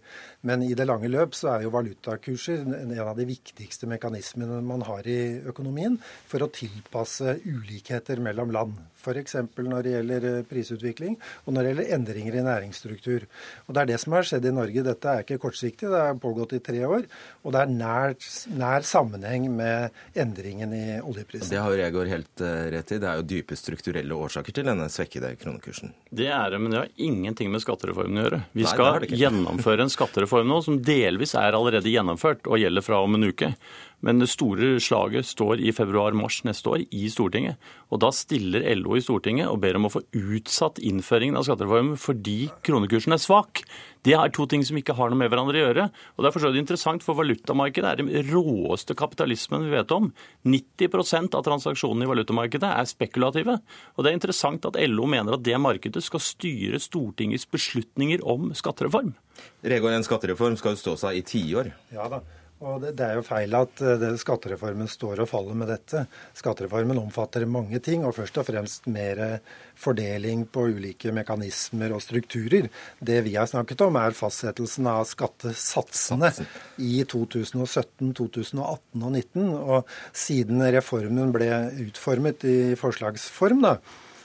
Men 0.48 0.64
i 0.66 0.74
det 0.78 0.88
lange 0.88 1.12
løp 1.12 1.36
så 1.38 1.56
er 1.56 1.66
jo 1.66 1.74
valutakurser 1.76 2.64
en 2.66 2.96
av 3.00 3.14
de 3.18 3.28
viktigste 3.30 3.90
mekanismene 3.92 4.62
man 4.66 4.86
har 4.88 5.08
i 5.08 5.22
økonomien 5.52 6.00
for 6.30 6.44
å 6.44 6.52
tilpasse 6.52 7.38
ulikheter 7.46 8.24
mellom 8.24 8.52
land. 8.56 8.80
F.eks. 9.02 9.38
når 9.58 9.86
det 9.86 9.96
gjelder 9.96 10.28
eh, 10.30 10.42
prisutvikling 10.48 11.18
og 11.46 11.56
når 11.56 11.62
det 11.62 11.74
gjelder 11.74 11.94
endringer 11.98 12.38
i 12.38 12.46
næringsstruktur. 12.46 13.28
Og 13.68 13.74
Det 13.74 13.82
er 13.82 13.92
det 13.92 14.00
som 14.04 14.16
har 14.16 14.28
skjedd 14.28 14.48
i 14.48 14.54
Norge. 14.56 14.86
Dette 14.86 15.16
er 15.16 15.26
ikke 15.26 15.40
kortsiktig, 15.42 15.90
det 15.90 16.02
har 16.06 16.20
pågått 16.22 16.56
i 16.58 16.62
tre 16.64 16.84
år. 16.88 17.08
Og 17.44 17.56
det 17.56 17.64
er 17.64 17.74
nær, 17.74 18.16
nær 18.62 18.88
sammenheng 18.88 19.48
med 19.56 19.92
endringen 20.18 20.76
i 20.78 20.86
oljeprisen. 21.00 21.50
Det 21.52 21.62
har 21.62 21.74
jeg 21.74 21.82
Regård 21.82 22.12
helt 22.12 22.44
uh, 22.46 22.70
rett 22.72 22.92
i. 22.94 23.00
Det 23.02 23.10
er 23.10 23.20
jo 23.20 23.28
dype 23.28 23.58
strukturelle 23.58 24.18
årsaker 24.26 24.54
til 24.56 24.68
denne 24.68 24.86
svekkede 24.92 25.34
kronekursen. 25.42 25.96
Det 26.14 26.28
er 26.30 26.54
det, 26.54 26.60
men 26.62 26.74
det 26.74 26.82
har 26.84 26.92
ingenting 27.02 27.50
med 27.52 27.64
skattereformen 27.64 28.22
å 28.22 28.26
gjøre. 28.28 28.42
Vi 28.58 28.68
skal 28.70 29.02
Nei, 29.02 29.10
gjennomføre 29.24 29.88
en 29.88 29.94
skattereform 29.94 30.52
nå 30.52 30.60
som 30.66 30.78
delvis 30.86 31.34
er 31.40 31.58
allerede 31.58 31.90
gjennomført 31.92 32.46
og 32.48 32.62
gjelder 32.62 32.86
fra 32.86 33.02
om 33.02 33.18
en 33.18 33.32
uke. 33.32 33.54
Men 34.02 34.22
det 34.22 34.32
store 34.32 34.76
slaget 34.82 35.28
står 35.30 35.62
i 35.62 35.74
februar-mars 35.76 36.42
neste 36.48 36.72
år 36.74 36.86
i 36.90 37.06
Stortinget. 37.14 37.62
Og 37.94 38.02
da 38.02 38.10
stiller 38.16 38.66
LO 38.80 38.98
i 38.98 39.04
Stortinget 39.06 39.50
og 39.52 39.62
ber 39.62 39.78
om 39.78 39.86
å 39.88 39.94
få 39.94 40.02
utsatt 40.18 40.82
innføringen 40.82 41.38
av 41.38 41.46
skattereformen 41.46 42.00
fordi 42.02 42.50
kronekursen 42.66 43.14
er 43.14 43.22
svak. 43.22 43.62
Det 44.02 44.16
er 44.18 44.34
to 44.34 44.48
ting 44.50 44.64
som 44.66 44.80
ikke 44.80 44.96
har 44.98 45.12
noe 45.12 45.20
med 45.20 45.30
hverandre 45.30 45.60
å 45.60 45.66
gjøre. 45.68 45.88
Og 46.16 46.24
det 46.24 46.32
er 46.32 46.34
for 46.34 46.58
interessant, 46.58 47.06
for 47.06 47.20
valutamarkedet 47.20 47.92
er 47.92 48.02
den 48.02 48.10
råeste 48.32 48.98
kapitalismen 48.98 49.68
vi 49.68 49.76
vet 49.76 49.94
om. 49.94 50.10
90% 50.50 51.38
av 51.38 51.46
transaksjonene 51.46 52.08
i 52.08 52.12
valutamarkedet 52.16 52.74
er 52.74 52.90
spekulative. 52.90 53.60
Og 53.94 54.02
det 54.02 54.12
er 54.12 54.18
interessant 54.18 54.66
at 54.66 54.82
LO 54.90 55.06
mener 55.06 55.38
at 55.38 55.46
det 55.46 55.62
markedet 55.62 56.02
skal 56.02 56.26
styre 56.26 56.82
Stortingets 56.82 57.46
beslutninger 57.54 58.26
om 58.26 58.50
skattereform. 58.58 59.14
Regård, 59.62 59.94
en 59.94 60.10
skattereform 60.10 60.58
skal 60.58 60.74
jo 60.74 60.82
stå 60.82 60.98
seg 61.06 61.22
i 61.22 61.28
tiår. 61.28 61.76
Ja 61.94 62.10
da. 62.10 62.26
Og 62.62 62.78
det, 62.84 62.92
det, 63.00 63.06
er 63.08 63.18
jo 63.18 63.26
feil 63.26 63.56
at 63.58 63.82
det, 64.02 64.12
skattereformen 64.22 64.90
står 64.90 65.24
og 65.24 65.30
faller 65.32 65.58
med 65.58 65.72
dette. 65.72 66.04
Skattereformen 66.38 67.00
omfatter 67.02 67.48
mange 67.50 67.80
ting, 67.82 68.06
og 68.06 68.14
først 68.20 68.38
og 68.38 68.46
fremst 68.52 68.86
mer 68.92 69.42
fordeling 69.82 70.44
på 70.46 70.68
ulike 70.70 71.14
mekanismer 71.16 71.96
og 71.96 72.04
strukturer. 72.06 72.70
Det 73.02 73.18
vi 73.26 73.34
har 73.40 73.50
snakket 73.50 73.82
om, 73.88 73.98
er 73.98 74.18
fastsettelsen 74.18 74.92
av 74.92 75.08
skattesatsene 75.10 76.30
i 76.78 77.02
2017, 77.02 78.14
2018 78.20 78.62
og 78.62 78.78
2019. 78.92 79.50
Og 79.58 79.98
siden 80.14 80.62
reformen 80.78 81.34
ble 81.34 81.50
utformet 81.88 82.46
i 82.46 82.58
forslagsform, 82.80 83.66
da, 83.66 83.78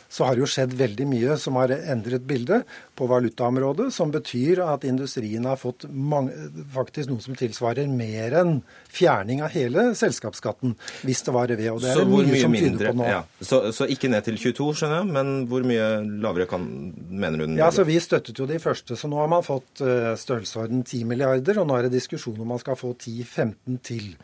så 0.08 0.26
har 0.26 0.36
det 0.36 0.44
jo 0.44 0.50
skjedd 0.50 0.76
veldig 0.78 1.06
mye 1.10 1.36
som 1.40 1.58
har 1.58 1.72
endret 1.76 2.26
bildet 2.28 2.68
på 2.96 3.06
valutaområdet, 3.10 3.90
som 3.94 4.10
betyr 4.14 4.62
at 4.64 4.86
industrien 4.88 5.44
har 5.48 5.58
fått 5.60 5.86
mange, 5.90 6.32
faktisk 6.74 7.10
noe 7.10 7.22
som 7.24 7.36
tilsvarer 7.38 7.90
mer 7.90 8.34
enn 8.40 8.54
fjerning 8.92 9.42
av 9.44 9.52
hele 9.54 9.90
selskapsskatten, 9.98 10.74
hvis 11.06 11.22
det 11.26 11.34
var 11.36 11.52
ved. 11.52 11.68
Og 11.74 11.82
det 11.84 11.92
er 11.92 12.00
så 12.00 12.06
mye, 12.08 12.26
mye 12.30 12.42
som 12.42 12.56
mindre, 12.56 12.72
tyder 12.72 12.92
på 12.92 13.00
nå. 13.02 13.08
Ja. 13.10 13.20
Så, 13.40 13.60
så, 13.76 13.88
ikke 13.92 14.10
ned 14.12 14.26
til 14.26 14.40
22, 14.40 14.70
skjønner 14.80 15.02
jeg, 15.02 15.12
men 15.18 15.34
hvor 15.50 15.66
mye 15.68 15.88
lavere 16.24 16.48
kan, 16.50 16.66
mener 17.10 17.42
du 17.42 17.46
den 17.46 17.60
Ja, 17.60 17.70
så 17.74 17.86
Vi 17.86 18.00
støttet 18.02 18.40
jo 18.40 18.48
de 18.48 18.58
første, 18.62 18.96
så 18.98 19.10
nå 19.10 19.20
har 19.20 19.30
man 19.30 19.46
fått 19.46 19.84
eh, 19.84 20.12
størrelsesorden 20.18 20.82
10 20.82 21.06
milliarder, 21.12 21.62
og 21.62 21.68
nå 21.68 21.78
er 21.78 21.86
det 21.86 21.96
diskusjon 21.98 22.40
om 22.40 22.54
man 22.56 22.62
skal 22.62 22.78
få 22.80 22.94
10-15 22.96 23.80
til. 23.84 24.14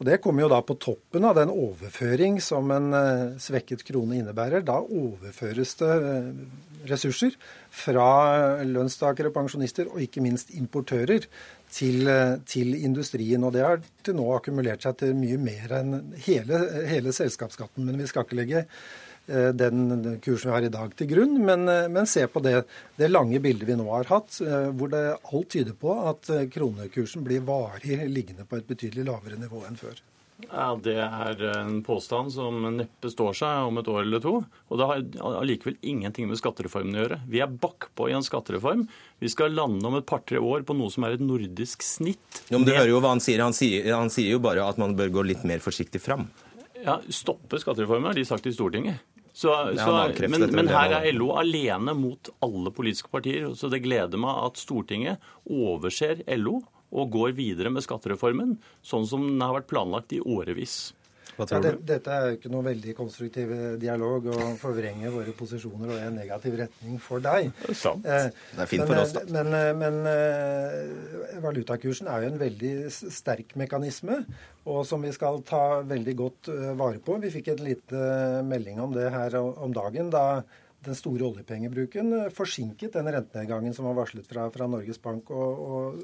Og 0.00 0.06
Det 0.08 0.16
kommer 0.24 0.46
jo 0.46 0.48
da 0.48 0.62
på 0.64 0.78
toppen 0.80 1.26
av 1.28 1.36
den 1.36 1.50
overføring 1.52 2.38
som 2.40 2.70
en 2.72 2.94
eh, 2.96 3.36
svekket 3.36 3.84
krone 3.84 4.16
innebærer. 4.16 4.64
Da 4.64 4.78
overføres 4.80 5.74
det 5.82 5.90
eh, 5.92 6.30
ressurser 6.88 7.36
fra 7.70 8.62
lønnstakere, 8.66 9.32
pensjonister 9.34 9.90
og 9.90 10.00
ikke 10.02 10.22
minst 10.24 10.50
importører 10.58 11.28
til, 11.70 12.10
til, 12.50 12.74
industrien. 12.74 13.44
Og 13.46 13.54
det 13.54 13.62
har 13.66 13.84
til 14.02 14.18
nå 14.18 14.26
akkumulert 14.34 14.82
seg 14.86 14.98
til 14.98 15.14
mye 15.18 15.38
mer 15.38 15.76
enn 15.78 15.94
hele, 16.26 16.64
hele 16.90 17.14
selskapsskatten. 17.14 17.86
Men 17.86 18.02
vi 18.02 18.10
skal 18.10 18.26
ikke 18.26 18.40
legge 18.40 18.66
Eh, 19.30 19.48
den 19.48 20.18
kursen 20.20 20.50
vi 20.50 20.54
har 20.54 20.64
i 20.66 20.72
dag 20.72 20.94
til 20.98 21.06
grunn, 21.12 21.36
men, 21.46 21.68
eh, 21.68 21.88
men 21.88 22.06
se 22.06 22.26
på 22.26 22.40
det, 22.42 22.64
det, 22.98 23.10
lange 23.10 23.38
bildet 23.40 23.68
vi 23.68 23.76
nå 23.78 23.86
har 23.92 24.08
hatt, 24.10 24.40
eh, 24.42 24.70
hvor 24.74 24.90
det 24.90 25.04
alt 25.14 25.50
tyder 25.54 25.76
på 25.78 25.94
at 26.10 26.30
kronekursen 26.50 27.22
blir 27.26 27.44
varig 27.46 28.00
liggende 28.10 28.48
på 28.48 28.58
et 28.58 28.66
betydelig 28.66 29.06
lavere 29.06 29.38
nivå 29.38 29.62
enn 29.68 29.78
før. 29.78 30.00
Ja, 30.48 30.74
Det 30.80 30.96
er 30.96 31.42
en 31.60 31.80
påstand 31.86 32.32
som 32.34 32.62
neppe 32.76 33.10
står 33.12 33.36
seg 33.36 33.68
om 33.68 33.80
et 33.80 33.88
år 33.90 34.02
eller 34.02 34.22
to. 34.24 34.34
Og 34.68 34.80
det 34.80 34.88
har 34.88 35.04
allikevel 35.40 35.76
ingenting 35.82 36.28
med 36.30 36.40
skattereformen 36.40 36.96
å 36.96 37.04
gjøre. 37.04 37.20
Vi 37.30 37.42
er 37.44 37.52
bakpå 37.52 38.08
i 38.10 38.16
en 38.16 38.26
skattereform. 38.26 38.86
Vi 39.20 39.30
skal 39.32 39.54
lande 39.56 39.86
om 39.86 39.98
et 39.98 40.08
par-tre 40.08 40.40
år 40.40 40.64
på 40.66 40.76
noe 40.78 40.90
som 40.92 41.06
er 41.06 41.16
et 41.16 41.24
nordisk 41.24 41.84
snitt. 41.86 42.42
Jo, 42.48 42.58
men 42.58 42.66
Du 42.68 42.72
hører 42.74 42.92
jo 42.92 43.02
hva 43.04 43.14
han 43.14 43.24
sier. 43.24 43.42
Han 43.44 43.56
sier, 43.56 43.92
han 43.92 44.12
sier 44.12 44.34
jo 44.36 44.42
bare 44.42 44.64
at 44.66 44.80
man 44.80 44.96
bør 44.98 45.12
gå 45.20 45.26
litt 45.30 45.46
mer 45.48 45.62
forsiktig 45.62 46.02
fram. 46.02 46.28
Ja, 46.80 46.98
Stoppe 47.12 47.60
skattereformen, 47.60 48.08
har 48.08 48.16
de 48.16 48.24
sagt 48.24 48.48
i 48.48 48.54
Stortinget. 48.56 49.04
Så, 49.32 49.52
så, 49.78 49.92
men, 50.28 50.42
men, 50.52 50.68
her 50.68 50.92
er 50.98 51.12
LO 51.14 51.30
alene 51.38 51.94
mot 51.96 52.32
alle 52.44 52.72
politiske 52.74 53.08
partier. 53.12 53.46
Så 53.56 53.70
det 53.72 53.84
gleder 53.84 54.20
meg 54.20 54.42
at 54.48 54.58
Stortinget 54.60 55.22
overser 55.46 56.24
LO 56.36 56.58
og 56.90 57.12
går 57.14 57.34
videre 57.38 57.72
med 57.72 57.86
skattereformen, 57.86 58.56
sånn 58.82 59.06
som 59.08 59.26
den 59.26 59.44
har 59.44 59.56
vært 59.60 59.70
planlagt 59.70 60.14
i 60.16 60.22
årevis. 60.22 60.90
Hva 61.36 61.46
tror 61.48 61.60
ja, 61.60 61.70
det, 61.70 61.86
Dette 61.88 62.12
er 62.12 62.26
jo 62.26 62.36
ikke 62.36 62.50
noe 62.52 62.64
veldig 62.66 62.94
konstruktiv 62.98 63.52
eh, 63.54 63.66
dialog 63.80 64.26
å 64.32 64.38
forvrenge 64.60 65.12
våre 65.14 65.32
posisjoner 65.36 65.92
og 65.92 65.96
i 65.96 66.06
en 66.08 66.18
negativ 66.18 66.56
retning 66.60 66.98
for 67.02 67.22
deg. 67.24 67.50
Det 67.62 67.72
er 67.72 67.78
sant. 67.80 68.04
Eh, 68.04 68.28
det 68.56 68.64
er 68.64 68.70
fint 68.70 68.84
for 68.84 69.00
oss, 69.00 69.14
da. 69.16 69.24
Eh, 69.24 69.32
men, 69.36 69.52
eh, 69.56 69.70
men, 69.78 70.00
men 70.04 71.44
valutakursen 71.44 72.10
er 72.10 72.24
jo 72.24 72.32
en 72.32 72.40
veldig 72.40 72.72
sterk 72.92 73.54
mekanisme, 73.60 74.20
og 74.68 74.82
som 74.88 75.06
vi 75.06 75.12
skal 75.16 75.40
ta 75.48 75.80
veldig 75.88 76.16
godt 76.18 76.50
vare 76.78 77.00
på. 77.04 77.16
Vi 77.22 77.32
fikk 77.32 77.54
en 77.54 77.64
lite 77.64 78.02
melding 78.46 78.82
om 78.84 78.92
det 78.96 79.08
her 79.14 79.38
om 79.40 79.72
dagen. 79.76 80.12
da 80.12 80.42
den 80.84 80.96
store 80.96 81.26
oljepengebruken 81.28 82.12
eh, 82.16 82.30
forsinket 82.34 82.96
den 82.96 83.10
rentenedgangen 83.12 83.74
som 83.76 83.88
var 83.90 83.98
varslet 83.98 84.28
fra, 84.28 84.46
fra 84.54 84.68
Norges 84.70 85.00
Bank. 85.02 85.30
Og, 85.30 85.60
og 85.60 86.00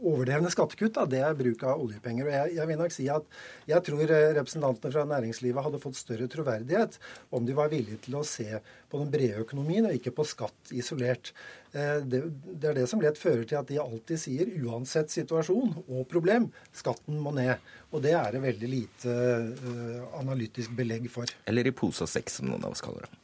overdrevne 0.00 0.50
skattekutt, 0.52 0.96
da, 0.96 1.06
det 1.06 1.22
er 1.22 1.38
bruk 1.38 1.62
av 1.68 1.82
oljepenger. 1.82 2.26
Og 2.26 2.34
jeg, 2.34 2.56
jeg, 2.58 2.70
vil 2.70 2.80
nok 2.80 2.94
si 2.94 3.06
at 3.12 3.40
jeg 3.70 3.86
tror 3.86 4.04
eh, 4.06 4.32
representantene 4.40 4.94
fra 4.96 5.06
næringslivet 5.14 5.66
hadde 5.66 5.82
fått 5.82 6.00
større 6.00 6.28
troverdighet 6.30 6.98
om 7.36 7.46
de 7.46 7.56
var 7.56 7.72
villige 7.72 8.02
til 8.06 8.20
å 8.20 8.26
se 8.26 8.60
på 8.90 9.00
den 9.00 9.10
brede 9.12 9.44
økonomien 9.44 9.86
og 9.86 9.94
ikke 9.96 10.14
på 10.16 10.26
skatt 10.26 10.74
isolert. 10.74 11.32
Eh, 11.70 12.00
det, 12.02 12.24
det 12.50 12.72
er 12.72 12.80
det 12.80 12.88
som 12.90 13.02
lett 13.02 13.20
fører 13.20 13.46
til 13.46 13.60
at 13.60 13.70
de 13.70 13.78
alltid 13.82 14.22
sier, 14.24 14.50
uansett 14.66 15.12
situasjon 15.14 15.76
og 15.84 16.02
problem, 16.10 16.50
skatten 16.74 17.20
må 17.22 17.34
ned. 17.36 17.62
Og 17.94 18.02
det 18.02 18.14
er 18.18 18.34
det 18.34 18.42
veldig 18.44 18.68
lite 18.70 19.14
uh, 19.50 20.04
analytisk 20.20 20.74
belegg 20.78 21.08
for. 21.10 21.30
Eller 21.50 21.66
i 21.66 21.74
pose 21.74 22.06
og 22.06 22.10
sekk, 22.10 22.30
som 22.30 22.46
noen 22.46 22.62
av 22.62 22.76
oss 22.76 22.84
kaller 22.84 23.06
det. 23.06 23.19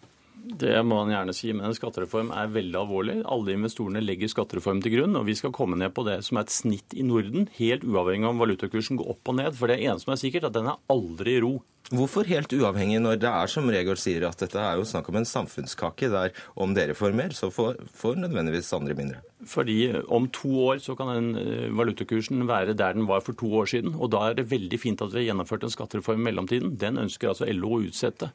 Det 0.46 0.74
må 0.86 1.00
man 1.00 1.10
gjerne 1.10 1.34
si, 1.34 1.50
men 1.50 1.66
en 1.66 1.74
skattereform 1.74 2.30
er 2.30 2.50
veldig 2.54 2.78
alvorlig. 2.78 3.16
Alle 3.26 3.56
investorene 3.56 4.02
legger 4.04 4.30
skattereform 4.30 4.82
til 4.84 4.94
grunn, 4.94 5.18
og 5.18 5.26
vi 5.26 5.34
skal 5.38 5.54
komme 5.54 5.78
ned 5.80 5.90
på 5.96 6.04
det 6.06 6.20
som 6.26 6.38
er 6.38 6.46
et 6.46 6.54
snitt 6.54 6.94
i 6.94 7.06
Norden, 7.06 7.48
helt 7.58 7.86
uavhengig 7.86 8.28
av 8.28 8.36
om 8.36 8.44
valutakursen 8.44 9.00
går 9.00 9.10
opp 9.16 9.32
og 9.32 9.40
ned. 9.40 9.56
For 9.58 9.72
det 9.72 9.80
eneste 9.80 10.06
som 10.06 10.14
er 10.14 10.22
sikkert, 10.22 10.46
at 10.46 10.54
den 10.54 10.70
er 10.70 10.78
aldri 10.92 11.34
i 11.38 11.42
ro. 11.42 11.56
Hvorfor 11.86 12.26
helt 12.26 12.50
uavhengig, 12.50 12.98
når 12.98 13.18
det 13.22 13.30
er 13.30 13.50
som 13.50 13.68
Regård 13.70 14.00
sier, 14.02 14.24
at 14.26 14.40
dette 14.42 14.58
er 14.58 14.78
jo 14.78 14.86
snakk 14.86 15.06
om 15.10 15.20
en 15.20 15.28
samfunnskake 15.28 16.08
der 16.10 16.32
om 16.58 16.72
dere 16.74 16.96
får 16.98 17.14
mer, 17.14 17.34
så 17.34 17.46
får, 17.54 17.78
får 17.94 18.18
nødvendigvis 18.24 18.72
andre 18.74 18.96
mindre? 18.98 19.20
Fordi 19.46 19.92
om 20.10 20.26
to 20.34 20.50
år 20.66 20.80
så 20.82 20.96
kan 20.98 21.12
den 21.12 21.28
eh, 21.38 21.68
valutakursen 21.70 22.42
være 22.48 22.74
der 22.74 22.98
den 22.98 23.06
var 23.06 23.22
for 23.22 23.38
to 23.38 23.52
år 23.60 23.70
siden. 23.70 23.94
Og 23.94 24.10
da 24.14 24.24
er 24.26 24.38
det 24.38 24.50
veldig 24.50 24.80
fint 24.82 25.02
at 25.02 25.14
vi 25.14 25.22
har 25.22 25.28
gjennomført 25.30 25.66
en 25.66 25.74
skattereform 25.74 26.24
i 26.24 26.26
mellomtiden. 26.30 26.74
Den 26.80 26.98
ønsker 27.02 27.30
altså 27.30 27.46
LO 27.54 27.76
å 27.76 27.84
utsette. 27.86 28.32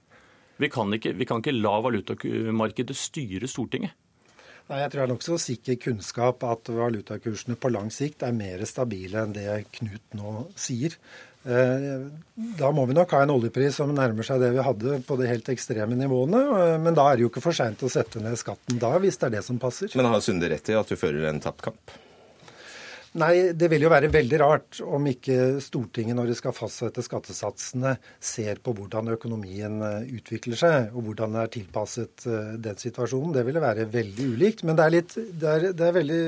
Vi 0.61 0.69
kan 0.69 0.93
ikke, 0.93 1.15
vi 1.17 1.27
kan 1.27 1.41
ikke 1.41 1.57
la 1.57 1.73
valutamarkedet 1.81 2.97
styre 2.97 3.49
Stortinget. 3.49 3.97
Nei, 4.69 4.83
Jeg 4.83 4.91
tror 4.91 5.01
det 5.01 5.07
er 5.07 5.11
nokså 5.11 5.37
sikker 5.41 5.79
kunnskap 5.81 6.45
at 6.47 6.69
valutakursene 6.71 7.57
på 7.59 7.71
lang 7.73 7.89
sikt 7.91 8.23
er 8.23 8.35
mer 8.35 8.61
stabile 8.69 9.25
enn 9.25 9.33
det 9.35 9.47
Knut 9.79 10.15
nå 10.15 10.35
sier. 10.55 10.95
Da 11.41 12.69
må 12.69 12.85
vi 12.85 12.93
nok 12.93 13.15
ha 13.17 13.23
en 13.25 13.33
oljepris 13.33 13.79
som 13.81 13.91
nærmer 13.97 14.25
seg 14.27 14.43
det 14.43 14.51
vi 14.53 14.63
hadde 14.63 14.99
på 15.07 15.17
de 15.17 15.27
helt 15.31 15.49
ekstreme 15.49 15.97
nivåene. 15.97 16.43
Men 16.83 16.95
da 16.97 17.07
er 17.09 17.17
det 17.17 17.25
jo 17.25 17.31
ikke 17.33 17.43
for 17.43 17.57
seint 17.57 17.81
å 17.81 17.89
sette 17.91 18.21
ned 18.21 18.37
skatten 18.39 18.79
da, 18.81 18.93
hvis 19.01 19.17
det 19.17 19.31
er 19.31 19.35
det 19.39 19.43
som 19.47 19.59
passer. 19.61 19.91
Men 19.97 20.11
har 20.13 20.21
Sunde 20.23 20.51
rett 20.53 20.69
i 20.69 20.77
at 20.77 20.93
du 20.93 20.99
fører 20.99 21.27
en 21.31 21.41
tapt 21.43 21.65
kamp? 21.65 21.97
Nei, 23.19 23.51
det 23.51 23.67
vil 23.67 23.83
jo 23.83 23.89
være 23.91 24.07
veldig 24.07 24.37
rart 24.39 24.77
om 24.87 25.03
ikke 25.09 25.57
Stortinget, 25.59 26.15
når 26.15 26.29
de 26.29 26.35
skal 26.37 26.53
fastsette 26.55 27.03
skattesatsene, 27.03 27.97
ser 28.23 28.61
på 28.63 28.71
hvordan 28.77 29.11
økonomien 29.11 29.81
eh, 29.83 30.13
utvikler 30.15 30.55
seg, 30.55 30.93
og 30.95 31.09
hvordan 31.09 31.35
det 31.35 31.41
er 31.41 31.49
tilpasset 31.57 32.23
eh, 32.31 32.53
den 32.63 32.77
situasjonen. 32.79 33.33
Det 33.35 33.43
ville 33.43 33.63
være 33.63 33.89
veldig 33.91 34.27
ulikt. 34.31 34.63
Men 34.63 34.77
det 34.79 34.85
er, 34.85 34.93
litt, 34.95 35.15
det 35.41 35.49
er, 35.51 35.65
det 35.75 35.89
er 35.89 35.97
veldig 35.97 36.21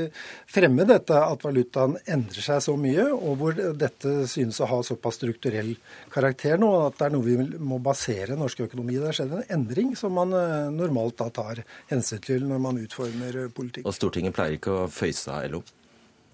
fremmed 0.51 0.91
dette 0.91 1.21
at 1.23 1.45
valutaen 1.47 1.95
endrer 2.03 2.47
seg 2.49 2.59
så 2.65 2.75
mye, 2.75 3.05
og 3.15 3.37
hvor 3.39 3.61
dette 3.79 4.11
synes 4.33 4.59
å 4.59 4.67
ha 4.73 4.81
såpass 4.83 5.21
strukturell 5.21 5.71
karakter 6.11 6.59
nå 6.59 6.73
at 6.81 6.97
det 6.99 7.07
er 7.07 7.15
noe 7.15 7.27
vi 7.29 7.61
må 7.63 7.77
basere 7.83 8.35
norsk 8.35 8.65
økonomi 8.65 8.97
Det 8.97 9.07
har 9.07 9.19
skjedd 9.21 9.37
en 9.37 9.47
endring 9.55 9.93
som 9.95 10.19
man 10.19 10.35
eh, 10.35 10.67
normalt 10.75 11.15
da 11.23 11.29
tar 11.31 11.63
hensyn 11.93 12.19
til 12.27 12.43
når 12.51 12.61
man 12.67 12.83
utformer 12.83 13.39
politikk. 13.55 13.87
Og 13.87 13.95
Stortinget 13.95 14.35
pleier 14.35 14.59
ikke 14.59 14.75
å 14.81 14.91
føyse 14.91 15.31
av 15.31 15.47
LO? 15.55 15.63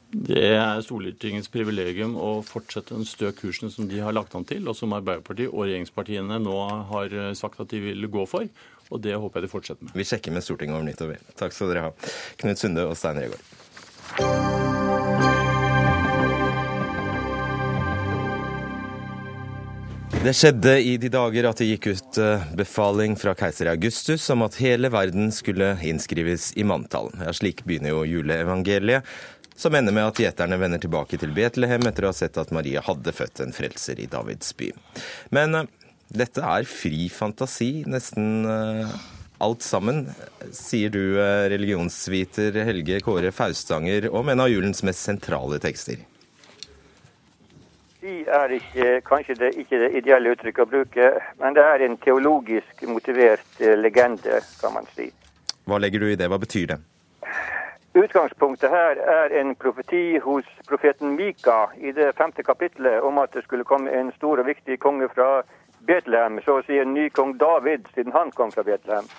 Det 0.10 0.42
er 0.42 0.80
Stortingets 0.82 1.52
privilegium 1.54 2.16
å 2.18 2.40
fortsette 2.42 2.96
den 2.96 3.06
stø 3.06 3.30
kursen 3.38 3.70
som 3.70 3.86
de 3.86 4.00
har 4.02 4.16
lagt 4.18 4.34
an 4.34 4.48
til, 4.50 4.66
og 4.66 4.74
som 4.78 4.96
Arbeiderpartiet 4.98 5.52
og 5.54 5.68
regjeringspartiene 5.68 6.40
nå 6.42 6.56
har 6.90 7.14
sagt 7.38 7.62
at 7.62 7.70
de 7.70 7.84
vil 7.84 8.10
gå 8.10 8.26
for. 8.30 8.50
Og 8.90 9.04
det 9.06 9.14
håper 9.14 9.38
jeg 9.38 9.46
de 9.46 9.52
fortsetter 9.52 9.86
med. 9.86 9.94
Vi 9.94 10.08
sjekker 10.10 10.34
med 10.34 10.42
Stortinget 10.42 10.80
over 10.80 10.88
nyttår. 10.88 11.14
Takk 11.38 11.54
skal 11.54 11.70
dere 11.70 11.86
ha. 11.86 12.12
Knut 12.42 12.58
Sunde 12.58 12.90
og 12.90 12.98
Stein 12.98 13.22
Regaard. 13.22 13.46
Det 20.20 20.34
skjedde 20.36 20.74
i 20.84 20.98
de 21.00 21.08
dager 21.14 21.46
at 21.48 21.62
det 21.62 21.70
gikk 21.70 21.86
ut 21.94 22.18
befaling 22.58 23.14
fra 23.16 23.32
keiser 23.40 23.70
Augustus 23.72 24.26
om 24.34 24.42
at 24.44 24.58
hele 24.60 24.90
verden 24.92 25.30
skulle 25.32 25.78
innskrives 25.86 26.50
i 26.60 26.66
manntall. 26.68 27.14
Ja, 27.22 27.32
slik 27.32 27.62
begynner 27.64 27.94
jo 27.94 28.02
juleevangeliet, 28.10 29.06
som 29.60 29.76
ender 29.76 29.92
med 29.92 30.08
at 30.08 30.20
gjeterne 30.22 30.56
vender 30.56 30.80
tilbake 30.80 31.18
til 31.20 31.34
Betlehem 31.36 31.84
etter 31.90 32.06
å 32.08 32.14
ha 32.14 32.16
sett 32.16 32.38
at 32.40 32.52
Maria 32.56 32.80
hadde 32.86 33.12
født 33.12 33.42
en 33.44 33.52
frelser 33.52 34.00
i 34.00 34.08
Davids 34.08 34.54
by. 34.56 34.70
Men 35.36 35.58
uh, 35.58 35.66
dette 36.16 36.40
er 36.40 36.68
fri 36.70 37.10
fantasi, 37.12 37.84
nesten 37.92 38.48
uh, 38.48 38.94
alt 39.44 39.66
sammen, 39.66 40.06
sier 40.56 40.94
du, 40.94 41.02
uh, 41.20 41.50
religionsviter 41.52 42.62
Helge 42.70 43.02
Kåre 43.04 43.34
Faustanger, 43.36 44.08
om 44.16 44.32
en 44.32 44.46
av 44.46 44.48
julens 44.48 44.80
mest 44.88 45.04
sentrale 45.04 45.60
tekster. 45.60 46.06
Si 48.00 48.16
er 48.32 48.54
ikke, 48.56 48.88
kanskje 49.10 49.36
det, 49.42 49.50
ikke 49.60 49.82
det 49.82 49.90
ideelle 50.00 50.38
uttrykket 50.38 50.64
å 50.64 50.72
bruke, 50.72 51.10
men 51.44 51.60
det 51.60 51.68
er 51.68 51.84
en 51.84 52.00
teologisk 52.00 52.88
motivert 52.88 53.60
legende, 53.60 54.40
kan 54.62 54.78
man 54.78 54.88
si. 54.96 55.12
Hva 55.68 55.84
legger 55.84 56.08
du 56.08 56.14
i 56.14 56.16
det? 56.16 56.32
Hva 56.32 56.40
betyr 56.40 56.72
det? 56.72 56.80
Utgangspunktet 58.00 58.70
her 58.70 58.96
er 58.96 59.34
en 59.40 59.56
profeti 59.56 60.20
hos 60.24 60.46
profeten 60.68 61.16
Mika 61.16 61.68
i 61.78 61.92
det 61.92 62.14
femte 62.16 62.44
kapitlet 62.44 63.02
om 63.02 63.18
at 63.18 63.34
det 63.34 63.44
skulle 63.44 63.68
komme 63.68 63.92
en 63.92 64.12
stor 64.16 64.40
og 64.40 64.48
viktig 64.48 64.78
konge 64.80 65.10
fra 65.16 65.42
Betlehem, 65.88 66.38
så 66.46 66.60
å 66.60 66.64
si 66.68 66.80
en 66.80 66.94
ny 66.94 67.10
kong 67.10 67.34
David, 67.42 67.90
siden 67.96 68.16
han 68.16 68.32
kom 68.32 68.54
fra 68.56 68.64
Betlehem. 68.64 69.10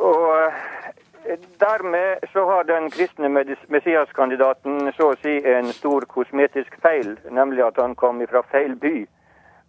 Og 0.00 0.24
eh, 0.38 1.36
dermed 1.60 2.24
så 2.32 2.46
har 2.48 2.64
den 2.70 2.88
kristne 2.94 3.28
Messias-kandidaten 3.28 4.92
så 4.96 5.12
å 5.12 5.20
si 5.20 5.36
en 5.52 5.68
stor 5.76 6.08
kosmetisk 6.08 6.80
feil, 6.80 7.16
nemlig 7.28 7.66
at 7.66 7.84
han 7.84 7.98
kom 8.00 8.24
fra 8.32 8.46
feil 8.48 8.76
by. 8.80 9.04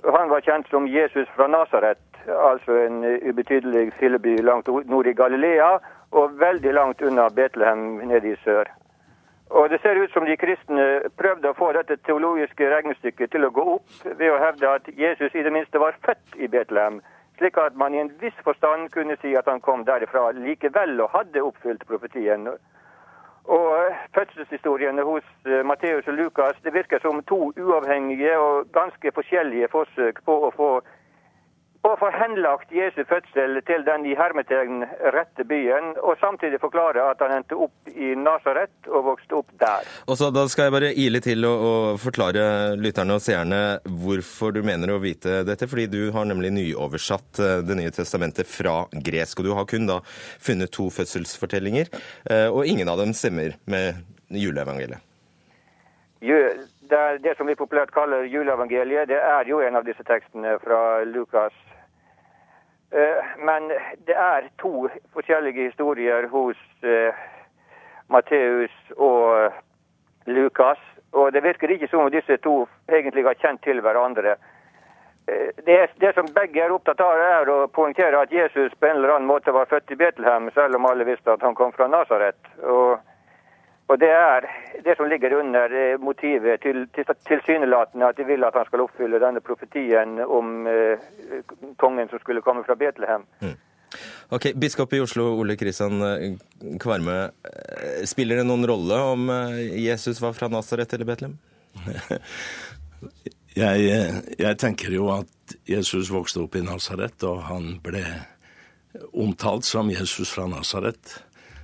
Han 0.08 0.32
var 0.32 0.46
kjent 0.48 0.72
som 0.72 0.88
Jesus 0.88 1.28
fra 1.36 1.52
Nasaret, 1.52 2.06
altså 2.30 2.80
en 2.86 3.04
ubetydelig 3.04 3.90
filleby 4.00 4.38
langt 4.46 4.72
nord 4.88 5.08
i 5.08 5.18
Galilea 5.18 5.80
og 6.12 6.40
veldig 6.40 6.74
langt 6.74 7.02
unna 7.02 7.30
Betlehem 7.30 8.00
nede 8.08 8.34
i 8.34 8.38
sør. 8.44 8.70
Og 9.50 9.70
Det 9.70 9.82
ser 9.82 9.98
ut 10.04 10.12
som 10.14 10.26
de 10.26 10.38
kristne 10.38 10.84
prøvde 11.18 11.50
å 11.50 11.58
få 11.58 11.72
dette 11.74 11.98
teologiske 12.06 12.70
regnestykket 12.70 13.32
til 13.34 13.48
å 13.48 13.54
gå 13.54 13.64
opp 13.76 14.04
ved 14.06 14.30
å 14.30 14.42
hevde 14.42 14.70
at 14.70 14.90
Jesus 14.94 15.34
i 15.34 15.44
det 15.44 15.54
minste 15.54 15.82
var 15.82 15.98
født 16.06 16.38
i 16.38 16.48
Betlehem, 16.48 17.02
slik 17.38 17.58
at 17.58 17.76
man 17.76 17.94
i 17.94 18.02
en 18.04 18.12
viss 18.22 18.38
forstand 18.46 18.92
kunne 18.94 19.18
si 19.22 19.34
at 19.36 19.50
han 19.50 19.62
kom 19.62 19.86
derifra 19.90 20.30
likevel 20.38 21.02
og 21.02 21.10
hadde 21.16 21.42
oppfylt 21.42 21.86
profetien. 21.90 22.46
Og 23.50 23.96
Fødselshistoriene 24.14 25.02
hos 25.02 25.26
eh, 25.48 25.66
Matteus 25.66 26.08
og 26.08 26.14
Lukas 26.14 26.60
det 26.64 26.74
virker 26.74 27.02
som 27.02 27.24
to 27.26 27.50
uavhengige 27.58 28.38
og 28.38 28.70
ganske 28.74 29.12
forskjellige 29.16 29.72
forsøk 29.74 30.22
på 30.26 30.36
å 30.46 30.52
få 30.54 30.70
og 31.88 31.96
få 32.02 32.10
henlagt 32.12 32.74
Jesu 32.76 33.00
fødsel 33.08 33.62
til 33.68 33.86
den 33.88 34.04
i 34.10 34.16
hermetegn 34.18 34.84
rette 35.16 35.46
byen, 35.48 35.94
og 36.04 36.20
samtidig 36.20 36.60
forklare 36.60 37.06
at 37.14 37.22
han 37.24 37.38
endte 37.38 37.56
opp 37.56 37.92
i 37.94 38.12
Nasaret 38.20 38.90
og 38.90 39.06
vokste 39.08 39.38
opp 39.40 39.54
der. 39.62 39.88
Og 40.08 40.20
så 40.20 40.28
Da 40.36 40.46
skal 40.52 40.68
jeg 40.68 40.76
bare 40.76 40.92
ile 40.94 41.22
til 41.24 41.48
og, 41.48 41.64
og 41.70 42.00
forklare 42.04 42.76
lytterne 42.80 43.16
og 43.16 43.24
seerne 43.24 43.62
hvorfor 44.04 44.54
du 44.56 44.62
mener 44.64 44.92
å 44.92 45.00
vite 45.04 45.42
dette. 45.48 45.68
Fordi 45.70 45.88
du 45.92 46.12
har 46.16 46.28
nemlig 46.28 46.52
nyoversatt 46.56 47.40
eh, 47.40 47.60
Det 47.66 47.78
nye 47.80 47.94
testamentet 47.96 48.48
fra 48.48 48.84
gresk, 48.92 49.40
og 49.40 49.48
du 49.48 49.54
har 49.56 49.68
kun 49.70 49.88
da 49.90 50.00
funnet 50.06 50.74
to 50.76 50.90
fødselsfortellinger, 50.94 51.92
eh, 52.30 52.48
og 52.50 52.68
ingen 52.68 52.92
av 52.92 53.00
dem 53.00 53.16
stemmer 53.16 53.56
med 53.70 54.04
juleevangeliet. 54.30 55.06
Det, 56.90 57.02
det 57.22 57.36
som 57.38 57.48
vi 57.48 57.56
populært 57.56 57.92
kaller 57.94 58.26
juleevangeliet, 58.26 59.08
det 59.12 59.20
er 59.22 59.50
jo 59.50 59.60
en 59.62 59.76
av 59.78 59.86
disse 59.86 60.04
tekstene 60.08 60.56
fra 60.64 61.04
Lukas 61.06 61.54
Eh, 62.92 63.26
men 63.38 63.70
det 64.06 64.16
er 64.16 64.48
to 64.58 64.90
forskjellige 65.14 65.68
historier 65.70 66.28
hos 66.28 66.58
eh, 66.82 67.14
Matteus 68.10 68.74
og 68.98 69.54
Lukas. 70.26 70.80
Og 71.12 71.34
det 71.34 71.44
virker 71.44 71.70
ikke 71.70 71.88
som 71.88 72.06
om 72.06 72.12
disse 72.12 72.38
to 72.38 72.64
egentlig 72.90 73.26
har 73.26 73.38
kjent 73.38 73.62
til 73.64 73.82
hverandre. 73.86 74.36
Eh, 75.30 75.54
det, 75.66 75.78
det, 76.02 76.16
som 76.16 76.34
begge 76.34 76.64
er 76.64 76.74
opptatt 76.74 77.02
av, 77.06 77.22
er 77.22 77.54
å 77.54 77.60
poengtere 77.68 78.24
at 78.24 78.34
Jesus 78.34 78.74
på 78.80 78.90
en 78.90 78.98
eller 78.98 79.18
annen 79.18 79.30
måte 79.30 79.54
var 79.54 79.70
født 79.70 79.94
i 79.94 80.00
Betlehem, 80.00 80.50
selv 80.58 80.82
om 80.82 80.90
alle 80.90 81.06
visste 81.06 81.38
at 81.38 81.46
han 81.46 81.58
kom 81.58 81.76
fra 81.78 81.88
Nasaret. 81.88 82.42
Og 82.66 82.98
og 83.90 84.00
Det 84.00 84.10
er 84.14 84.46
det 84.86 84.94
som 84.98 85.10
ligger 85.10 85.34
under 85.40 85.74
eh, 85.74 85.98
motivet 85.98 86.62
til 86.62 86.86
tilsynelatende 87.28 88.10
at 88.12 88.20
de 88.20 88.26
vil 88.28 88.46
at 88.46 88.54
han 88.54 88.68
skal 88.68 88.84
oppfylle 88.86 89.22
denne 89.22 89.42
profetien 89.42 90.20
om 90.22 90.68
eh, 90.70 91.02
kongen 91.82 92.12
som 92.12 92.22
skulle 92.22 92.44
komme 92.46 92.64
fra 92.68 92.78
Betlehem. 92.78 93.26
Mm. 93.42 93.58
Ok, 94.30 94.52
Biskop 94.62 94.94
i 94.94 95.02
Oslo, 95.02 95.32
Ole 95.42 95.58
Kristian 95.58 96.06
eh, 96.06 96.38
Kvarme. 96.80 97.18
Eh, 97.50 98.06
spiller 98.06 98.38
det 98.38 98.46
noen 98.46 98.68
rolle 98.70 99.00
om 99.16 99.26
Jesus 99.74 100.22
var 100.22 100.38
fra 100.38 100.52
Nasaret 100.54 100.94
eller 100.94 101.10
Betlehem? 101.10 101.40
jeg, 103.64 103.90
jeg 104.38 104.60
tenker 104.62 104.94
jo 104.94 105.10
at 105.18 105.58
Jesus 105.66 106.14
vokste 106.14 106.46
opp 106.46 106.60
i 106.60 106.66
Nasaret, 106.66 107.18
og 107.26 107.42
han 107.50 107.72
ble 107.82 108.06
omtalt 109.18 109.66
som 109.66 109.90
Jesus 109.90 110.30
fra 110.30 110.46
Nasaret. 110.50 111.24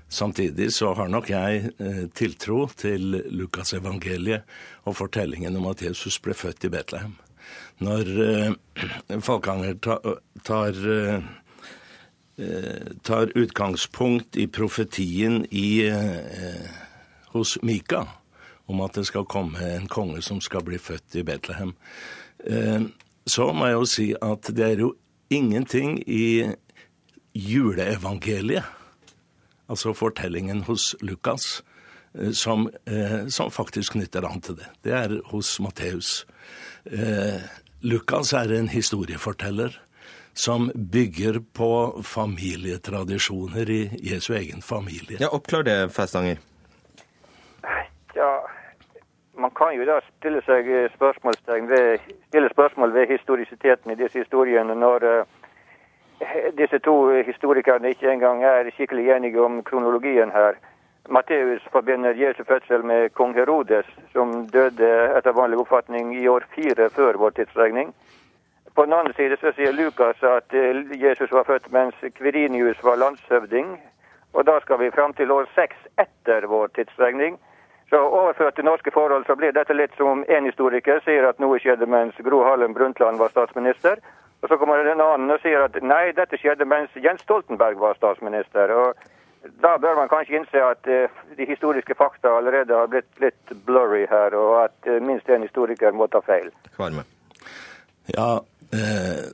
Samtidig 0.09 0.73
så 0.73 0.93
har 0.93 1.07
nok 1.09 1.29
jeg 1.29 1.71
eh, 1.81 2.05
tiltro 2.13 2.67
til 2.77 3.23
Lukas 3.33 3.73
evangeliet 3.73 4.45
og 4.85 4.95
fortellingen 4.99 5.57
om 5.57 5.65
at 5.71 5.81
Jesus 5.81 6.19
ble 6.21 6.33
født 6.37 6.67
i 6.67 6.69
Betlehem. 6.69 7.15
Når 7.81 8.11
eh, 8.25 8.51
Falkanger 9.25 9.79
tar, 10.45 10.77
eh, 10.93 11.23
tar, 13.03 13.33
utgangspunkt 13.35 14.37
i 14.37 14.45
profetien 14.47 15.45
i, 15.51 15.89
hos 17.33 17.57
Mika 17.63 18.05
om 18.67 18.81
at 18.85 18.95
det 18.97 19.07
skal 19.09 19.25
komme 19.29 19.59
en 19.73 19.87
konge 19.87 20.21
som 20.21 20.41
skal 20.41 20.63
bli 20.65 20.77
født 20.77 21.15
i 21.15 21.23
Betlehem, 21.23 21.73
så 23.25 23.45
må 23.53 23.69
jeg 23.69 23.77
jo 23.77 23.85
si 23.89 24.07
at 24.21 24.49
det 24.57 24.65
er 24.65 24.81
jo 24.83 24.89
ingenting 25.33 25.99
i 26.09 26.51
juleevangeliet 27.33 28.84
altså 29.69 29.93
fortellingen 29.93 30.63
hos 30.67 30.95
Lukas, 31.01 31.63
eh, 32.13 32.31
som, 32.31 32.69
eh, 32.85 33.27
som, 33.27 33.51
faktisk 33.51 33.93
knytter 33.93 34.25
an 34.27 34.41
til 34.41 34.57
det. 34.59 34.67
Det 34.83 34.93
er 34.93 35.21
hos 35.31 35.59
Matteus. 35.59 36.25
Eh, 36.85 37.41
Lukas 37.81 38.33
er 38.33 38.53
en 38.53 38.69
historieforteller 38.69 39.81
som 40.33 40.71
bygger 40.75 41.39
på 41.53 42.01
familietradisjoner 42.03 43.69
i 43.69 43.81
Jesu 44.03 44.33
egen 44.33 44.61
familie. 44.61 45.17
Ja, 45.19 45.29
Oppklar 45.31 45.63
det, 45.63 45.93
Festanger. 45.95 46.37
Ja, 48.15 48.31
man 49.37 49.51
kan 49.51 49.75
jo 49.75 49.85
da 49.87 50.01
stille 50.17 50.41
seg 50.43 50.67
ved, 50.67 51.99
stille 52.27 52.49
spørsmål 52.51 52.93
ved 52.93 53.07
historisiteten 53.07 53.91
i 53.91 53.95
disse 53.95 54.19
historiene 54.19 54.75
når 54.75 55.25
disse 56.57 56.79
to 56.79 56.95
historikerne 57.25 57.89
ikke 57.89 58.11
engang 58.11 58.43
er 58.43 58.71
skikkelig 58.71 59.09
enige 59.15 59.41
om 59.41 59.63
kronologien 59.63 60.31
her. 60.31 60.55
Matteus 61.09 61.61
forbinder 61.71 62.13
Jesu 62.17 62.43
fødsel 62.43 62.85
med 62.85 63.09
kong 63.13 63.35
Herodes, 63.35 63.85
som 64.13 64.47
døde 64.47 64.91
etter 65.17 65.31
vanlig 65.31 65.57
oppfatning 65.57 66.15
i 66.17 66.27
år 66.27 66.47
fire 66.55 66.89
før 66.89 67.13
vår 67.13 67.29
tidsregning. 67.29 67.93
På 68.75 68.85
den 68.85 68.93
andre 68.93 69.13
side 69.13 69.37
så 69.39 69.51
sier 69.55 69.71
Lukas 69.71 70.23
at 70.23 70.53
eh, 70.53 70.81
Jesus 70.99 71.31
var 71.31 71.43
født 71.43 71.71
mens 71.71 71.95
Kvirinius 72.17 72.83
var 72.83 72.95
landshøvding. 72.95 73.77
Og 74.33 74.45
da 74.45 74.59
skal 74.61 74.79
vi 74.79 74.91
fram 74.91 75.13
til 75.13 75.31
år 75.31 75.47
seks 75.55 75.77
etter 76.01 76.47
vår 76.47 76.67
tidsregning. 76.75 77.37
Så 77.89 78.01
overført 78.01 78.55
til 78.55 78.65
norske 78.65 78.91
forhold 78.91 79.25
så 79.25 79.35
blir 79.35 79.53
dette 79.55 79.73
litt 79.73 79.95
som 79.97 80.07
om 80.07 80.25
en 80.27 80.45
historiker 80.49 80.99
sier 81.05 81.27
at 81.29 81.39
noe 81.39 81.59
skjedde 81.61 81.85
mens 81.85 82.17
Gro 82.25 82.41
Harlem 82.43 82.73
Brundtland 82.73 83.21
var 83.21 83.31
statsminister. 83.31 84.01
Og 84.45 84.49
så 84.49 84.59
kommer 84.61 84.83
det 84.85 84.91
en 84.93 85.01
annen 85.01 85.33
og 85.33 85.39
sier 85.41 85.63
at 85.65 85.73
nei, 85.81 86.11
dette 86.13 86.37
skjedde 86.37 86.67
mens 86.69 86.93
Jens 87.01 87.23
Stoltenberg 87.25 87.79
var 87.81 87.95
statsminister. 87.97 88.69
Og 88.77 89.49
da 89.63 89.71
bør 89.81 89.97
man 89.97 90.11
kanskje 90.11 90.37
innse 90.37 90.61
at 90.61 90.85
uh, 90.85 91.23
de 91.33 91.47
historiske 91.49 91.97
fakta 91.97 92.35
allerede 92.37 92.77
har 92.77 92.91
blitt 92.91 93.09
litt 93.23 93.55
blurry 93.65 94.03
her, 94.11 94.37
og 94.37 94.67
at 94.67 94.77
uh, 94.85 94.99
minst 95.01 95.31
en 95.33 95.47
historiker 95.47 95.97
må 95.97 96.05
ta 96.13 96.21
feil. 96.27 96.51
Kvarme. 96.77 97.07
Ja, 98.13 98.37
eh, 98.69 99.25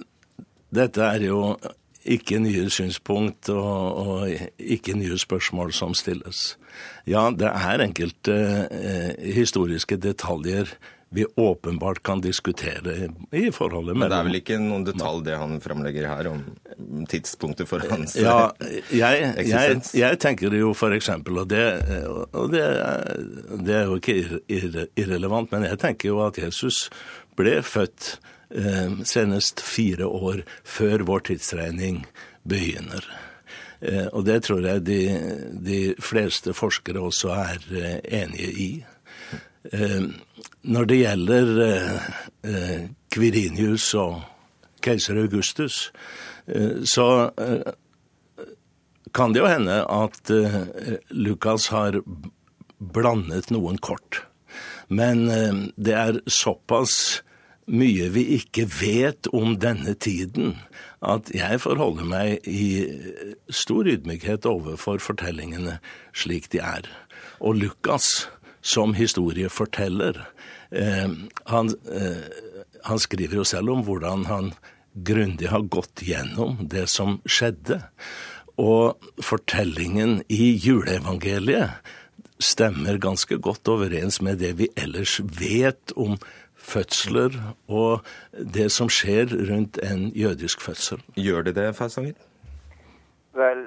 dette 0.71 1.03
er 1.03 1.27
jo 1.27 1.41
ikke 2.07 2.39
nye 2.39 2.69
synspunkt 2.71 3.51
og, 3.51 3.97
og, 4.05 4.47
ikke 4.57 4.95
nye 4.95 5.19
spørsmål 5.19 5.75
som 5.75 5.91
stilles. 5.91 6.55
Ja, 7.03 7.27
det 7.35 7.51
er 7.51 7.83
enkelte 7.83 8.39
eh, 8.71 9.11
historiske 9.35 9.99
detaljer 9.99 10.71
vi 11.11 11.25
åpenbart 11.35 11.99
kan 12.07 12.21
diskutere 12.23 13.09
i 13.35 13.49
forholdet 13.51 13.97
mellom 13.97 14.05
Men 14.05 14.11
det 14.13 14.17
er 14.17 14.27
vel 14.29 14.39
ikke 14.39 14.59
noen 14.63 14.85
detalj 14.87 15.23
det 15.25 15.37
han 15.41 15.57
framlegger 15.63 16.07
her 16.07 16.29
om 16.31 16.41
tidspunktet 17.11 17.67
for 17.67 17.83
hans 17.91 18.15
ja, 18.15 18.51
jeg, 18.95 19.31
jeg, 19.51 19.81
jeg 19.97 20.19
tenker 20.23 20.55
jo 20.55 20.73
eksempel, 20.95 21.43
og 21.43 21.49
det, 21.51 21.65
og 22.31 22.51
det, 22.53 22.63
det 23.67 23.75
er 23.75 23.89
jo 23.91 23.99
ikke 23.99 24.17
irrelevant, 24.47 25.51
men 25.51 25.67
jeg 25.67 25.79
tenker 25.83 26.13
jo 26.13 26.21
at 26.25 26.39
Jesus 26.39 26.87
ble 27.35 27.59
født 27.63 28.15
Eh, 28.55 29.03
senest 29.03 29.61
fire 29.63 30.05
år 30.05 30.43
før 30.63 31.05
vår 31.07 31.19
tidsregning 31.29 32.01
begynner. 32.43 33.05
Eh, 33.79 34.07
og 34.11 34.25
det 34.27 34.41
tror 34.43 34.65
jeg 34.65 34.83
de, 34.83 35.01
de 35.55 35.79
fleste 36.03 36.51
forskere 36.53 36.99
også 36.99 37.31
er 37.31 37.63
eh, 37.71 37.99
enige 38.21 38.51
i. 38.51 38.69
Når 39.61 40.89
det 40.89 40.97
gjelder 41.03 41.51
Kvirinius 43.13 43.93
og 43.99 44.21
keiser 44.81 45.19
Augustus, 45.21 45.91
så 46.89 47.07
kan 49.13 49.33
det 49.33 49.43
jo 49.43 49.51
hende 49.51 49.81
at 49.85 50.31
Lukas 51.13 51.69
har 51.75 51.99
blandet 52.81 53.51
noen 53.53 53.77
kort. 53.77 54.23
Men 54.89 55.27
det 55.77 55.93
er 55.93 56.21
såpass 56.25 57.21
mye 57.71 58.09
vi 58.11 58.25
ikke 58.35 58.65
vet 58.65 59.29
om 59.31 59.53
denne 59.61 59.93
tiden, 59.93 60.57
at 61.01 61.29
jeg 61.33 61.61
forholder 61.61 62.07
meg 62.09 62.47
i 62.49 62.89
stor 63.53 63.87
ydmykhet 63.87 64.45
overfor 64.49 64.99
fortellingene 65.01 65.77
slik 66.13 66.49
de 66.51 66.59
er. 66.65 66.89
Og 67.39 67.61
Lukas, 67.61 68.27
som 68.61 68.93
historieforteller, 68.93 70.27
eh, 70.71 71.09
han, 71.45 71.73
eh, 71.91 72.27
han 72.83 72.99
skriver 72.99 73.41
jo 73.41 73.43
selv 73.43 73.73
om 73.73 73.83
hvordan 73.85 74.25
han 74.25 74.53
grundig 74.93 75.49
har 75.49 75.61
gått 75.61 76.03
gjennom 76.05 76.57
det 76.69 76.87
som 76.89 77.19
skjedde. 77.25 77.81
Og 78.61 78.97
fortellingen 79.23 80.21
i 80.29 80.51
juleevangeliet 80.59 81.81
stemmer 82.41 82.97
ganske 83.01 83.37
godt 83.37 83.69
overens 83.69 84.19
med 84.21 84.41
det 84.41 84.55
vi 84.59 84.69
ellers 84.75 85.19
vet 85.23 85.93
om 85.95 86.17
fødsler 86.61 87.33
og 87.71 88.05
det 88.31 88.69
som 88.73 88.89
skjer 88.91 89.31
rundt 89.49 89.79
en 89.85 90.09
jødisk 90.17 90.61
fødsel. 90.61 91.01
Gjør 91.17 91.47
det 91.47 91.55
det, 91.57 91.71
Fausanger? 91.77 92.17
Vel, 93.33 93.61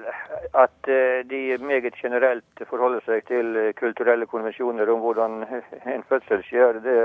at 0.53 0.87
eh, 0.87 1.29
de 1.29 1.57
meget 1.57 1.95
generelt 1.97 2.61
forholder 2.69 3.01
seg 3.05 3.23
til 3.25 3.73
kulturelle 3.79 4.27
konvensjoner 4.29 4.89
om 4.93 4.99
hvordan 5.01 5.39
en 5.95 6.03
fødsel 6.09 6.43
skjer, 6.45 6.79
det 6.85 6.99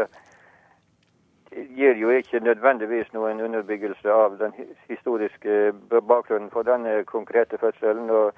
gir 1.77 1.97
jo 1.97 2.11
ikke 2.15 2.43
nødvendigvis 2.45 3.13
noen 3.17 3.41
underbyggelse 3.41 4.13
av 4.13 4.37
den 4.39 4.53
historiske 4.89 5.73
bakgrunnen 5.91 6.51
for 6.51 6.69
denne 6.69 7.01
konkrete 7.05 7.59
fødselen. 7.59 8.11
og 8.11 8.33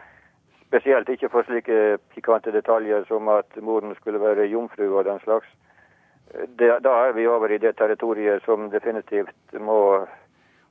Spesielt 0.68 1.08
ikke 1.08 1.28
for 1.28 1.44
slike 1.44 1.98
pikante 2.14 2.52
detaljer 2.52 3.04
som 3.04 3.28
at 3.28 3.58
moren 3.60 3.94
skulle 3.98 4.20
være 4.20 4.48
jomfru 4.48 4.86
og 4.96 5.04
den 5.04 5.20
slags 5.26 5.50
da 6.58 6.92
er 7.08 7.12
vi 7.12 7.26
over 7.26 7.50
i 7.52 7.58
det 7.58 7.76
territoriet 7.76 8.42
som 8.44 8.70
definitivt 8.70 9.60
må 9.60 10.06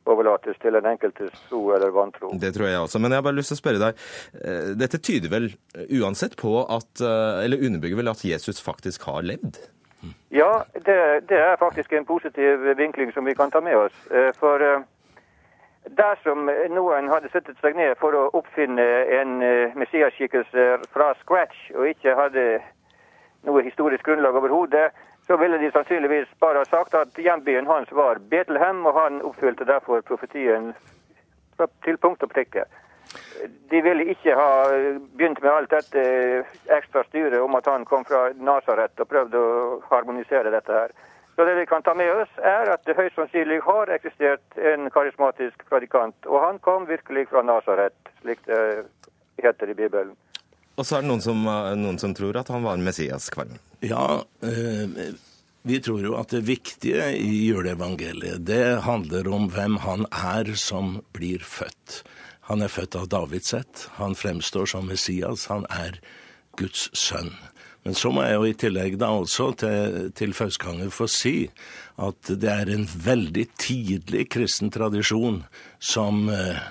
overlates 0.09 0.57
til 0.61 0.73
den 0.73 0.87
enkeltes 0.93 1.33
tro 1.49 1.61
eller 1.75 1.91
vantro. 1.93 2.31
Det 2.39 2.53
tror 2.55 2.67
jeg 2.67 2.79
også. 2.79 3.01
Men 3.01 3.11
jeg 3.11 3.21
har 3.21 3.27
bare 3.27 3.37
lyst 3.37 3.53
til 3.53 3.59
å 3.59 3.61
spørre 3.61 3.81
deg. 3.81 4.05
Eh, 4.41 4.71
dette 4.79 5.01
tyder 5.01 5.33
vel 5.33 5.51
uansett 6.01 6.37
på 6.39 6.55
at 6.63 7.03
eh, 7.03 7.43
Eller 7.45 7.61
underbygger 7.61 8.01
vel 8.01 8.11
at 8.11 8.25
Jesus 8.25 8.61
faktisk 8.63 9.05
har 9.09 9.21
levd? 9.25 9.61
Ja, 10.33 10.63
det, 10.73 10.97
det 11.29 11.37
er 11.37 11.59
faktisk 11.61 11.93
en 11.93 12.07
positiv 12.07 12.65
vinkling 12.77 13.11
som 13.13 13.25
vi 13.25 13.35
kan 13.37 13.51
ta 13.53 13.61
med 13.61 13.77
oss. 13.77 13.97
Eh, 14.09 14.31
for 14.39 14.63
dersom 15.97 16.49
noen 16.73 17.09
hadde 17.09 17.29
sittet 17.33 17.57
seg 17.61 17.77
ned 17.77 17.95
for 18.01 18.15
å 18.17 18.27
oppfinne 18.37 18.85
en 19.17 19.39
messiaskikkelse 19.77 20.65
fra 20.93 21.07
scratch, 21.23 21.57
og 21.73 21.89
ikke 21.89 22.13
hadde 22.17 22.43
noe 23.47 23.63
historisk 23.65 24.05
grunnlag 24.05 24.37
overhodet, 24.37 24.91
så 25.31 25.37
ville 25.37 25.57
de 25.57 25.71
sannsynligvis 25.71 26.27
bare 26.39 26.57
ha 26.57 26.65
sagt 26.65 26.93
at 26.93 27.15
hjembyen 27.15 27.67
hans 27.67 27.91
var 27.91 28.19
Betlehem, 28.31 28.81
og 28.85 28.97
han 28.99 29.21
oppfylte 29.23 29.63
derfor 29.63 30.01
profetien 30.03 30.73
til 31.85 31.97
punkt 32.03 32.25
og 32.25 32.31
prikke. 32.33 32.65
De 33.71 33.79
ville 33.85 34.09
ikke 34.11 34.35
ha 34.35 34.49
begynt 35.15 35.39
med 35.39 35.51
alt 35.53 35.71
dette 35.71 36.03
ekstra 36.75 37.05
styret 37.07 37.39
om 37.39 37.55
at 37.55 37.69
han 37.71 37.85
kom 37.87 38.03
fra 38.09 38.25
Nasaret 38.35 38.99
og 38.99 39.07
prøvde 39.07 39.39
å 39.39 39.61
harmonisere 39.93 40.51
dette 40.51 40.75
her. 40.75 40.91
Så 41.37 41.45
det 41.47 41.55
vi 41.61 41.65
kan 41.69 41.85
ta 41.87 41.93
med 41.95 42.11
oss, 42.11 42.33
er 42.43 42.73
at 42.73 42.83
det 42.83 42.97
høyst 42.99 43.15
sannsynlig 43.15 43.61
har 43.63 43.93
eksistert 43.95 44.59
en 44.73 44.91
karismatisk 44.91 45.63
predikant. 45.71 46.27
Og 46.27 46.43
han 46.43 46.59
kom 46.59 46.89
virkelig 46.91 47.29
fra 47.31 47.45
Nasaret, 47.47 47.95
slik 48.19 48.43
det 48.51 48.83
heter 49.39 49.71
i 49.71 49.79
Bibelen. 49.79 50.11
Og 50.79 50.87
så 50.87 50.97
er 50.97 51.03
det 51.03 51.11
noen 51.11 51.23
som, 51.23 51.43
noen 51.81 51.99
som 52.01 52.15
tror 52.17 52.39
at 52.39 52.49
han 52.53 52.63
var 52.65 52.79
Messias-kvalm. 52.81 53.57
Ja, 53.85 54.23
eh, 54.45 55.11
vi 55.67 55.77
tror 55.83 56.01
jo 56.05 56.15
at 56.17 56.33
det 56.33 56.45
viktige 56.47 57.11
i 57.17 57.45
juleevangeliet, 57.49 58.45
det 58.47 58.81
handler 58.87 59.27
om 59.29 59.49
hvem 59.53 59.77
han 59.83 60.07
er 60.09 60.55
som 60.57 60.99
blir 61.13 61.43
født. 61.45 62.01
Han 62.49 62.65
er 62.65 62.71
født 62.73 62.97
av 62.97 63.07
Davids 63.11 63.53
ett. 63.53 63.87
Han 63.99 64.17
fremstår 64.17 64.65
som 64.73 64.89
Messias. 64.89 65.45
Han 65.51 65.67
er 65.69 65.99
Guds 66.57 66.89
sønn. 66.97 67.35
Men 67.85 67.95
så 67.97 68.11
må 68.13 68.25
jeg 68.25 68.35
jo 68.35 68.49
i 68.49 68.57
tillegg 68.63 68.97
da 69.01 69.09
også 69.15 69.47
til, 69.61 70.09
til 70.17 70.33
Fauskanger 70.37 70.91
få 70.93 71.07
si 71.09 71.35
at 72.01 72.33
det 72.41 72.49
er 72.51 72.69
en 72.73 72.85
veldig 72.85 73.47
tidlig 73.61 74.27
kristen 74.33 74.69
tradisjon 74.73 75.41
som 75.81 76.27
eh, 76.29 76.61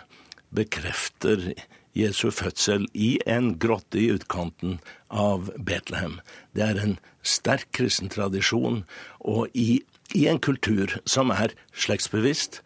bekrefter 0.55 1.53
Jesu 1.97 2.31
fødsel 2.31 2.87
i 2.95 3.19
en 3.27 3.55
grotte 3.59 3.99
i 4.01 4.11
utkanten 4.15 4.79
av 5.11 5.51
Betlehem. 5.59 6.21
Det 6.55 6.65
er 6.67 6.81
en 6.83 6.97
sterk 7.27 7.69
kristen 7.77 8.11
tradisjon, 8.13 8.85
og 9.21 9.49
i, 9.55 9.83
i 10.15 10.27
en 10.31 10.41
kultur 10.43 10.99
som 11.09 11.33
er 11.35 11.55
slektsbevisst 11.75 12.63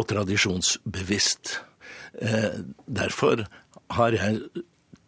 og 0.00 0.08
tradisjonsbevisst. 0.08 1.58
Eh, 2.20 2.62
derfor 2.88 3.46
har 3.92 4.16
jeg 4.16 4.64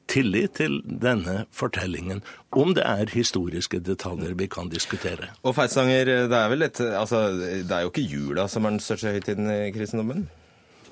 tillit 0.09 0.59
til 0.61 0.79
denne 0.85 1.45
fortellingen, 1.55 2.23
om 2.53 2.75
det 2.77 2.85
er 2.87 3.11
historiske 3.13 3.81
detaljer 3.81 4.37
vi 4.39 4.47
kan 4.47 4.69
diskutere. 4.69 5.33
Og 5.43 5.57
Feitsanger, 5.57 6.29
det 6.29 6.39
er 6.39 6.49
vel 6.53 6.67
et, 6.69 6.81
altså, 6.81 7.27
det 7.33 7.71
er 7.73 7.87
jo 7.87 7.93
ikke 7.93 8.09
jula 8.09 8.49
som 8.49 8.65
er 8.65 8.77
den 8.77 8.85
største 8.85 9.15
høytiden 9.17 9.49
i 9.51 9.73
kristendommen? 9.75 10.29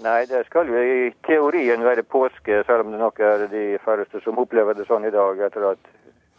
Nei, 0.03 0.25
det 0.27 0.45
skal 0.49 0.67
jo 0.67 0.81
i 0.83 1.11
teorien 1.27 1.85
være 1.85 2.03
påske, 2.03 2.63
selv 2.67 2.87
om 2.87 2.93
det 2.93 2.99
nok 2.99 3.21
er 3.23 3.47
de 3.53 3.65
færreste 3.85 4.21
som 4.25 4.41
opplever 4.43 4.75
det 4.75 4.89
sånn 4.89 5.07
i 5.07 5.13
dag, 5.15 5.39
etter 5.47 5.69
at 5.75 5.91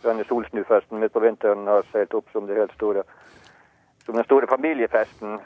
denne 0.04 0.26
solsnufesten 0.28 1.00
midt 1.00 1.14
på 1.16 1.22
vinteren 1.24 1.70
har 1.72 1.86
seilt 1.94 2.16
opp 2.18 2.28
som 2.34 2.50
det 2.50 2.58
helt 2.60 2.74
store 2.76 3.06
som 4.06 4.16
den 4.16 4.26
store 4.28 4.50
familiefesten. 4.52 5.38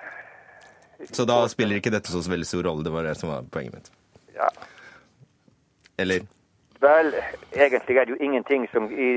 Så 1.12 1.26
da 1.30 1.44
spiller 1.48 1.78
ikke 1.78 1.94
dette 1.94 2.10
så 2.10 2.24
veldig 2.26 2.48
stor 2.50 2.66
rolle? 2.66 2.84
Det 2.84 2.94
var 2.94 3.06
det 3.06 3.14
som 3.20 3.30
var 3.30 3.46
poenget 3.54 3.76
mitt. 3.78 3.92
Ja. 4.34 4.50
Eller? 6.02 6.26
Vel, 6.82 7.12
egentlig 7.54 7.98
er 7.98 8.06
det 8.06 8.16
jo 8.16 8.22
ingenting 8.22 8.68
som, 8.74 8.90
i, 8.92 9.12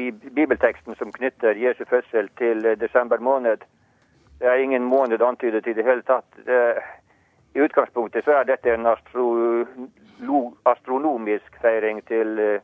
i 0.00 0.10
bibelteksten 0.12 0.96
som 0.96 1.12
knytter 1.12 1.56
Jesu 1.60 1.84
fødsel 1.88 2.28
til 2.40 2.64
desember 2.80 3.20
måned. 3.20 3.64
Det 4.40 4.48
er 4.48 4.64
ingen 4.64 4.84
måned 4.84 5.20
antydet 5.20 5.66
i 5.66 5.76
det 5.76 5.84
hele 5.84 6.04
tatt. 6.08 6.28
Det, 6.48 6.60
utgangspunktet 7.76 8.24
så 8.24 8.38
er 8.40 8.48
dette 8.48 8.72
en 8.72 8.88
astro, 8.88 9.26
astronomisk 10.64 11.60
feiring 11.60 12.00
til 12.08 12.38
ære 12.40 12.62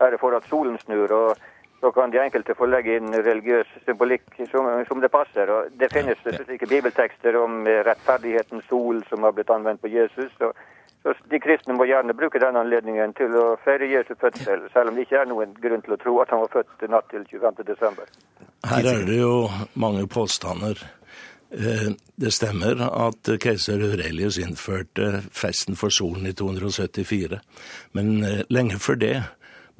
være 0.00 0.18
for 0.18 0.36
at 0.36 0.48
solen 0.48 0.78
snur. 0.78 1.12
og 1.12 1.36
så 1.80 1.90
kan 1.90 2.10
de 2.10 2.18
enkelte 2.24 2.54
få 2.56 2.66
legge 2.66 2.96
inn 2.96 3.12
religiøs 3.12 3.68
symbolikk 3.84 4.32
som, 4.50 4.68
som 4.88 5.00
det 5.00 5.10
passer. 5.12 5.50
og 5.50 5.68
Det 5.80 5.92
finnes 5.92 6.18
slike 6.24 6.66
bibeltekster 6.66 7.36
om 7.36 7.66
rettferdighetens 7.66 8.64
sol 8.68 9.04
som 9.08 9.22
har 9.22 9.32
blitt 9.36 9.50
anvendt 9.50 9.82
på 9.82 9.92
Jesus. 9.92 10.32
og 10.40 10.56
så 11.02 11.12
De 11.30 11.40
kristne 11.40 11.76
må 11.76 11.84
gjerne 11.84 12.16
bruke 12.16 12.40
den 12.40 12.56
anledningen 12.56 13.12
til 13.14 13.36
å 13.36 13.56
feire 13.64 13.86
Jesu 13.86 14.14
fødsel, 14.20 14.68
selv 14.72 14.88
om 14.88 14.96
det 14.96 15.06
ikke 15.06 15.20
er 15.20 15.28
noen 15.28 15.52
grunn 15.62 15.84
til 15.84 15.94
å 15.94 16.00
tro 16.00 16.18
at 16.20 16.32
han 16.32 16.40
var 16.40 16.54
født 16.56 16.88
natt 16.90 17.12
til 17.12 17.28
25.12. 17.30 18.00
Her 18.66 18.88
er 18.94 19.04
det 19.06 19.20
jo 19.20 19.46
mange 19.74 20.08
påstander. 20.08 20.80
Eh, 21.50 21.92
det 22.16 22.32
stemmer 22.34 22.80
at 22.82 23.28
keiser 23.40 23.78
Aurelius 23.78 24.38
innførte 24.42 25.22
festen 25.30 25.76
for 25.78 25.94
solen 25.94 26.26
i 26.26 26.34
274, 26.34 27.38
men 27.94 28.24
eh, 28.24 28.42
lenge 28.50 28.80
før 28.82 28.98
det 28.98 29.16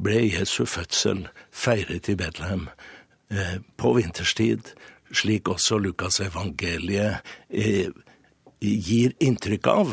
ble 0.02 0.20
Jesu 0.28 0.64
fødsel 0.68 1.24
feiret 1.50 2.08
i 2.08 2.14
Betlehem 2.14 2.68
eh, 3.32 3.58
på 3.76 3.96
vinterstid, 3.98 4.70
slik 5.10 5.48
også 5.48 5.78
Lukas 5.78 6.20
evangeliet 6.20 7.26
gir 8.60 9.12
inntrykk 9.22 9.68
av. 9.70 9.92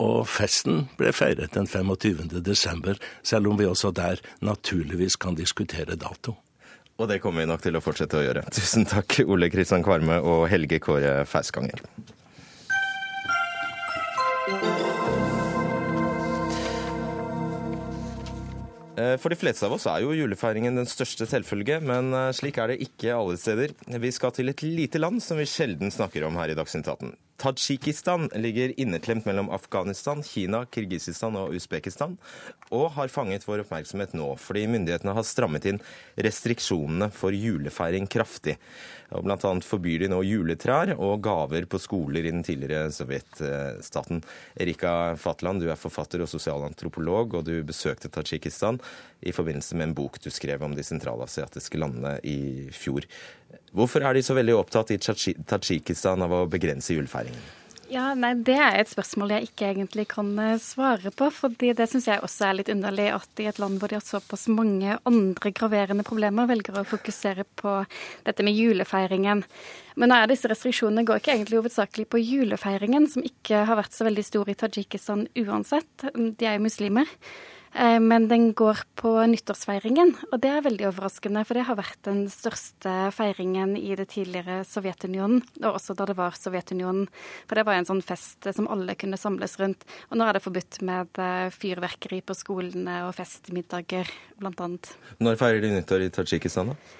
Og 0.00 0.24
festen 0.26 0.86
ble 0.98 1.12
feiret 1.14 1.52
den 1.54 1.68
25. 1.68 2.40
desember, 2.42 2.96
selv 3.22 3.52
om 3.52 3.60
vi 3.60 3.68
også 3.68 3.92
der 3.94 4.24
naturligvis 4.40 5.20
kan 5.20 5.36
diskutere 5.38 6.00
dato. 6.00 6.34
Og 7.00 7.08
det 7.08 7.22
kommer 7.24 7.40
vi 7.40 7.48
nok 7.48 7.62
til 7.64 7.78
å 7.78 7.80
fortsette 7.80 8.18
å 8.18 8.24
gjøre. 8.26 8.44
Tusen 8.52 8.84
takk, 8.88 9.22
Ole 9.24 9.48
Kristian 9.52 9.84
Kvarme 9.84 10.18
og 10.20 10.44
Helge 10.52 10.76
Kåre 10.84 11.22
Fauskanger. 11.24 11.80
Eh, 19.00 19.16
for 19.16 19.32
de 19.32 19.38
fleste 19.40 19.64
av 19.64 19.78
oss 19.78 19.86
er 19.88 20.02
jo 20.04 20.12
julefeiringen 20.12 20.76
den 20.76 20.88
største 20.88 21.24
selvfølge, 21.30 21.80
men 21.80 22.12
eh, 22.12 22.34
slik 22.36 22.60
er 22.60 22.74
det 22.74 22.82
ikke 22.84 23.16
alle 23.16 23.40
steder. 23.40 23.72
Vi 24.04 24.12
skal 24.12 24.36
til 24.36 24.52
et 24.52 24.64
lite 24.66 25.00
land 25.00 25.24
som 25.24 25.40
vi 25.40 25.48
sjelden 25.48 25.94
snakker 25.94 26.28
om 26.28 26.36
her 26.40 26.52
i 26.52 26.58
Dagsnytt 26.58 26.84
18. 26.90 27.14
Tadsjikistan 27.40 28.28
ligger 28.36 28.74
inneklemt 28.80 29.24
mellom 29.24 29.50
Afghanistan, 29.50 30.20
Kina, 30.22 30.66
Kirgisistan 30.68 31.38
og 31.40 31.54
Usbekistan, 31.56 32.18
og 32.68 32.90
har 32.98 33.08
fanget 33.08 33.46
vår 33.48 33.62
oppmerksomhet 33.64 34.12
nå 34.12 34.34
fordi 34.36 34.66
myndighetene 34.68 35.14
har 35.16 35.24
strammet 35.24 35.64
inn 35.70 35.80
restriksjonene 36.20 37.08
for 37.16 37.32
julefeiring 37.32 38.10
kraftig. 38.12 38.58
Og 39.16 39.24
blant 39.26 39.44
annet 39.48 39.66
forbyr 39.66 40.04
de 40.04 40.10
nå 40.12 40.20
juletrær 40.22 40.92
og 40.94 41.24
gaver 41.24 41.64
på 41.66 41.80
skoler 41.82 42.28
i 42.28 42.30
den 42.30 42.44
tidligere 42.46 42.92
sovjetstaten. 42.94 44.20
Erika 44.60 45.16
Fatland, 45.18 45.64
du 45.64 45.72
er 45.72 45.80
forfatter 45.80 46.22
og 46.22 46.30
sosialantropolog, 46.30 47.40
og 47.40 47.48
du 47.48 47.56
besøkte 47.66 48.12
Tadsjikistan 48.12 48.78
i 49.26 49.34
forbindelse 49.34 49.80
med 49.80 49.88
en 49.88 49.96
bok 49.96 50.20
du 50.22 50.30
skrev 50.30 50.62
om 50.62 50.76
de 50.76 50.84
sentralasiatiske 50.86 51.80
landene 51.80 52.18
i 52.22 52.68
fjor. 52.76 53.08
Hvorfor 53.76 54.02
er 54.02 54.16
de 54.16 54.22
så 54.26 54.34
veldig 54.34 54.56
opptatt 54.58 54.90
i 54.94 54.98
Tadsjikistan 54.98 56.22
av 56.26 56.34
å 56.34 56.44
begrense 56.50 56.94
julefeiringen? 56.94 57.48
Ja, 57.90 58.12
nei, 58.14 58.36
Det 58.38 58.54
er 58.54 58.76
et 58.78 58.90
spørsmål 58.90 59.32
jeg 59.34 59.48
ikke 59.48 59.66
egentlig 59.72 60.04
kan 60.12 60.28
eh, 60.38 60.60
svare 60.62 61.10
på. 61.10 61.26
fordi 61.34 61.72
Det 61.74 61.88
syns 61.90 62.06
jeg 62.06 62.22
også 62.22 62.46
er 62.46 62.54
litt 62.54 62.70
underlig 62.70 63.08
at 63.10 63.42
i 63.42 63.48
et 63.50 63.58
land 63.58 63.80
hvor 63.80 63.90
de 63.90 63.98
har 63.98 64.04
såpass 64.06 64.46
mange 64.46 64.94
andre 65.04 65.50
graverende 65.50 66.06
problemer, 66.06 66.46
velger 66.46 66.78
å 66.78 66.86
fokusere 66.86 67.44
på 67.58 67.72
dette 68.28 68.46
med 68.46 68.54
julefeiringen. 68.54 69.42
Men 69.96 70.08
nå 70.08 70.20
er 70.20 70.30
disse 70.30 70.46
restriksjonene 70.46 71.02
går 71.04 71.18
ikke 71.18 71.34
egentlig 71.34 71.58
hovedsakelig 71.58 72.06
på 72.06 72.22
julefeiringen, 72.22 73.10
som 73.10 73.26
ikke 73.26 73.64
har 73.66 73.82
vært 73.82 73.96
så 73.96 74.06
veldig 74.06 74.24
stor 74.28 74.50
i 74.50 74.58
Tadsjikistan 74.62 75.26
uansett. 75.42 76.06
De 76.14 76.46
er 76.46 76.60
jo 76.60 76.68
muslimer. 76.68 77.10
Eh, 77.74 78.00
men 78.02 78.26
den 78.28 78.50
går 78.58 78.82
på 78.98 79.12
nyttårsfeiringen, 79.30 80.14
og 80.32 80.40
det 80.42 80.50
er 80.50 80.64
veldig 80.66 80.88
overraskende. 80.88 81.44
For 81.46 81.58
det 81.58 81.66
har 81.68 81.78
vært 81.78 82.00
den 82.06 82.24
største 82.32 82.94
feiringen 83.14 83.76
i 83.78 83.94
det 83.98 84.08
tidligere 84.14 84.60
Sovjetunionen, 84.66 85.44
og 85.62 85.78
også 85.78 85.94
da 85.98 86.08
det 86.10 86.18
var 86.18 86.38
Sovjetunionen. 86.38 87.06
For 87.46 87.60
det 87.60 87.66
var 87.68 87.78
en 87.78 87.88
sånn 87.88 88.02
fest 88.04 88.48
som 88.56 88.68
alle 88.70 88.96
kunne 88.98 89.20
samles 89.20 89.58
rundt. 89.62 89.86
Og 90.10 90.18
nå 90.18 90.26
er 90.26 90.36
det 90.36 90.44
forbudt 90.46 90.80
med 90.86 91.22
eh, 91.22 91.50
fyrverkeri 91.54 92.22
på 92.26 92.38
skolene 92.38 93.04
og 93.06 93.14
festmiddager, 93.18 94.10
blant 94.40 94.64
annet. 94.64 94.94
Når 95.22 95.38
feirer 95.38 95.62
de 95.62 95.74
nyttår 95.76 96.08
i 96.08 96.10
Tadsjikistan, 96.14 96.74
da? 96.74 96.99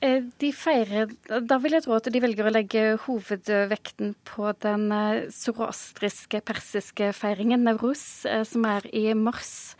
Eh, 0.00 0.22
de 0.40 0.48
feirer 0.56 1.10
Da 1.44 1.58
vil 1.60 1.74
jeg 1.76 1.84
tro 1.84 1.98
at 1.98 2.06
de 2.08 2.20
velger 2.24 2.46
å 2.48 2.52
legge 2.54 2.84
hovedvekten 3.02 4.14
på 4.24 4.52
den 4.64 4.86
eh, 4.96 5.26
zoroastriske, 5.34 6.40
persiske 6.48 7.10
feiringen, 7.16 7.66
Navruz, 7.66 8.24
eh, 8.24 8.46
som 8.48 8.64
er 8.68 8.88
i 8.96 9.10
mars. 9.14 9.76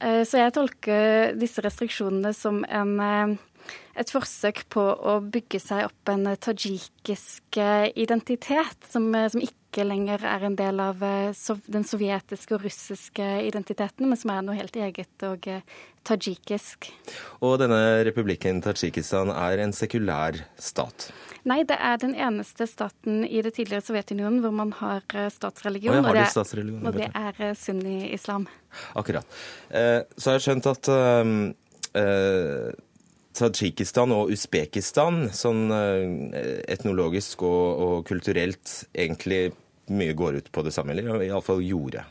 Så 0.00 0.38
jeg 0.38 0.54
tolker 0.56 1.34
disse 1.36 1.60
restriksjonene 1.60 2.30
som 2.32 2.62
en, 2.72 3.34
et 3.98 4.12
forsøk 4.12 4.64
på 4.72 4.82
å 4.82 5.18
bygge 5.24 5.60
seg 5.62 5.86
opp 5.88 6.12
en 6.12 6.28
tadsjikisk 6.36 7.58
identitet, 7.98 8.86
som, 8.90 9.08
som 9.32 9.42
ikke 9.42 9.86
lenger 9.86 10.24
er 10.26 10.44
en 10.46 10.56
del 10.58 10.80
av 10.82 11.02
eh, 11.06 11.30
den 11.70 11.84
sovjetiske 11.86 12.56
og 12.56 12.64
russiske 12.66 13.26
identiteten, 13.46 14.08
men 14.10 14.18
som 14.18 14.32
er 14.34 14.42
noe 14.46 14.58
helt 14.58 14.76
eget 14.76 15.26
og 15.26 15.46
tajikisk. 15.46 15.88
tadsjikisk. 16.10 16.90
Og 17.44 17.58
denne 17.60 18.00
republikken 18.08 18.62
Tadsjikistan 18.64 19.30
er 19.34 19.60
en 19.60 19.74
sekulær 19.76 20.38
stat? 20.58 21.10
Nei, 21.44 21.62
det 21.64 21.76
er 21.76 22.00
den 22.00 22.14
eneste 22.16 22.66
staten 22.68 23.22
i 23.24 23.42
det 23.44 23.54
tidligere 23.56 23.84
Sovjetunionen 23.84 24.40
hvor 24.44 24.54
man 24.54 24.72
har 24.80 25.04
eh, 25.14 25.30
statsreligion. 25.32 26.02
Og, 26.02 26.14
det, 26.16 26.26
statsreligion, 26.32 26.86
og 26.86 26.96
det 26.96 27.10
er 27.14 27.54
sunni-islam. 27.54 28.48
Akkurat. 28.94 29.26
så 29.70 30.30
har 30.30 30.36
jeg 30.38 30.44
skjønt 30.46 30.66
at 30.70 30.88
uh, 30.90 32.70
Tadsjikistan 33.36 34.10
og 34.14 34.32
Usbekistan, 34.34 35.28
sånn 35.34 35.68
eh, 35.70 36.62
etnologisk 36.70 37.44
og, 37.46 37.66
og, 37.84 37.98
kulturelt, 38.08 38.72
egentlig 38.90 39.52
mye 39.90 40.14
går 40.18 40.40
ut 40.40 40.48
på 40.54 40.64
det 40.66 40.72
samme, 40.74 40.96
eller 40.96 41.22
iallfall 41.28 41.62
gjorde? 41.62 42.02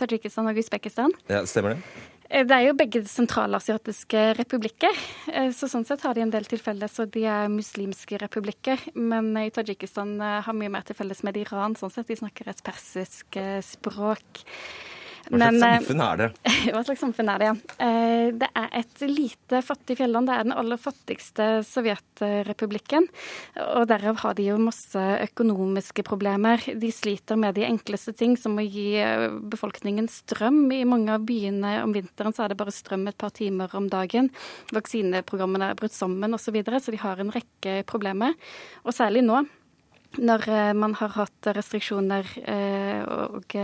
Tadsjikistan 0.00 0.48
og 0.48 0.60
Usbekistan? 0.60 1.12
Ja, 1.28 1.44
Stemmer 1.48 1.76
det? 1.76 2.06
Eh, 2.30 2.46
det 2.48 2.56
er 2.56 2.64
jo 2.70 2.76
begge 2.78 3.02
sentralasiatiske 3.10 4.22
republikker, 4.38 5.02
eh, 5.34 5.50
så 5.56 5.68
sånn 5.68 5.84
sett 5.84 6.06
har 6.06 6.16
de 6.16 6.24
en 6.24 6.32
del 6.32 6.48
til 6.48 6.62
felles. 6.64 6.96
Og 7.02 7.12
de 7.12 7.26
er 7.28 7.52
muslimske 7.52 8.22
republikker. 8.24 8.80
Men 8.96 9.34
i 9.36 9.50
Tadsjikistan 9.52 10.16
har 10.20 10.56
mye 10.56 10.72
mer 10.72 10.88
til 10.88 10.96
felles 10.96 11.20
med 11.26 11.36
Iran. 11.42 11.76
sånn 11.76 11.92
sett 11.92 12.08
De 12.08 12.16
snakker 12.16 12.48
et 12.48 12.64
persisk 12.64 13.36
språk. 13.68 14.44
Hva 15.30 15.38
slags 15.38 15.60
Men, 15.60 15.62
eh, 15.62 15.76
samfunn 15.78 16.00
er 16.02 16.16
det? 16.18 16.26
Hva 16.74 16.80
slags 16.82 17.02
samfunn 17.04 17.28
er 17.30 17.38
det, 17.38 17.46
ja. 17.46 17.54
Eh, 17.86 18.30
det 18.34 18.48
er 18.58 18.72
et 18.80 19.02
lite 19.06 19.60
fattig 19.62 19.96
fjelland. 20.00 20.26
Det 20.26 20.34
er 20.34 20.48
den 20.48 20.56
aller 20.58 20.80
fattigste 20.80 21.46
sovjetrepublikken. 21.68 23.06
Og 23.76 23.86
derav 23.90 24.18
har 24.24 24.34
de 24.34 24.48
jo 24.48 24.56
masse 24.58 25.04
økonomiske 25.28 26.02
problemer. 26.06 26.64
De 26.82 26.90
sliter 26.94 27.38
med 27.38 27.54
de 27.54 27.68
enkleste 27.68 28.16
ting, 28.18 28.34
som 28.40 28.58
å 28.58 28.66
gi 28.66 28.88
eh, 28.98 29.28
befolkningen 29.54 30.10
strøm. 30.10 30.64
I 30.74 30.82
mange 30.88 31.14
av 31.14 31.22
byene 31.28 31.76
om 31.84 31.94
vinteren 31.94 32.34
så 32.34 32.44
er 32.44 32.52
det 32.52 32.58
bare 32.58 32.74
strøm 32.74 33.06
et 33.06 33.20
par 33.20 33.30
timer 33.36 33.70
om 33.78 33.86
dagen. 33.92 34.32
Vaksineprogrammene 34.74 35.70
er 35.70 35.78
brutt 35.78 35.94
sammen 35.94 36.34
osv. 36.34 36.50
Så, 36.50 36.56
videre, 36.58 36.80
så 36.82 36.90
de 36.90 36.98
har 36.98 37.20
en 37.22 37.30
rekke 37.30 37.84
problemer. 37.86 38.34
Og 38.82 38.90
særlig 38.90 39.20
nå, 39.22 39.44
når 40.18 40.48
man 40.74 40.96
har 40.98 41.12
hatt 41.14 41.52
restriksjoner 41.54 42.26
og 43.06 43.54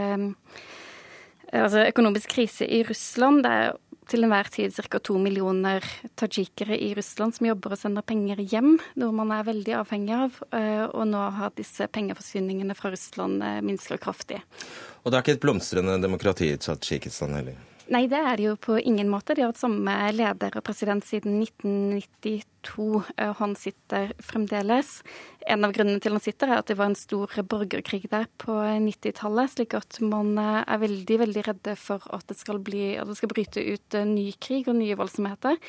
altså, 1.53 1.86
økonomisk 1.86 2.32
krise 2.36 2.66
i 2.68 2.82
Russland. 2.86 3.44
Det 3.47 3.53
er 3.53 3.76
til 4.07 4.22
enhver 4.22 4.49
tid 4.53 4.74
ca. 4.74 4.99
to 5.03 5.18
millioner 5.18 5.84
tadsjikere 6.18 6.78
i 6.78 6.92
Russland 6.94 7.34
som 7.34 7.49
jobber 7.49 7.74
og 7.74 7.80
sender 7.80 8.07
penger 8.07 8.38
hjem, 8.38 8.76
noe 9.01 9.14
man 9.16 9.32
er 9.34 9.47
veldig 9.49 9.74
avhengig 9.80 10.14
av. 10.14 10.36
Eh, 10.55 10.84
og 10.86 11.09
nå 11.11 11.22
har 11.38 11.55
disse 11.59 11.88
pengeforsyningene 11.90 12.76
fra 12.78 12.92
Russland 12.94 13.42
eh, 13.42 13.62
minska 13.66 13.99
kraftig. 13.99 14.42
Og 15.03 15.11
det 15.11 15.18
er 15.18 15.24
ikke 15.24 15.38
et 15.38 15.42
blomstrende 15.42 15.99
demokrati 16.03 16.53
i 16.53 16.61
Tadsjikistan 16.62 17.34
heller? 17.38 17.59
Nei, 17.87 18.09
det 18.11 18.18
er 18.18 18.34
det 18.34 18.43
jo 18.49 18.57
på 18.59 18.80
ingen 18.82 19.07
måte. 19.07 19.37
De 19.37 19.45
har 19.45 19.53
hatt 19.53 19.61
samme 19.61 19.93
leder 20.11 20.57
og 20.59 20.64
president 20.66 21.05
siden 21.07 21.37
1992. 21.39 23.05
Han 23.39 23.55
sitter 23.55 24.11
fremdeles. 24.18 25.05
En 25.47 25.62
av 25.62 25.70
grunnene 25.76 26.03
til 26.03 26.16
han 26.16 26.24
sitter, 26.24 26.51
er 26.51 26.64
at 26.64 26.66
det 26.66 26.74
var 26.80 26.91
en 26.91 26.99
stor 26.99 27.30
borgerkrig 27.47 28.09
der 28.11 28.26
på 28.43 28.59
90-tallet. 28.82 29.55
Slik 29.55 29.78
at 29.78 30.01
man 30.03 30.34
eh, 30.34 30.64
er 30.66 30.82
veldig, 30.82 31.20
veldig 31.22 31.47
redde 31.47 31.78
for 31.78 32.03
at 32.11 32.26
det 32.26 32.41
skal, 32.41 32.59
bli, 32.59 32.97
at 32.99 33.07
det 33.07 33.20
skal 33.20 33.30
bryte 33.30 33.62
ut 33.62 33.99
eh, 34.01 34.09
ny 34.11 34.32
krig 34.43 34.66
og 34.66 34.80
nye 34.80 34.99
voldsomheter. 34.99 35.61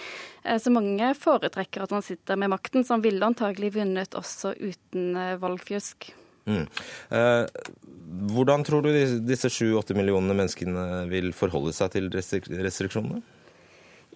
Eh, 0.41 0.57
så 0.57 0.73
mange 0.73 1.13
foretrekker 1.21 1.85
at 1.85 1.93
han 1.93 2.05
sitter 2.05 2.41
med 2.41 2.55
makten, 2.55 2.81
så 2.81 2.97
han 2.97 3.05
ville 3.05 3.29
antagelig 3.29 3.75
vunnet 3.77 4.17
også 4.17 4.57
uten 4.57 5.13
valgfjusk. 5.37 6.09
Mm. 6.47 6.65
Eh, 7.11 7.45
hvordan 8.31 8.63
tror 8.65 8.85
du 8.85 8.91
disse 9.27 9.51
sju-åtte 9.51 9.95
millionene 9.97 10.35
menneskene 10.37 11.07
vil 11.11 11.33
forholde 11.35 11.75
seg 11.75 11.91
til 11.95 12.07
restriksjonene? 12.13 13.21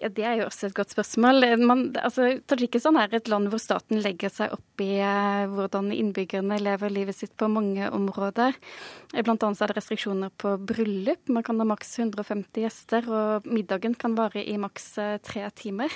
Ja, 0.02 0.08
Det 0.10 0.24
er 0.26 0.40
jo 0.40 0.46
også 0.48 0.66
et 0.66 0.74
godt 0.74 0.90
spørsmål. 0.90 1.44
Man, 1.62 1.82
altså, 1.94 2.24
Tadsjikistan 2.50 2.96
er 2.98 3.12
et 3.14 3.28
land 3.30 3.46
hvor 3.52 3.60
staten 3.62 4.00
legger 4.02 4.32
seg 4.34 4.50
opp 4.56 4.82
i 4.82 4.96
eh, 4.98 5.44
hvordan 5.46 5.92
innbyggerne 5.94 6.58
lever 6.58 6.90
livet 6.90 7.14
sitt 7.14 7.36
på 7.38 7.46
mange 7.46 7.86
områder. 7.86 8.56
Blant 9.12 9.46
annet 9.46 9.62
er 9.62 9.70
det 9.70 9.76
restriksjoner 9.78 10.32
på 10.42 10.56
bryllup. 10.58 11.30
Man 11.30 11.46
kan 11.46 11.62
ha 11.62 11.68
maks 11.70 11.94
150 12.00 12.64
gjester, 12.64 13.06
og 13.06 13.46
middagen 13.46 13.94
kan 13.94 14.18
vare 14.18 14.42
i 14.42 14.58
maks 14.58 14.96
eh, 14.98 15.20
tre 15.22 15.46
timer. 15.54 15.94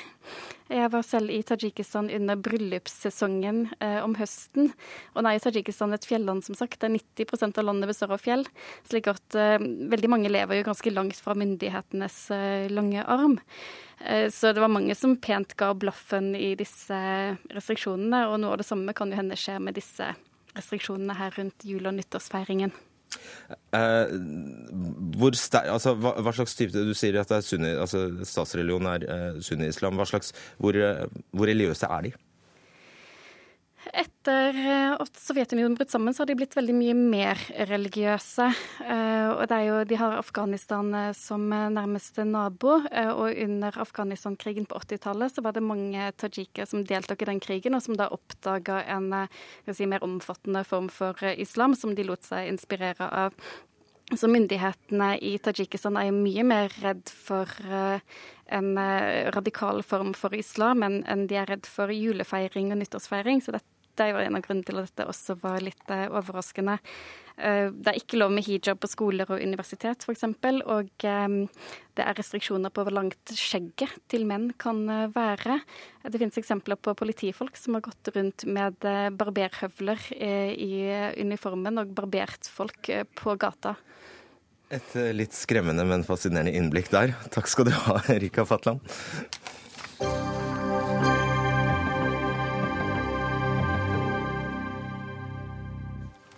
Jeg 0.66 0.90
var 0.90 1.04
selv 1.06 1.30
i 1.30 1.38
Tadsjikistan 1.46 2.08
under 2.10 2.38
bryllupssesongen 2.42 3.68
eh, 3.78 4.00
om 4.02 4.16
høsten. 4.18 4.72
Og 5.14 5.22
nå 5.22 5.30
er 5.30 5.38
et 5.38 6.08
fjelland, 6.08 6.42
som 6.42 6.58
sagt. 6.58 6.80
Det 6.80 6.88
er 6.88 6.96
90% 7.22 7.60
av 7.60 7.68
landet 7.68 7.92
består 7.92 8.14
av 8.16 8.18
fjell. 8.18 8.42
slik 8.88 9.06
at 9.12 9.36
eh, 9.38 9.62
veldig 9.62 10.10
mange 10.10 10.32
lever 10.32 10.58
jo 10.58 10.66
ganske 10.66 10.90
langt 10.90 11.22
fra 11.22 11.36
myndighetenes 11.38 12.18
eh, 12.34 12.66
lange 12.72 13.04
arm. 13.06 13.38
Eh, 14.00 14.26
så 14.30 14.50
det 14.52 14.64
var 14.64 14.74
mange 14.74 14.94
som 14.98 15.14
pent 15.16 15.54
ga 15.56 15.70
blaffen 15.74 16.34
i 16.34 16.56
disse 16.58 16.98
restriksjonene, 17.54 18.26
og 18.26 18.40
noe 18.42 18.56
av 18.56 18.64
det 18.64 18.66
samme 18.66 18.96
kan 18.96 19.14
jo 19.14 19.20
hende 19.22 19.38
skje 19.38 19.60
med 19.62 19.78
disse 19.78 20.10
restriksjonene 20.56 21.14
her 21.14 21.30
rundt 21.38 21.62
jul- 21.62 21.86
og 21.86 21.94
nyttårsfeiringen. 21.94 22.74
Eh, 23.76 24.14
altså, 25.62 25.94
hva, 25.94 26.14
hva, 26.18 26.32
slags 26.34 26.56
type 26.58 26.72
Du 26.74 26.94
sier 26.96 27.18
at 27.20 27.34
sunni, 27.44 27.70
altså, 27.74 28.06
statsreligion 28.26 28.88
er 28.90 29.06
uh, 29.06 29.42
sunni-islam. 29.44 29.98
Hvor, 30.00 30.80
hvor 31.30 31.52
religiøse 31.52 31.90
er 31.90 32.08
de? 32.08 32.16
Etter 34.26 34.56
eh, 34.58 34.92
at 34.98 35.18
Sovjetunionen 35.22 35.76
brutt 35.78 35.92
sammen, 35.92 36.14
så 36.14 36.24
har 36.24 36.26
de 36.26 36.34
blitt 36.34 36.56
veldig 36.56 36.74
mye 36.74 36.94
mer 36.98 37.38
religiøse. 37.68 38.46
Eh, 38.82 39.28
og 39.30 39.44
det 39.46 39.54
er 39.54 39.66
jo, 39.68 39.76
De 39.86 39.98
har 40.00 40.16
Afghanistan 40.18 40.88
eh, 40.98 41.12
som 41.14 41.44
nærmeste 41.46 42.24
nabo. 42.26 42.80
Og 42.90 43.38
under 43.44 43.78
Afghanistan-krigen 43.84 44.66
på 44.66 44.80
80-tallet 44.82 45.36
så 45.36 45.44
var 45.46 45.54
det 45.54 45.62
mange 45.62 46.08
tajiker 46.18 46.66
som 46.66 46.82
deltok 46.82 47.22
i 47.22 47.28
den 47.30 47.42
krigen, 47.44 47.78
og 47.78 47.84
som 47.84 47.94
da 47.94 48.08
oppdaga 48.10 48.80
en 48.96 49.14
si, 49.70 49.86
mer 49.86 50.02
omfattende 50.02 50.64
form 50.66 50.90
for 50.90 51.22
islam, 51.36 51.78
som 51.78 51.94
de 51.94 52.08
lot 52.08 52.26
seg 52.26 52.50
inspirere 52.50 53.06
av. 53.06 53.38
Så 54.10 54.26
myndighetene 54.30 55.12
i 55.22 55.36
Tadsjikistan 55.42 56.00
er 56.02 56.10
jo 56.10 56.18
mye 56.18 56.42
mer 56.46 56.74
redd 56.82 57.06
for 57.10 57.50
en 57.66 58.68
radikal 59.34 59.82
form 59.86 60.12
for 60.18 60.34
islam 60.38 60.82
enn 60.86 61.26
de 61.30 61.38
er 61.38 61.50
redd 61.50 61.66
for 61.66 61.90
julefeiring 61.94 62.70
og 62.74 62.82
nyttårsfeiring. 62.82 63.42
Så 63.42 63.54
dette 63.54 63.75
det 63.98 64.12
var 64.14 64.24
en 64.24 64.36
av 64.38 64.44
grunnene 64.44 64.66
til 64.66 64.80
at 64.80 64.90
dette 64.90 65.06
også 65.10 65.36
var 65.42 65.62
litt 65.64 65.92
eh, 65.92 66.06
overraskende. 66.10 66.76
Eh, 67.36 67.68
det 67.72 67.92
er 67.92 67.98
ikke 68.00 68.20
lov 68.20 68.34
med 68.34 68.46
hijab 68.46 68.80
på 68.82 68.90
skoler 68.90 69.30
og 69.32 69.42
universitet, 69.42 70.04
f.eks. 70.04 70.26
Og 70.26 71.06
eh, 71.08 71.36
det 71.96 72.04
er 72.04 72.18
restriksjoner 72.18 72.74
på 72.74 72.84
hvor 72.86 72.96
langt 72.96 73.34
skjegget 73.34 73.96
til 74.12 74.26
menn 74.28 74.50
kan 74.60 74.84
være. 75.14 75.60
Det 76.04 76.20
finnes 76.20 76.38
eksempler 76.40 76.78
på 76.80 76.94
politifolk 76.98 77.56
som 77.58 77.78
har 77.78 77.86
gått 77.86 78.12
rundt 78.14 78.46
med 78.46 78.76
barberhøvler 79.16 80.10
i 80.12 80.70
uniformen 81.16 81.80
og 81.80 81.96
barbert 81.96 82.50
folk 82.52 82.92
på 83.16 83.36
gata. 83.40 83.74
Et 84.76 84.96
litt 85.14 85.34
skremmende, 85.34 85.86
men 85.88 86.04
fascinerende 86.04 86.52
innblikk 86.58 86.92
der. 86.92 87.16
Takk 87.32 87.48
skal 87.48 87.70
du 87.70 87.74
ha, 87.86 88.00
Erika 88.12 88.44
Fatland. 88.44 88.82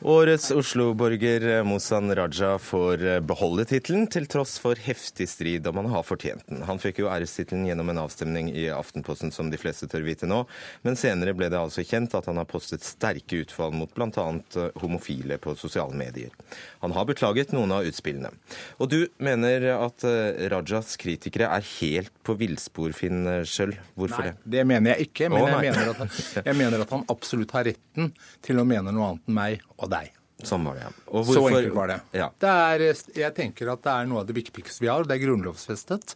Årets 0.09 0.51
Oslo-borger 0.51 1.57
eh, 1.59 1.65
Mosan 1.65 2.15
Raja 2.15 2.59
får 2.59 3.07
eh, 3.07 3.19
beholde 3.21 3.67
tittelen, 3.69 4.07
til 4.09 4.25
tross 4.25 4.55
for 4.57 4.81
heftig 4.81 5.27
strid 5.29 5.67
om 5.69 5.83
han 5.83 5.91
har 5.93 6.07
fortjent 6.09 6.47
den. 6.49 6.63
Han 6.65 6.81
fikk 6.81 7.03
jo 7.03 7.11
ærestittelen 7.13 7.67
gjennom 7.69 7.93
en 7.93 8.01
avstemning 8.01 8.49
i 8.57 8.71
Aftenposten, 8.73 9.29
som 9.37 9.51
de 9.53 9.61
fleste 9.61 9.85
tør 9.85 10.07
vite 10.07 10.25
nå, 10.25 10.39
men 10.87 10.97
senere 10.97 11.35
ble 11.37 11.51
det 11.53 11.61
altså 11.61 11.85
kjent 11.85 12.17
at 12.17 12.31
han 12.31 12.41
har 12.41 12.49
postet 12.49 12.89
sterke 12.89 13.43
utfall 13.43 13.77
mot 13.77 13.93
bl.a. 13.93 14.09
Eh, 14.09 14.81
homofile 14.81 15.37
på 15.45 15.53
sosiale 15.61 15.93
medier. 15.93 16.33
Han 16.81 16.97
har 16.97 17.05
beklaget 17.13 17.53
noen 17.53 17.77
av 17.77 17.85
utspillene. 17.93 18.33
Og 18.81 18.89
du 18.89 19.03
mener 19.21 19.69
at 19.75 20.09
Rajas 20.49 20.97
kritikere 20.97 21.53
er 21.53 21.69
helt 21.83 22.15
på 22.25 22.39
villspor, 22.41 22.97
Finn 22.97 23.29
Schjøll. 23.45 23.77
Hvorfor 23.93 24.25
nei, 24.25 24.33
det? 24.33 24.57
Det 24.57 24.67
mener 24.73 24.95
jeg 24.95 25.11
ikke, 25.11 25.29
men 25.35 25.45
jeg, 25.45 25.61
mener 25.69 25.93
at, 25.93 26.19
jeg 26.41 26.61
mener 26.65 26.89
at 26.89 26.97
han 26.97 27.05
absolutt 27.13 27.53
har 27.59 27.69
retten 27.69 28.15
til 28.41 28.65
å 28.65 28.65
mene 28.73 28.95
noe 28.95 29.13
annet 29.13 29.29
enn 29.29 29.43
meg 29.43 29.69
og 29.77 29.93
deg. 29.93 29.98
Sånn 30.47 30.63
var 30.69 30.79
det, 30.79 30.87
ja. 30.87 30.93
Hvorfor, 31.09 31.35
så 31.35 31.49
enkelt 31.49 31.75
var 31.75 31.91
det. 31.91 31.99
Ja. 32.15 32.29
det 32.39 32.53
er, 32.55 32.87
jeg 33.25 33.35
tenker 33.35 33.73
at 33.73 33.83
det 33.83 33.95
er 33.95 34.07
noe 34.07 34.23
av 34.23 34.29
det 34.29 34.37
viktigste 34.37 34.85
vi 34.85 34.91
har, 34.91 35.03
og 35.03 35.11
det 35.11 35.17
er 35.17 35.25
grunnlovsfestet. 35.25 36.15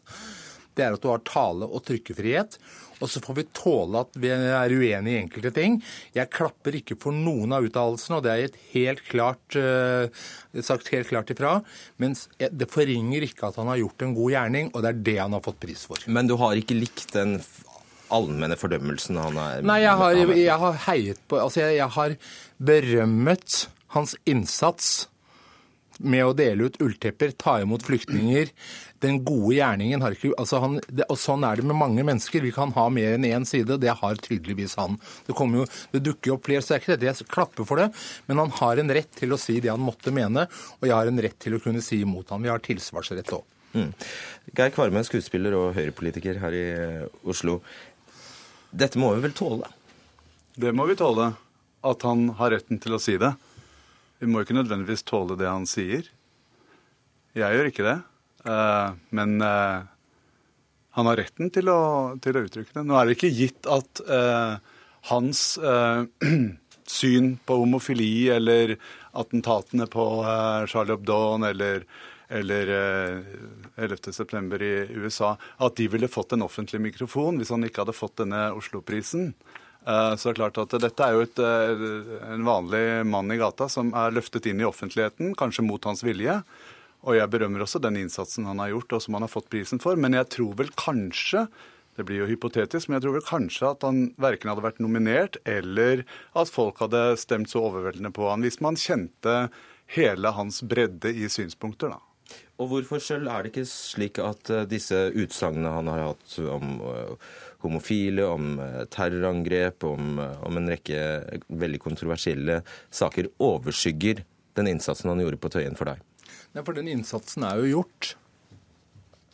Det 0.72 0.84
er 0.86 0.94
at 0.94 1.02
du 1.02 1.10
har 1.10 1.24
tale- 1.26 1.68
og 1.68 1.82
trykkefrihet. 1.88 2.56
Og 3.02 3.10
så 3.10 3.18
får 3.18 3.34
vi 3.34 3.44
tåle 3.50 4.04
at 4.04 4.14
vi 4.22 4.30
er 4.30 4.70
uenige 4.72 5.16
i 5.16 5.22
enkelte 5.24 5.50
ting. 5.56 5.80
Jeg 6.14 6.30
klapper 6.30 6.78
ikke 6.78 6.96
for 7.02 7.16
noen 7.16 7.50
av 7.56 7.66
uttalelsene, 7.66 8.20
og 8.20 8.22
det 8.22 8.36
er 8.36 8.60
helt 8.76 9.02
klart, 9.08 9.58
uh, 9.58 10.06
sagt 10.62 10.92
helt 10.94 11.10
klart 11.10 11.32
ifra. 11.34 11.56
Men 11.98 12.14
det 12.38 12.70
forringer 12.70 13.26
ikke 13.26 13.50
at 13.50 13.58
han 13.58 13.72
har 13.72 13.82
gjort 13.82 14.06
en 14.06 14.14
god 14.14 14.34
gjerning, 14.36 14.70
og 14.70 14.86
det 14.86 14.92
er 14.92 15.04
det 15.10 15.18
han 15.18 15.34
har 15.34 15.44
fått 15.44 15.60
pris 15.66 15.82
for. 15.90 16.06
Men 16.06 16.30
du 16.30 16.36
har 16.38 16.54
ikke 16.62 16.78
likt 16.78 17.10
den 17.18 17.40
allmenne 18.12 18.58
fordømmelsen 18.60 19.18
han 19.18 19.38
er 19.40 19.62
Nei, 19.64 19.78
jeg 19.82 19.98
har, 19.98 20.18
jeg 20.36 20.56
har 20.60 20.80
heiet 20.86 21.20
på 21.30 21.38
Altså, 21.40 21.62
jeg, 21.62 21.78
jeg 21.78 21.94
har 21.94 22.16
berømmet 22.60 23.62
hans 23.96 24.16
innsats 24.24 25.08
med 26.02 26.24
å 26.24 26.32
dele 26.36 26.68
ut 26.68 26.78
ulltepper, 26.82 27.34
ta 27.38 27.58
imot 27.62 27.84
flyktninger. 27.86 28.50
Den 29.02 29.20
gode 29.26 29.56
gjerningen 29.56 30.02
har 30.02 30.14
ikke 30.14 30.32
altså 30.40 30.60
han, 30.62 30.78
det, 30.88 31.06
Og 31.10 31.18
sånn 31.20 31.44
er 31.46 31.58
det 31.58 31.66
med 31.68 31.78
mange 31.78 32.04
mennesker. 32.06 32.42
Vi 32.44 32.52
kan 32.54 32.72
ha 32.76 32.86
mer 32.92 33.16
enn 33.16 33.26
én 33.28 33.46
side. 33.48 33.78
Det 33.82 33.94
har 34.00 34.20
tydeligvis 34.24 34.76
han. 34.80 34.98
Det, 35.26 35.36
jo, 35.36 35.66
det 35.92 36.02
dukker 36.06 36.32
jo 36.32 36.38
opp 36.38 36.48
flere, 36.48 36.64
så 36.64 36.78
det 36.78 36.98
er 37.00 37.10
jeg 37.10 37.28
klapper 37.30 37.68
for 37.68 37.82
det. 37.82 37.90
Men 38.28 38.42
han 38.44 38.54
har 38.60 38.82
en 38.82 38.94
rett 38.98 39.12
til 39.18 39.34
å 39.34 39.40
si 39.40 39.58
det 39.60 39.72
han 39.72 39.82
måtte 39.82 40.14
mene, 40.14 40.46
og 40.80 40.88
jeg 40.88 40.96
har 40.96 41.10
en 41.10 41.24
rett 41.26 41.38
til 41.42 41.58
å 41.58 41.62
kunne 41.62 41.84
si 41.84 42.02
imot 42.02 42.32
ham. 42.34 42.42
Vi 42.42 42.52
har 42.52 42.62
tilsvarsrett 42.62 43.34
òg. 43.36 43.46
Mm. 43.72 43.92
Geir 44.52 44.74
Kvarme, 44.74 45.00
skuespiller 45.06 45.54
og 45.56 45.72
høyrepolitiker 45.78 46.40
her 46.42 46.56
i 46.56 46.66
Oslo. 47.28 47.60
Dette 48.72 49.00
må 49.00 49.14
vi 49.16 49.24
vel 49.26 49.36
tåle? 49.36 49.68
Det 50.56 50.72
må 50.76 50.86
vi 50.88 50.98
tåle. 50.98 51.32
At 51.82 52.04
han 52.06 52.28
har 52.38 52.52
retten 52.54 52.78
til 52.78 52.94
å 52.94 53.00
si 53.02 53.16
det. 53.18 53.32
Vi 54.22 54.28
må 54.30 54.44
ikke 54.44 54.54
nødvendigvis 54.54 55.02
tåle 55.02 55.34
det 55.34 55.48
han 55.50 55.64
sier. 55.66 56.06
Jeg 57.34 57.56
gjør 57.56 57.68
ikke 57.72 57.86
det. 57.88 57.96
Uh, 58.46 58.94
men 59.10 59.42
uh, 59.42 59.82
han 60.94 61.08
har 61.10 61.18
retten 61.18 61.50
til 61.50 61.70
å, 61.72 61.80
til 62.22 62.38
å, 62.38 62.44
uttrykke 62.46 62.76
det. 62.76 62.84
Nå 62.86 62.98
er 62.98 63.08
det 63.08 63.16
ikke 63.16 63.32
gitt 63.34 63.66
at 63.66 64.02
uh, 64.06 64.62
hans 65.10 65.42
syn 66.98 67.32
på 67.42 67.58
homofili 67.64 68.28
eller 68.30 68.76
attentatene 69.18 69.88
på 69.90 70.06
Charlie 70.70 70.94
Hebdo 70.94 71.20
eller 71.50 71.86
eller 72.32 72.70
11.9. 73.76 74.62
i 74.64 75.00
USA, 75.04 75.34
at 75.60 75.74
de 75.76 75.84
ville 75.92 76.08
fått 76.08 76.32
en 76.32 76.46
offentlig 76.46 76.78
mikrofon 76.80 77.36
hvis 77.36 77.50
han 77.52 77.66
ikke 77.66 77.82
hadde 77.82 77.92
fått 77.92 78.22
denne 78.22 78.46
Oslo-prisen. 78.56 79.34
Eh, 79.82 80.14
så 80.16 80.28
det 80.28 80.34
er 80.34 80.38
klart 80.38 80.60
at 80.62 80.76
dette 80.82 81.06
er 81.06 81.16
jo 81.16 81.24
et, 81.26 81.38
eh, 81.42 82.30
en 82.34 82.46
vanlig 82.46 82.84
mann 83.08 83.32
i 83.34 83.40
gata 83.40 83.68
som 83.68 83.90
er 83.94 84.14
løftet 84.14 84.46
inn 84.46 84.62
i 84.62 84.68
offentligheten, 84.68 85.34
kanskje 85.34 85.66
mot 85.66 85.82
hans 85.84 86.04
vilje. 86.06 86.42
Og 87.02 87.18
jeg 87.18 87.30
berømmer 87.30 87.64
også 87.64 87.82
den 87.82 87.98
innsatsen 87.98 88.46
han 88.46 88.62
har 88.62 88.70
gjort, 88.70 88.92
og 88.92 89.02
som 89.02 89.14
han 89.18 89.26
har 89.26 89.32
fått 89.32 89.50
prisen 89.50 89.82
for. 89.82 89.98
Men 89.98 90.14
jeg 90.14 90.28
tror 90.36 90.54
vel 90.60 90.70
kanskje 90.78 91.48
det 91.96 92.06
blir 92.08 92.22
jo 92.22 92.30
hypotetisk, 92.30 92.88
men 92.88 92.96
jeg 92.96 93.04
tror 93.04 93.18
vel 93.18 93.26
kanskje 93.26 93.68
at 93.68 93.82
han 93.84 93.98
verken 94.16 94.48
hadde 94.48 94.64
vært 94.64 94.80
nominert, 94.80 95.36
eller 95.44 96.06
at 96.32 96.48
folk 96.48 96.80
hadde 96.80 97.18
stemt 97.20 97.52
så 97.52 97.66
overveldende 97.68 98.14
på 98.16 98.30
han 98.30 98.40
hvis 98.40 98.62
man 98.64 98.78
kjente 98.80 99.50
hele 99.92 100.32
hans 100.32 100.62
bredde 100.64 101.12
i 101.12 101.28
synspunkter, 101.28 101.92
da. 101.92 102.00
Og 102.62 102.70
hvorfor 102.70 103.02
selv 103.02 103.28
er 103.28 103.42
det 103.42 103.52
ikke 103.52 103.66
slik 103.68 104.20
at 104.22 104.48
eh, 104.48 104.64
disse 104.70 104.96
utsagnene 105.18 105.72
han 105.74 105.90
har 105.90 106.04
hatt 106.12 106.36
om 106.46 106.78
homofile, 107.64 108.26
om 108.28 108.56
eh, 108.62 108.82
terrorangrep, 108.92 109.86
om, 109.88 110.18
eh, 110.22 110.42
om, 110.46 110.58
en 110.58 110.70
rekke 110.72 111.00
veldig 111.48 111.80
kontroversielle 111.82 112.60
saker, 112.90 113.30
overskygger 113.42 114.24
den 114.58 114.74
innsatsen 114.74 115.12
han 115.12 115.22
gjorde 115.22 115.40
på 115.40 115.52
Tøyen 115.54 115.78
for 115.78 115.92
deg? 115.92 116.02
Nei, 116.52 116.64
for 116.64 116.76
den 116.76 116.90
innsatsen 116.92 117.46
er 117.48 117.62
jo 117.62 117.70
gjort. 117.78 118.14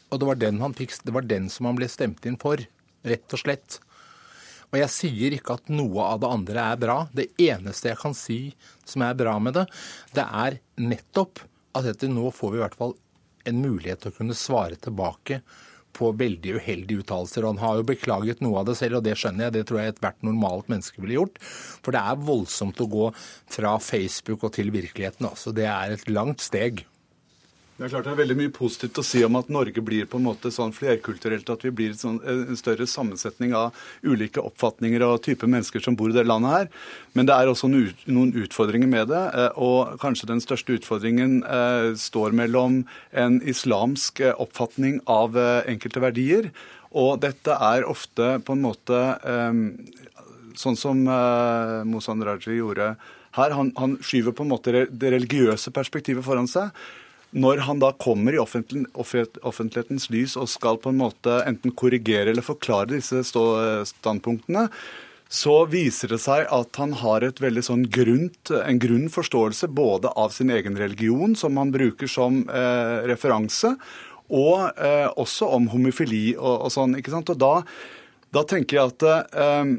Og 0.09 0.21
det 0.21 0.29
var 0.31 0.41
den, 0.41 0.63
fikk, 0.79 0.95
det 1.05 1.15
var 1.15 1.27
den 1.29 1.51
som 1.53 1.69
han 1.69 1.79
ble 1.79 1.89
stemt 1.91 2.25
inn 2.29 2.39
for, 2.41 2.63
rett 3.09 3.35
og 3.35 3.43
slett. 3.43 3.81
Og 4.69 4.79
jeg 4.83 4.93
sier 4.93 5.35
ikke 5.37 5.57
at 5.59 5.71
noe 5.73 6.07
av 6.13 6.23
det 6.23 6.31
andre 6.31 6.65
er 6.73 6.81
bra. 6.81 6.99
Det 7.13 7.31
eneste 7.41 7.91
jeg 7.91 8.01
kan 8.01 8.17
si 8.17 8.41
som 8.89 9.05
er 9.05 9.17
bra 9.19 9.37
med 9.41 9.57
det, 9.57 9.67
det 10.17 10.25
er 10.25 10.59
nettopp 10.81 11.43
at 11.79 11.89
etter 11.89 12.11
nå 12.13 12.31
får 12.35 12.53
vi 12.53 12.61
i 12.61 12.65
hvert 12.65 12.79
fall 12.79 12.95
en 13.49 13.63
mulighet 13.63 14.03
til 14.03 14.13
å 14.13 14.19
kunne 14.19 14.37
svare 14.37 14.77
tilbake 14.81 15.41
på 15.99 16.13
veldig 16.19 16.57
uheldige 16.59 17.03
uttalelser. 17.03 17.47
Han 17.49 17.61
har 17.63 17.81
jo 17.81 17.89
beklaget 17.91 18.43
noe 18.45 18.63
av 18.63 18.69
det 18.71 18.79
selv, 18.81 19.01
og 19.01 19.07
det 19.07 19.17
skjønner 19.19 19.49
jeg. 19.49 19.57
Det 19.59 19.65
tror 19.69 19.81
jeg 19.83 19.95
ethvert 19.95 20.27
normalt 20.27 20.71
menneske 20.73 21.03
ville 21.03 21.19
gjort. 21.19 21.41
For 21.85 21.95
det 21.95 22.05
er 22.05 22.23
voldsomt 22.29 22.85
å 22.85 22.91
gå 22.91 23.09
fra 23.59 23.75
Facebook 23.83 24.47
og 24.47 24.55
til 24.59 24.73
virkeligheten. 24.75 25.29
Altså. 25.31 25.55
Det 25.57 25.67
er 25.69 25.97
et 25.97 26.09
langt 26.13 26.45
steg. 26.45 26.85
Det 27.79 27.85
er 27.87 27.93
klart 27.93 28.09
det 28.09 28.11
er 28.11 28.19
veldig 28.19 28.35
mye 28.41 28.51
positivt 28.51 28.99
å 28.99 29.03
si 29.07 29.21
om 29.23 29.37
at 29.39 29.51
Norge 29.55 29.83
blir 29.87 30.07
på 30.11 30.19
en 30.19 30.25
måte 30.27 30.51
sånn 30.51 30.73
flerkulturelt, 30.75 31.47
at 31.47 31.63
vi 31.63 31.71
blir 31.71 31.93
sånn, 31.95 32.17
en 32.27 32.59
større 32.59 32.89
sammensetning 32.91 33.55
av 33.55 33.77
ulike 34.03 34.43
oppfatninger 34.43 35.05
og 35.07 35.21
type 35.23 35.47
mennesker 35.47 35.85
som 35.87 35.95
bor 35.95 36.11
i 36.11 36.17
det 36.17 36.27
landet 36.27 36.57
her. 36.57 36.67
Men 37.15 37.31
det 37.31 37.37
er 37.37 37.53
også 37.53 37.71
noen 37.71 38.35
utfordringer 38.43 38.91
med 38.91 39.13
det. 39.13 39.23
Eh, 39.31 39.63
og 39.63 39.95
kanskje 40.03 40.33
den 40.33 40.43
største 40.43 40.75
utfordringen 40.75 41.39
eh, 41.47 41.93
står 42.03 42.35
mellom 42.43 42.83
en 43.15 43.39
islamsk 43.47 44.27
eh, 44.27 44.35
oppfatning 44.35 44.99
av 45.07 45.39
enkelte 45.39 46.03
verdier. 46.03 46.53
Og 46.91 47.23
dette 47.23 47.63
er 47.63 47.87
ofte 47.87 48.41
på 48.43 48.59
en 48.59 48.67
måte 48.67 49.03
sånn 50.59 50.79
som 50.81 51.05
Mosan 51.87 52.25
Raji 52.27 52.57
gjorde 52.57 52.97
her. 53.39 53.53
Han, 53.55 53.77
han 53.79 54.01
skyver 54.03 54.35
på 54.35 54.43
en 54.43 54.57
måte 54.57 54.89
det 54.89 55.13
religiøse 55.15 55.71
perspektivet 55.71 56.27
foran 56.27 56.51
seg 56.51 56.73
når 57.37 57.65
han 57.67 57.81
da 57.83 57.91
kommer 58.01 58.33
i 58.33 58.41
offentlighetens 58.41 60.09
lys 60.13 60.37
og 60.41 60.49
skal 60.49 60.81
på 60.81 60.93
en 60.93 61.03
måte 61.03 61.43
enten 61.45 61.75
korrigere 61.77 62.33
eller 62.33 62.47
forklare 62.47 62.95
disse 62.95 63.21
standpunktene, 63.27 64.69
så 65.29 65.59
viser 65.69 66.09
det 66.15 66.23
seg 66.25 66.47
at 66.49 66.79
han 66.81 66.95
har 67.03 67.27
sånn 67.61 67.85
grunt, 67.93 68.49
en 68.49 68.81
grunn 68.81 69.11
forståelse 69.13 69.69
både 69.69 70.09
av 70.17 70.33
sin 70.33 70.49
egen 70.51 70.79
religion, 70.81 71.37
som 71.37 71.57
han 71.61 71.73
bruker 71.75 72.09
som 72.09 72.47
eh, 72.49 73.05
referanse, 73.11 73.75
og 74.29 74.73
eh, 74.81 75.09
også 75.21 75.51
om 75.53 75.69
homofili 75.73 76.33
og, 76.37 76.65
og, 76.65 76.73
sånn. 76.73 76.97
ikke 76.97 77.13
sant? 77.13 77.29
Og 77.33 77.37
da, 77.41 77.53
da 78.33 78.45
tenker 78.49 78.79
jeg 78.79 78.95
at 78.95 79.05
eh, 79.37 79.75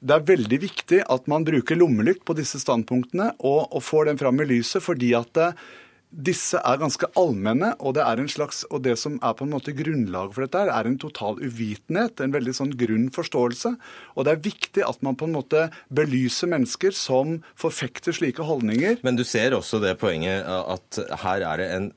det 0.00 0.16
er 0.16 0.26
veldig 0.26 0.58
viktig 0.62 1.04
at 1.06 1.30
man 1.30 1.46
bruker 1.46 1.78
lommelykt 1.78 2.24
på 2.26 2.34
disse 2.38 2.58
standpunktene 2.62 3.32
og, 3.38 3.68
og 3.70 3.84
får 3.84 4.10
dem 4.10 4.20
fram 4.20 4.42
i 4.42 4.48
lyset, 4.56 4.82
fordi 4.82 5.12
at 5.18 5.42
eh, 5.42 5.64
disse 6.10 6.58
er 6.58 6.80
ganske 6.80 7.06
allmenne, 7.18 7.72
og 7.78 7.94
det, 7.94 8.02
er 8.02 8.20
en 8.20 8.30
slags, 8.30 8.64
og 8.70 8.82
det 8.84 8.96
som 8.98 9.18
er 9.22 9.34
på 9.38 9.46
en 9.46 9.52
måte 9.54 9.74
grunnlaget 9.76 10.34
for 10.34 10.46
dette, 10.46 10.64
er 10.74 10.88
en 10.88 10.98
total 11.00 11.38
uvitenhet. 11.38 12.20
En 12.20 12.34
veldig 12.34 12.54
sånn 12.56 12.74
grunn 12.78 13.08
forståelse. 13.14 13.74
Og 14.16 14.26
det 14.26 14.34
er 14.34 14.44
viktig 14.48 14.86
at 14.86 15.02
man 15.06 15.18
på 15.18 15.28
en 15.28 15.36
måte 15.38 15.68
belyser 15.94 16.50
mennesker 16.50 16.94
som 16.96 17.38
forfekter 17.58 18.16
slike 18.16 18.46
holdninger. 18.46 18.98
Men 19.06 19.18
du 19.18 19.24
ser 19.26 19.54
også 19.56 19.82
det 19.82 19.96
poenget 20.02 20.46
at 20.46 21.02
her 21.24 21.46
er 21.46 21.62
det 21.62 21.70
en 21.76 21.92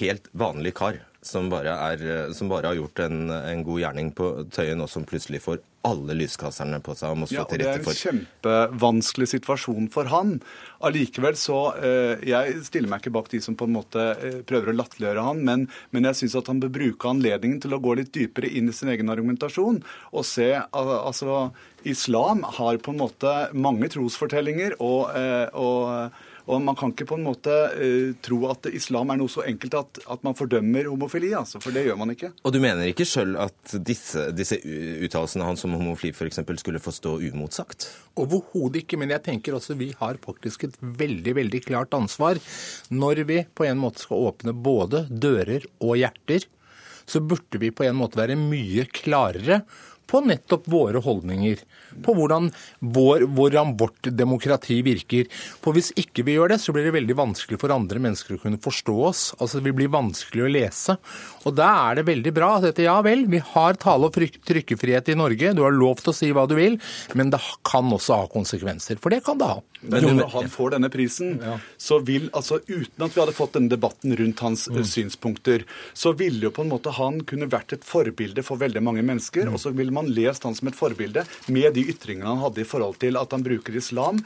helt 0.00 0.28
vanlig 0.36 0.76
kar 0.80 1.00
som 1.22 1.50
bare, 1.52 1.72
er, 1.92 2.32
som 2.32 2.48
bare 2.48 2.70
har 2.70 2.78
gjort 2.78 3.02
en, 3.04 3.28
en, 3.28 3.64
god 3.64 3.80
gjerning 3.82 4.08
på 4.16 4.30
Tøyen, 4.54 4.80
og 4.80 4.88
som 4.88 5.04
plutselig 5.04 5.42
får 5.44 5.58
alle 5.84 6.14
lyskasserne 6.16 6.78
på 6.84 6.94
seg 6.96 7.12
og 7.12 7.20
må 7.22 7.28
stå 7.28 7.36
ja, 7.38 7.44
til 7.48 7.60
rette 7.60 7.84
for. 7.84 7.92
Det 7.92 8.00
er 8.00 8.12
en 8.12 8.20
kjempevanskelig 8.20 9.28
situasjon 9.34 9.88
for 9.92 10.08
han. 10.12 10.34
Allikevel 10.84 11.36
så 11.40 11.58
eh, 11.80 12.24
Jeg 12.28 12.58
stiller 12.66 12.92
meg 12.92 13.00
ikke 13.00 13.14
bak 13.16 13.30
de 13.32 13.40
som 13.44 13.56
på 13.56 13.68
en 13.68 13.76
måte 13.76 14.06
eh, 14.16 14.40
prøver 14.48 14.72
å 14.72 14.76
latterliggjøre 14.76 15.26
han, 15.28 15.44
men, 15.44 15.66
men 15.92 16.08
jeg 16.08 16.22
syns 16.22 16.38
at 16.40 16.48
han 16.52 16.60
bør 16.64 16.72
bruke 16.76 17.12
anledningen 17.12 17.60
til 17.64 17.76
å 17.76 17.82
gå 17.84 17.96
litt 18.00 18.12
dypere 18.16 18.48
inn 18.48 18.72
i 18.72 18.76
sin 18.76 18.92
egen 18.92 19.12
argumentasjon 19.12 19.80
og 19.84 20.26
se 20.28 20.52
altså 20.56 21.50
Islam 21.88 22.44
har 22.58 22.80
på 22.80 22.92
en 22.92 23.00
måte 23.00 23.36
mange 23.56 23.88
trosfortellinger 23.92 24.76
og, 24.80 25.12
eh, 25.16 25.48
og 25.52 26.12
og 26.50 26.62
Man 26.64 26.76
kan 26.78 26.92
ikke 26.92 27.06
på 27.08 27.18
en 27.18 27.26
måte 27.26 27.54
uh, 27.72 28.10
tro 28.24 28.40
at 28.50 28.68
islam 28.74 29.12
er 29.12 29.20
noe 29.20 29.30
så 29.30 29.44
enkelt 29.46 29.76
at, 29.78 30.00
at 30.10 30.24
man 30.26 30.36
fordømmer 30.38 30.90
homofili, 30.90 31.32
altså, 31.36 31.60
for 31.62 31.74
det 31.74 31.86
gjør 31.86 31.98
man 32.00 32.14
ikke. 32.14 32.32
Og 32.44 32.54
du 32.54 32.60
mener 32.62 32.90
ikke 32.90 33.06
sjøl 33.08 33.36
at 33.40 33.74
disse, 33.86 34.28
disse 34.36 34.58
uttalelsene 34.60 35.46
hans 35.46 35.64
om 35.68 35.76
homofili 35.78 36.14
f.eks. 36.14 36.42
skulle 36.62 36.82
få 36.82 36.94
stå 36.94 37.16
umotsagt? 37.30 37.88
Overhodet 38.20 38.84
ikke, 38.84 38.98
men 39.00 39.14
jeg 39.14 39.24
tenker 39.26 39.56
også 39.56 39.78
vi 39.78 39.92
har 40.00 40.20
faktisk 40.24 40.66
et 40.68 40.78
veldig 40.80 41.36
veldig 41.38 41.62
klart 41.66 41.94
ansvar 41.96 42.40
når 42.90 43.24
vi 43.28 43.42
på 43.54 43.66
en 43.68 43.80
måte 43.80 44.04
skal 44.04 44.30
åpne 44.30 44.54
både 44.56 45.06
dører 45.10 45.66
og 45.78 45.96
hjerter. 46.00 46.46
Så 47.10 47.22
burde 47.24 47.58
vi 47.58 47.72
på 47.74 47.86
en 47.86 47.96
måte 47.98 48.20
være 48.20 48.38
mye 48.38 48.84
klarere 48.94 49.62
på 50.10 50.22
nettopp 50.26 50.66
våre 50.70 51.02
holdninger. 51.04 51.62
På 52.04 52.14
hvordan, 52.16 52.50
vår, 52.80 53.26
hvordan, 53.36 53.74
vårt 53.80 54.10
demokrati 54.14 54.80
virker. 54.86 55.30
For 55.62 55.76
hvis 55.76 55.92
ikke 56.00 56.24
vi 56.26 56.36
gjør 56.36 56.54
det, 56.54 56.60
så 56.62 56.74
blir 56.74 56.88
det 56.88 56.96
veldig 56.98 57.16
vanskelig 57.18 57.60
for 57.62 57.74
andre 57.74 58.02
mennesker 58.02 58.36
å 58.36 58.42
kunne 58.42 58.60
forstå 58.62 58.96
oss. 59.10 59.24
Altså 59.38 59.58
Det 59.58 59.68
vil 59.68 59.78
bli 59.82 59.90
vanskelig 59.92 60.46
å 60.46 60.52
lese. 60.52 60.98
Og 61.46 61.56
da 61.58 61.70
er 61.86 62.00
det 62.00 62.08
veldig 62.10 62.34
bra 62.36 62.52
at 62.58 62.68
dette, 62.68 62.86
ja 62.86 62.98
vel, 63.06 63.26
vi 63.30 63.42
har 63.52 63.78
tale- 63.80 64.10
og 64.10 64.14
trykkefrihet 64.16 65.12
i 65.12 65.18
Norge, 65.18 65.54
du 65.54 65.64
har 65.64 65.74
lov 65.74 66.02
til 66.02 66.12
å 66.12 66.16
si 66.16 66.30
hva 66.34 66.46
du 66.50 66.56
vil, 66.58 66.78
men 67.18 67.32
det 67.32 67.40
kan 67.66 67.90
også 67.90 68.22
ha 68.22 68.30
konsekvenser. 68.30 68.98
For 69.00 69.12
det 69.12 69.22
kan 69.26 69.38
det 69.40 69.50
ha. 69.50 69.60
Men 69.80 70.04
når 70.18 70.28
han 70.34 70.48
får 70.52 70.74
denne 70.74 70.90
prisen, 70.92 71.38
ja. 71.40 71.56
så 71.80 72.00
vil 72.04 72.28
altså 72.36 72.58
uten 72.68 73.04
at 73.06 73.14
vi 73.14 73.22
hadde 73.22 73.36
fått 73.36 73.54
denne 73.56 73.72
debatten 73.72 74.12
rundt 74.16 74.42
hans 74.44 74.66
mm. 74.68 74.80
synspunkter, 74.84 75.64
så 75.96 76.12
ville 76.16 76.48
jo 76.48 76.52
på 76.52 76.66
en 76.66 76.72
måte 76.72 76.92
han 76.98 77.22
kunne 77.28 77.48
vært 77.50 77.72
et 77.76 77.86
forbilde 77.86 78.44
for 78.44 78.60
veldig 78.60 78.82
mange 78.84 79.04
mennesker. 79.06 79.48
Mm. 79.48 79.56
Og 79.56 79.62
så 79.62 79.72
vil 79.76 79.92
man 79.94 79.99
lest 80.08 80.46
han 80.46 80.56
som 80.56 80.70
et 80.70 80.78
forbilde 80.78 81.24
med 81.52 81.74
de 81.76 81.84
ytringene 81.92 82.30
han 82.30 82.42
hadde 82.44 82.62
i 82.62 82.68
forhold 82.68 82.96
til 83.02 83.18
at 83.20 83.34
han 83.34 83.44
bruker 83.44 83.76
islam 83.76 84.22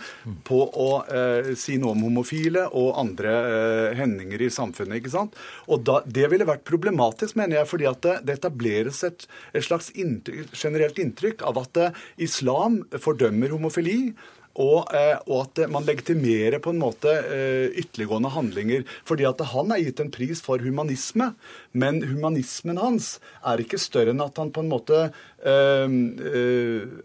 på 0.47 0.61
å 0.69 0.91
eh, 1.09 1.53
si 1.59 1.79
noe 1.81 1.95
om 1.97 2.05
homofile 2.07 2.67
og 2.71 2.95
andre 3.01 3.35
eh, 3.35 3.97
hendinger 3.99 4.47
i 4.47 4.53
samfunnet. 4.53 5.01
ikke 5.01 5.15
sant? 5.15 5.37
Og 5.67 5.83
da, 5.87 6.01
Det 6.07 6.29
ville 6.33 6.49
vært 6.49 6.67
problematisk, 6.69 7.37
mener 7.41 7.61
jeg, 7.61 7.71
fordi 7.71 7.89
at 7.91 8.03
det, 8.05 8.17
det 8.29 8.39
etableres 8.39 9.03
et, 9.07 9.27
et 9.53 9.65
slags 9.65 9.91
inntrykk, 9.95 10.55
generelt 10.55 11.01
inntrykk 11.03 11.45
av 11.49 11.61
at 11.65 11.83
eh, 11.83 12.01
islam 12.29 12.83
fordømmer 12.95 13.55
homofili 13.55 14.15
og, 14.55 14.91
eh, 14.95 15.17
og, 15.27 15.49
at 15.49 15.71
man 15.73 15.87
legitimerer 15.87 16.61
på 16.63 16.71
en 16.75 16.81
måte 16.83 17.11
eh, 17.11 17.75
ytterliggående 17.81 18.31
handlinger. 18.35 18.85
Fordi 19.07 19.27
at 19.27 19.43
han 19.51 19.75
er 19.75 19.83
gitt 19.83 20.03
en 20.03 20.13
pris 20.15 20.43
for 20.45 20.63
humanisme, 20.63 21.33
men 21.73 22.03
humanismen 22.07 22.79
hans 22.79 23.17
er 23.43 23.63
ikke 23.63 23.81
større 23.83 24.15
enn 24.15 24.23
at 24.23 24.39
han 24.39 24.53
på 24.55 24.63
en 24.63 24.71
måte 24.71 25.01
eh, 25.43 25.97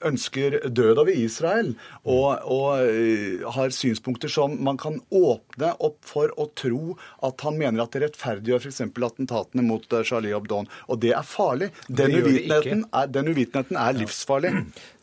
ønsker 0.05 0.59
død 0.69 1.01
over 1.01 1.13
Israel 1.13 1.73
og, 2.03 2.45
og 2.45 3.49
har 3.55 3.73
synspunkter 3.73 4.31
som 4.31 4.55
man 4.63 4.77
kan 4.79 4.99
åpne 5.09 5.73
opp 5.81 5.97
for 6.05 6.31
å 6.39 6.49
tro 6.57 6.95
at 7.25 7.41
han 7.45 7.57
mener 7.59 7.83
at 7.83 7.95
det 7.95 8.05
rettferdiggjør 8.05 8.69
f.eks. 8.69 8.83
attentatene 8.85 9.65
mot 9.65 9.85
Charlie 10.05 10.35
Hebdo. 10.35 10.61
Og 10.89 11.01
det 11.01 11.15
er 11.17 11.25
farlig. 11.25 11.71
Den 11.87 12.13
uvitenheten 12.19 12.85
er, 12.93 13.11
den 13.11 13.33
uvitenheten 13.33 13.79
er 13.79 13.99
livsfarlig. 14.03 14.55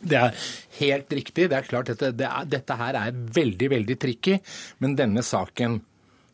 Det 0.00 0.18
er 0.18 0.36
helt 0.78 1.12
riktig. 1.12 1.48
Det 1.50 1.56
er 1.58 1.66
klart 1.66 1.90
dette, 1.90 2.12
det 2.14 2.28
er, 2.28 2.46
dette 2.46 2.76
her 2.78 2.98
er 3.00 3.18
veldig, 3.34 3.70
veldig 3.74 3.98
tricky. 4.00 4.38
Men 4.82 4.96
denne 4.98 5.24
saken, 5.26 5.80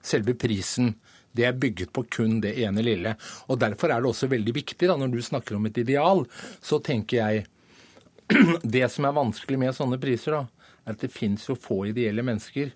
selve 0.04 0.36
prisen, 0.36 0.92
det 1.34 1.48
er 1.48 1.56
bygget 1.58 1.92
på 1.94 2.04
kun 2.12 2.38
det 2.44 2.54
ene 2.62 2.84
lille. 2.84 3.16
Og 3.48 3.58
Derfor 3.58 3.90
er 3.90 4.02
det 4.02 4.12
også 4.12 4.30
veldig 4.30 4.54
viktig, 4.54 4.86
da, 4.88 4.96
når 5.00 5.14
du 5.14 5.22
snakker 5.24 5.56
om 5.56 5.66
et 5.66 5.80
ideal, 5.82 6.24
så 6.62 6.80
tenker 6.84 7.22
jeg 7.22 7.46
Det 8.76 8.86
som 8.88 9.04
er 9.04 9.16
vanskelig 9.16 9.58
med 9.60 9.76
sånne 9.76 9.98
priser, 10.00 10.38
da, 10.38 10.70
er 10.84 10.94
at 10.94 11.02
det 11.02 11.12
fins 11.12 11.44
jo 11.48 11.56
få 11.60 11.82
ideelle 11.90 12.24
mennesker 12.24 12.70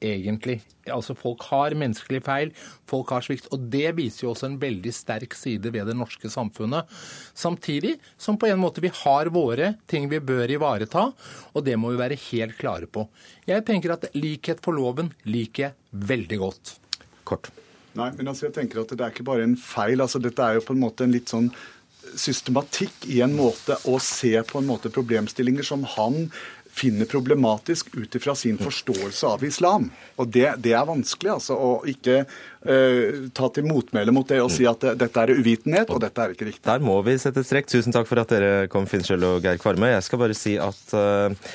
egentlig. 0.00 0.60
Altså 0.90 1.14
Folk 1.18 1.44
har 1.50 1.76
menneskelige 1.78 2.24
feil, 2.26 2.52
folk 2.88 3.12
har 3.14 3.24
svikt. 3.24 3.48
Og 3.54 3.68
det 3.72 3.92
viser 3.98 4.24
jo 4.26 4.32
også 4.32 4.48
en 4.48 4.58
veldig 4.60 4.92
sterk 4.94 5.36
side 5.38 5.72
ved 5.72 5.90
det 5.90 5.96
norske 5.98 6.30
samfunnet. 6.32 6.88
Samtidig 7.36 7.96
som 8.18 8.38
på 8.40 8.50
en 8.50 8.60
måte 8.60 8.82
vi 8.84 8.92
har 9.02 9.30
våre 9.34 9.74
ting 9.90 10.08
vi 10.10 10.20
bør 10.20 10.50
ivareta, 10.56 11.10
og 11.54 11.66
det 11.66 11.76
må 11.78 11.92
vi 11.94 12.02
være 12.02 12.20
helt 12.30 12.58
klare 12.60 12.90
på. 12.90 13.06
Jeg 13.48 13.66
tenker 13.68 13.96
at 13.96 14.10
likhet 14.16 14.62
for 14.64 14.76
loven 14.76 15.12
liker 15.28 15.68
jeg 15.68 16.06
veldig 16.10 16.40
godt. 16.40 16.76
Kort. 17.28 17.50
Nei, 17.98 18.12
men 18.14 18.30
altså 18.30 18.46
jeg 18.46 18.54
tenker 18.54 18.82
at 18.82 18.92
det 18.94 19.02
er 19.02 19.12
ikke 19.12 19.26
bare 19.26 19.44
en 19.44 19.58
feil. 19.58 20.00
altså 20.00 20.20
Dette 20.22 20.44
er 20.46 20.58
jo 20.58 20.66
på 20.66 20.76
en 20.76 20.82
måte 20.84 21.04
en 21.04 21.14
litt 21.14 21.30
sånn 21.30 21.50
systematikk 22.16 23.06
i 23.12 23.20
en 23.22 23.34
måte 23.36 23.76
å 23.88 23.98
se 24.02 24.32
på 24.46 24.58
en 24.58 24.68
måte 24.70 24.90
problemstillinger 24.92 25.66
som 25.66 25.84
han 25.96 26.30
finner 26.72 27.08
problematisk 27.10 27.90
ut 27.96 28.14
ifra 28.14 28.34
sin 28.34 28.58
forståelse 28.58 29.26
av 29.26 29.44
islam. 29.44 29.88
Og 30.16 30.30
det, 30.32 30.46
det 30.64 30.74
er 30.76 30.86
vanskelig, 30.88 31.32
altså, 31.34 31.56
å 31.56 31.72
ikke 31.90 32.22
uh, 32.24 33.26
ta 33.36 33.50
til 33.54 33.66
motmæle 33.68 34.14
mot 34.14 34.28
det 34.28 34.40
og 34.44 34.52
si 34.54 34.68
at 34.68 34.80
det, 34.84 34.94
dette 35.02 35.24
er 35.24 35.34
uvitenhet, 35.34 35.90
og 35.90 36.00
dette 36.04 36.22
er 36.22 36.36
ikke 36.36 36.48
riktig. 36.50 36.64
Der 36.68 36.84
må 36.84 36.96
vi 37.06 37.18
sette 37.20 37.44
strekk. 37.46 37.68
Tusen 37.70 37.94
takk 37.96 38.08
for 38.08 38.22
at 38.22 38.32
dere 38.32 38.70
kom, 38.72 38.88
Finnskjell 38.90 39.26
og 39.26 39.44
Geir 39.44 39.60
Kvarme. 39.60 39.92
Jeg 39.96 40.06
skal 40.06 40.22
bare 40.22 40.38
si 40.38 40.56
at 40.60 40.96
uh, 40.96 41.52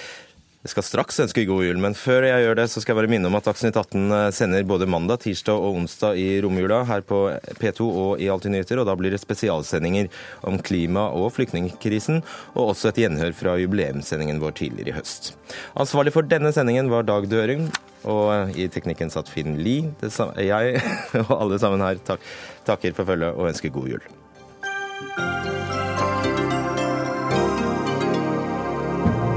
jeg 0.65 0.71
skal 0.71 0.85
straks 0.87 1.19
ønske 1.21 1.43
god 1.45 1.61
jul, 1.61 1.77
men 1.77 1.93
før 1.93 2.25
jeg 2.25 2.41
gjør 2.41 2.55
det, 2.57 2.63
så 2.73 2.81
skal 2.81 2.95
jeg 2.95 2.97
bare 3.03 3.09
minne 3.11 3.29
om 3.29 3.35
at 3.37 3.45
Dagsnytt 3.45 3.75
18 3.77 4.15
eh, 4.17 4.29
sender 4.33 4.63
både 4.65 4.87
mandag, 4.89 5.19
tirsdag 5.21 5.61
og 5.61 5.77
onsdag 5.77 6.17
i 6.17 6.39
romjula 6.41 6.79
her 6.89 7.03
på 7.05 7.19
P2 7.59 7.85
og 7.85 8.23
i 8.23 8.31
Alltid 8.33 8.55
nyheter. 8.55 8.81
Og 8.81 8.87
da 8.89 8.95
blir 8.97 9.13
det 9.13 9.21
spesialsendinger 9.21 10.09
om 10.49 10.57
klima- 10.57 11.11
og 11.13 11.29
flyktningkrisen, 11.35 12.23
og 12.55 12.71
også 12.71 12.89
et 12.89 13.03
gjenhør 13.03 13.37
fra 13.37 13.53
jubileumssendingen 13.61 14.41
vår 14.41 14.57
tidligere 14.57 14.95
i 14.95 14.97
høst. 14.97 15.35
Ansvarlig 15.77 16.15
for 16.17 16.25
denne 16.25 16.49
sendingen 16.55 16.89
var 16.89 17.05
Dag 17.05 17.29
Døring, 17.29 17.69
og 18.09 18.33
eh, 18.33 18.57
i 18.65 18.69
teknikken 18.73 19.13
satt 19.13 19.29
Finn 19.29 19.59
Lie. 19.61 19.93
Jeg 20.01 20.81
og 21.27 21.35
alle 21.37 21.61
sammen 21.61 21.85
her 21.85 22.01
tak 22.01 22.25
takker 22.65 22.97
for 22.97 23.05
følget 23.05 23.37
og 23.37 23.53
ønsker 23.53 23.69
god 23.69 23.93
jul. 23.93 24.13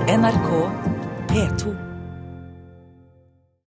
NRK 0.09 0.98
P2. 1.29 1.88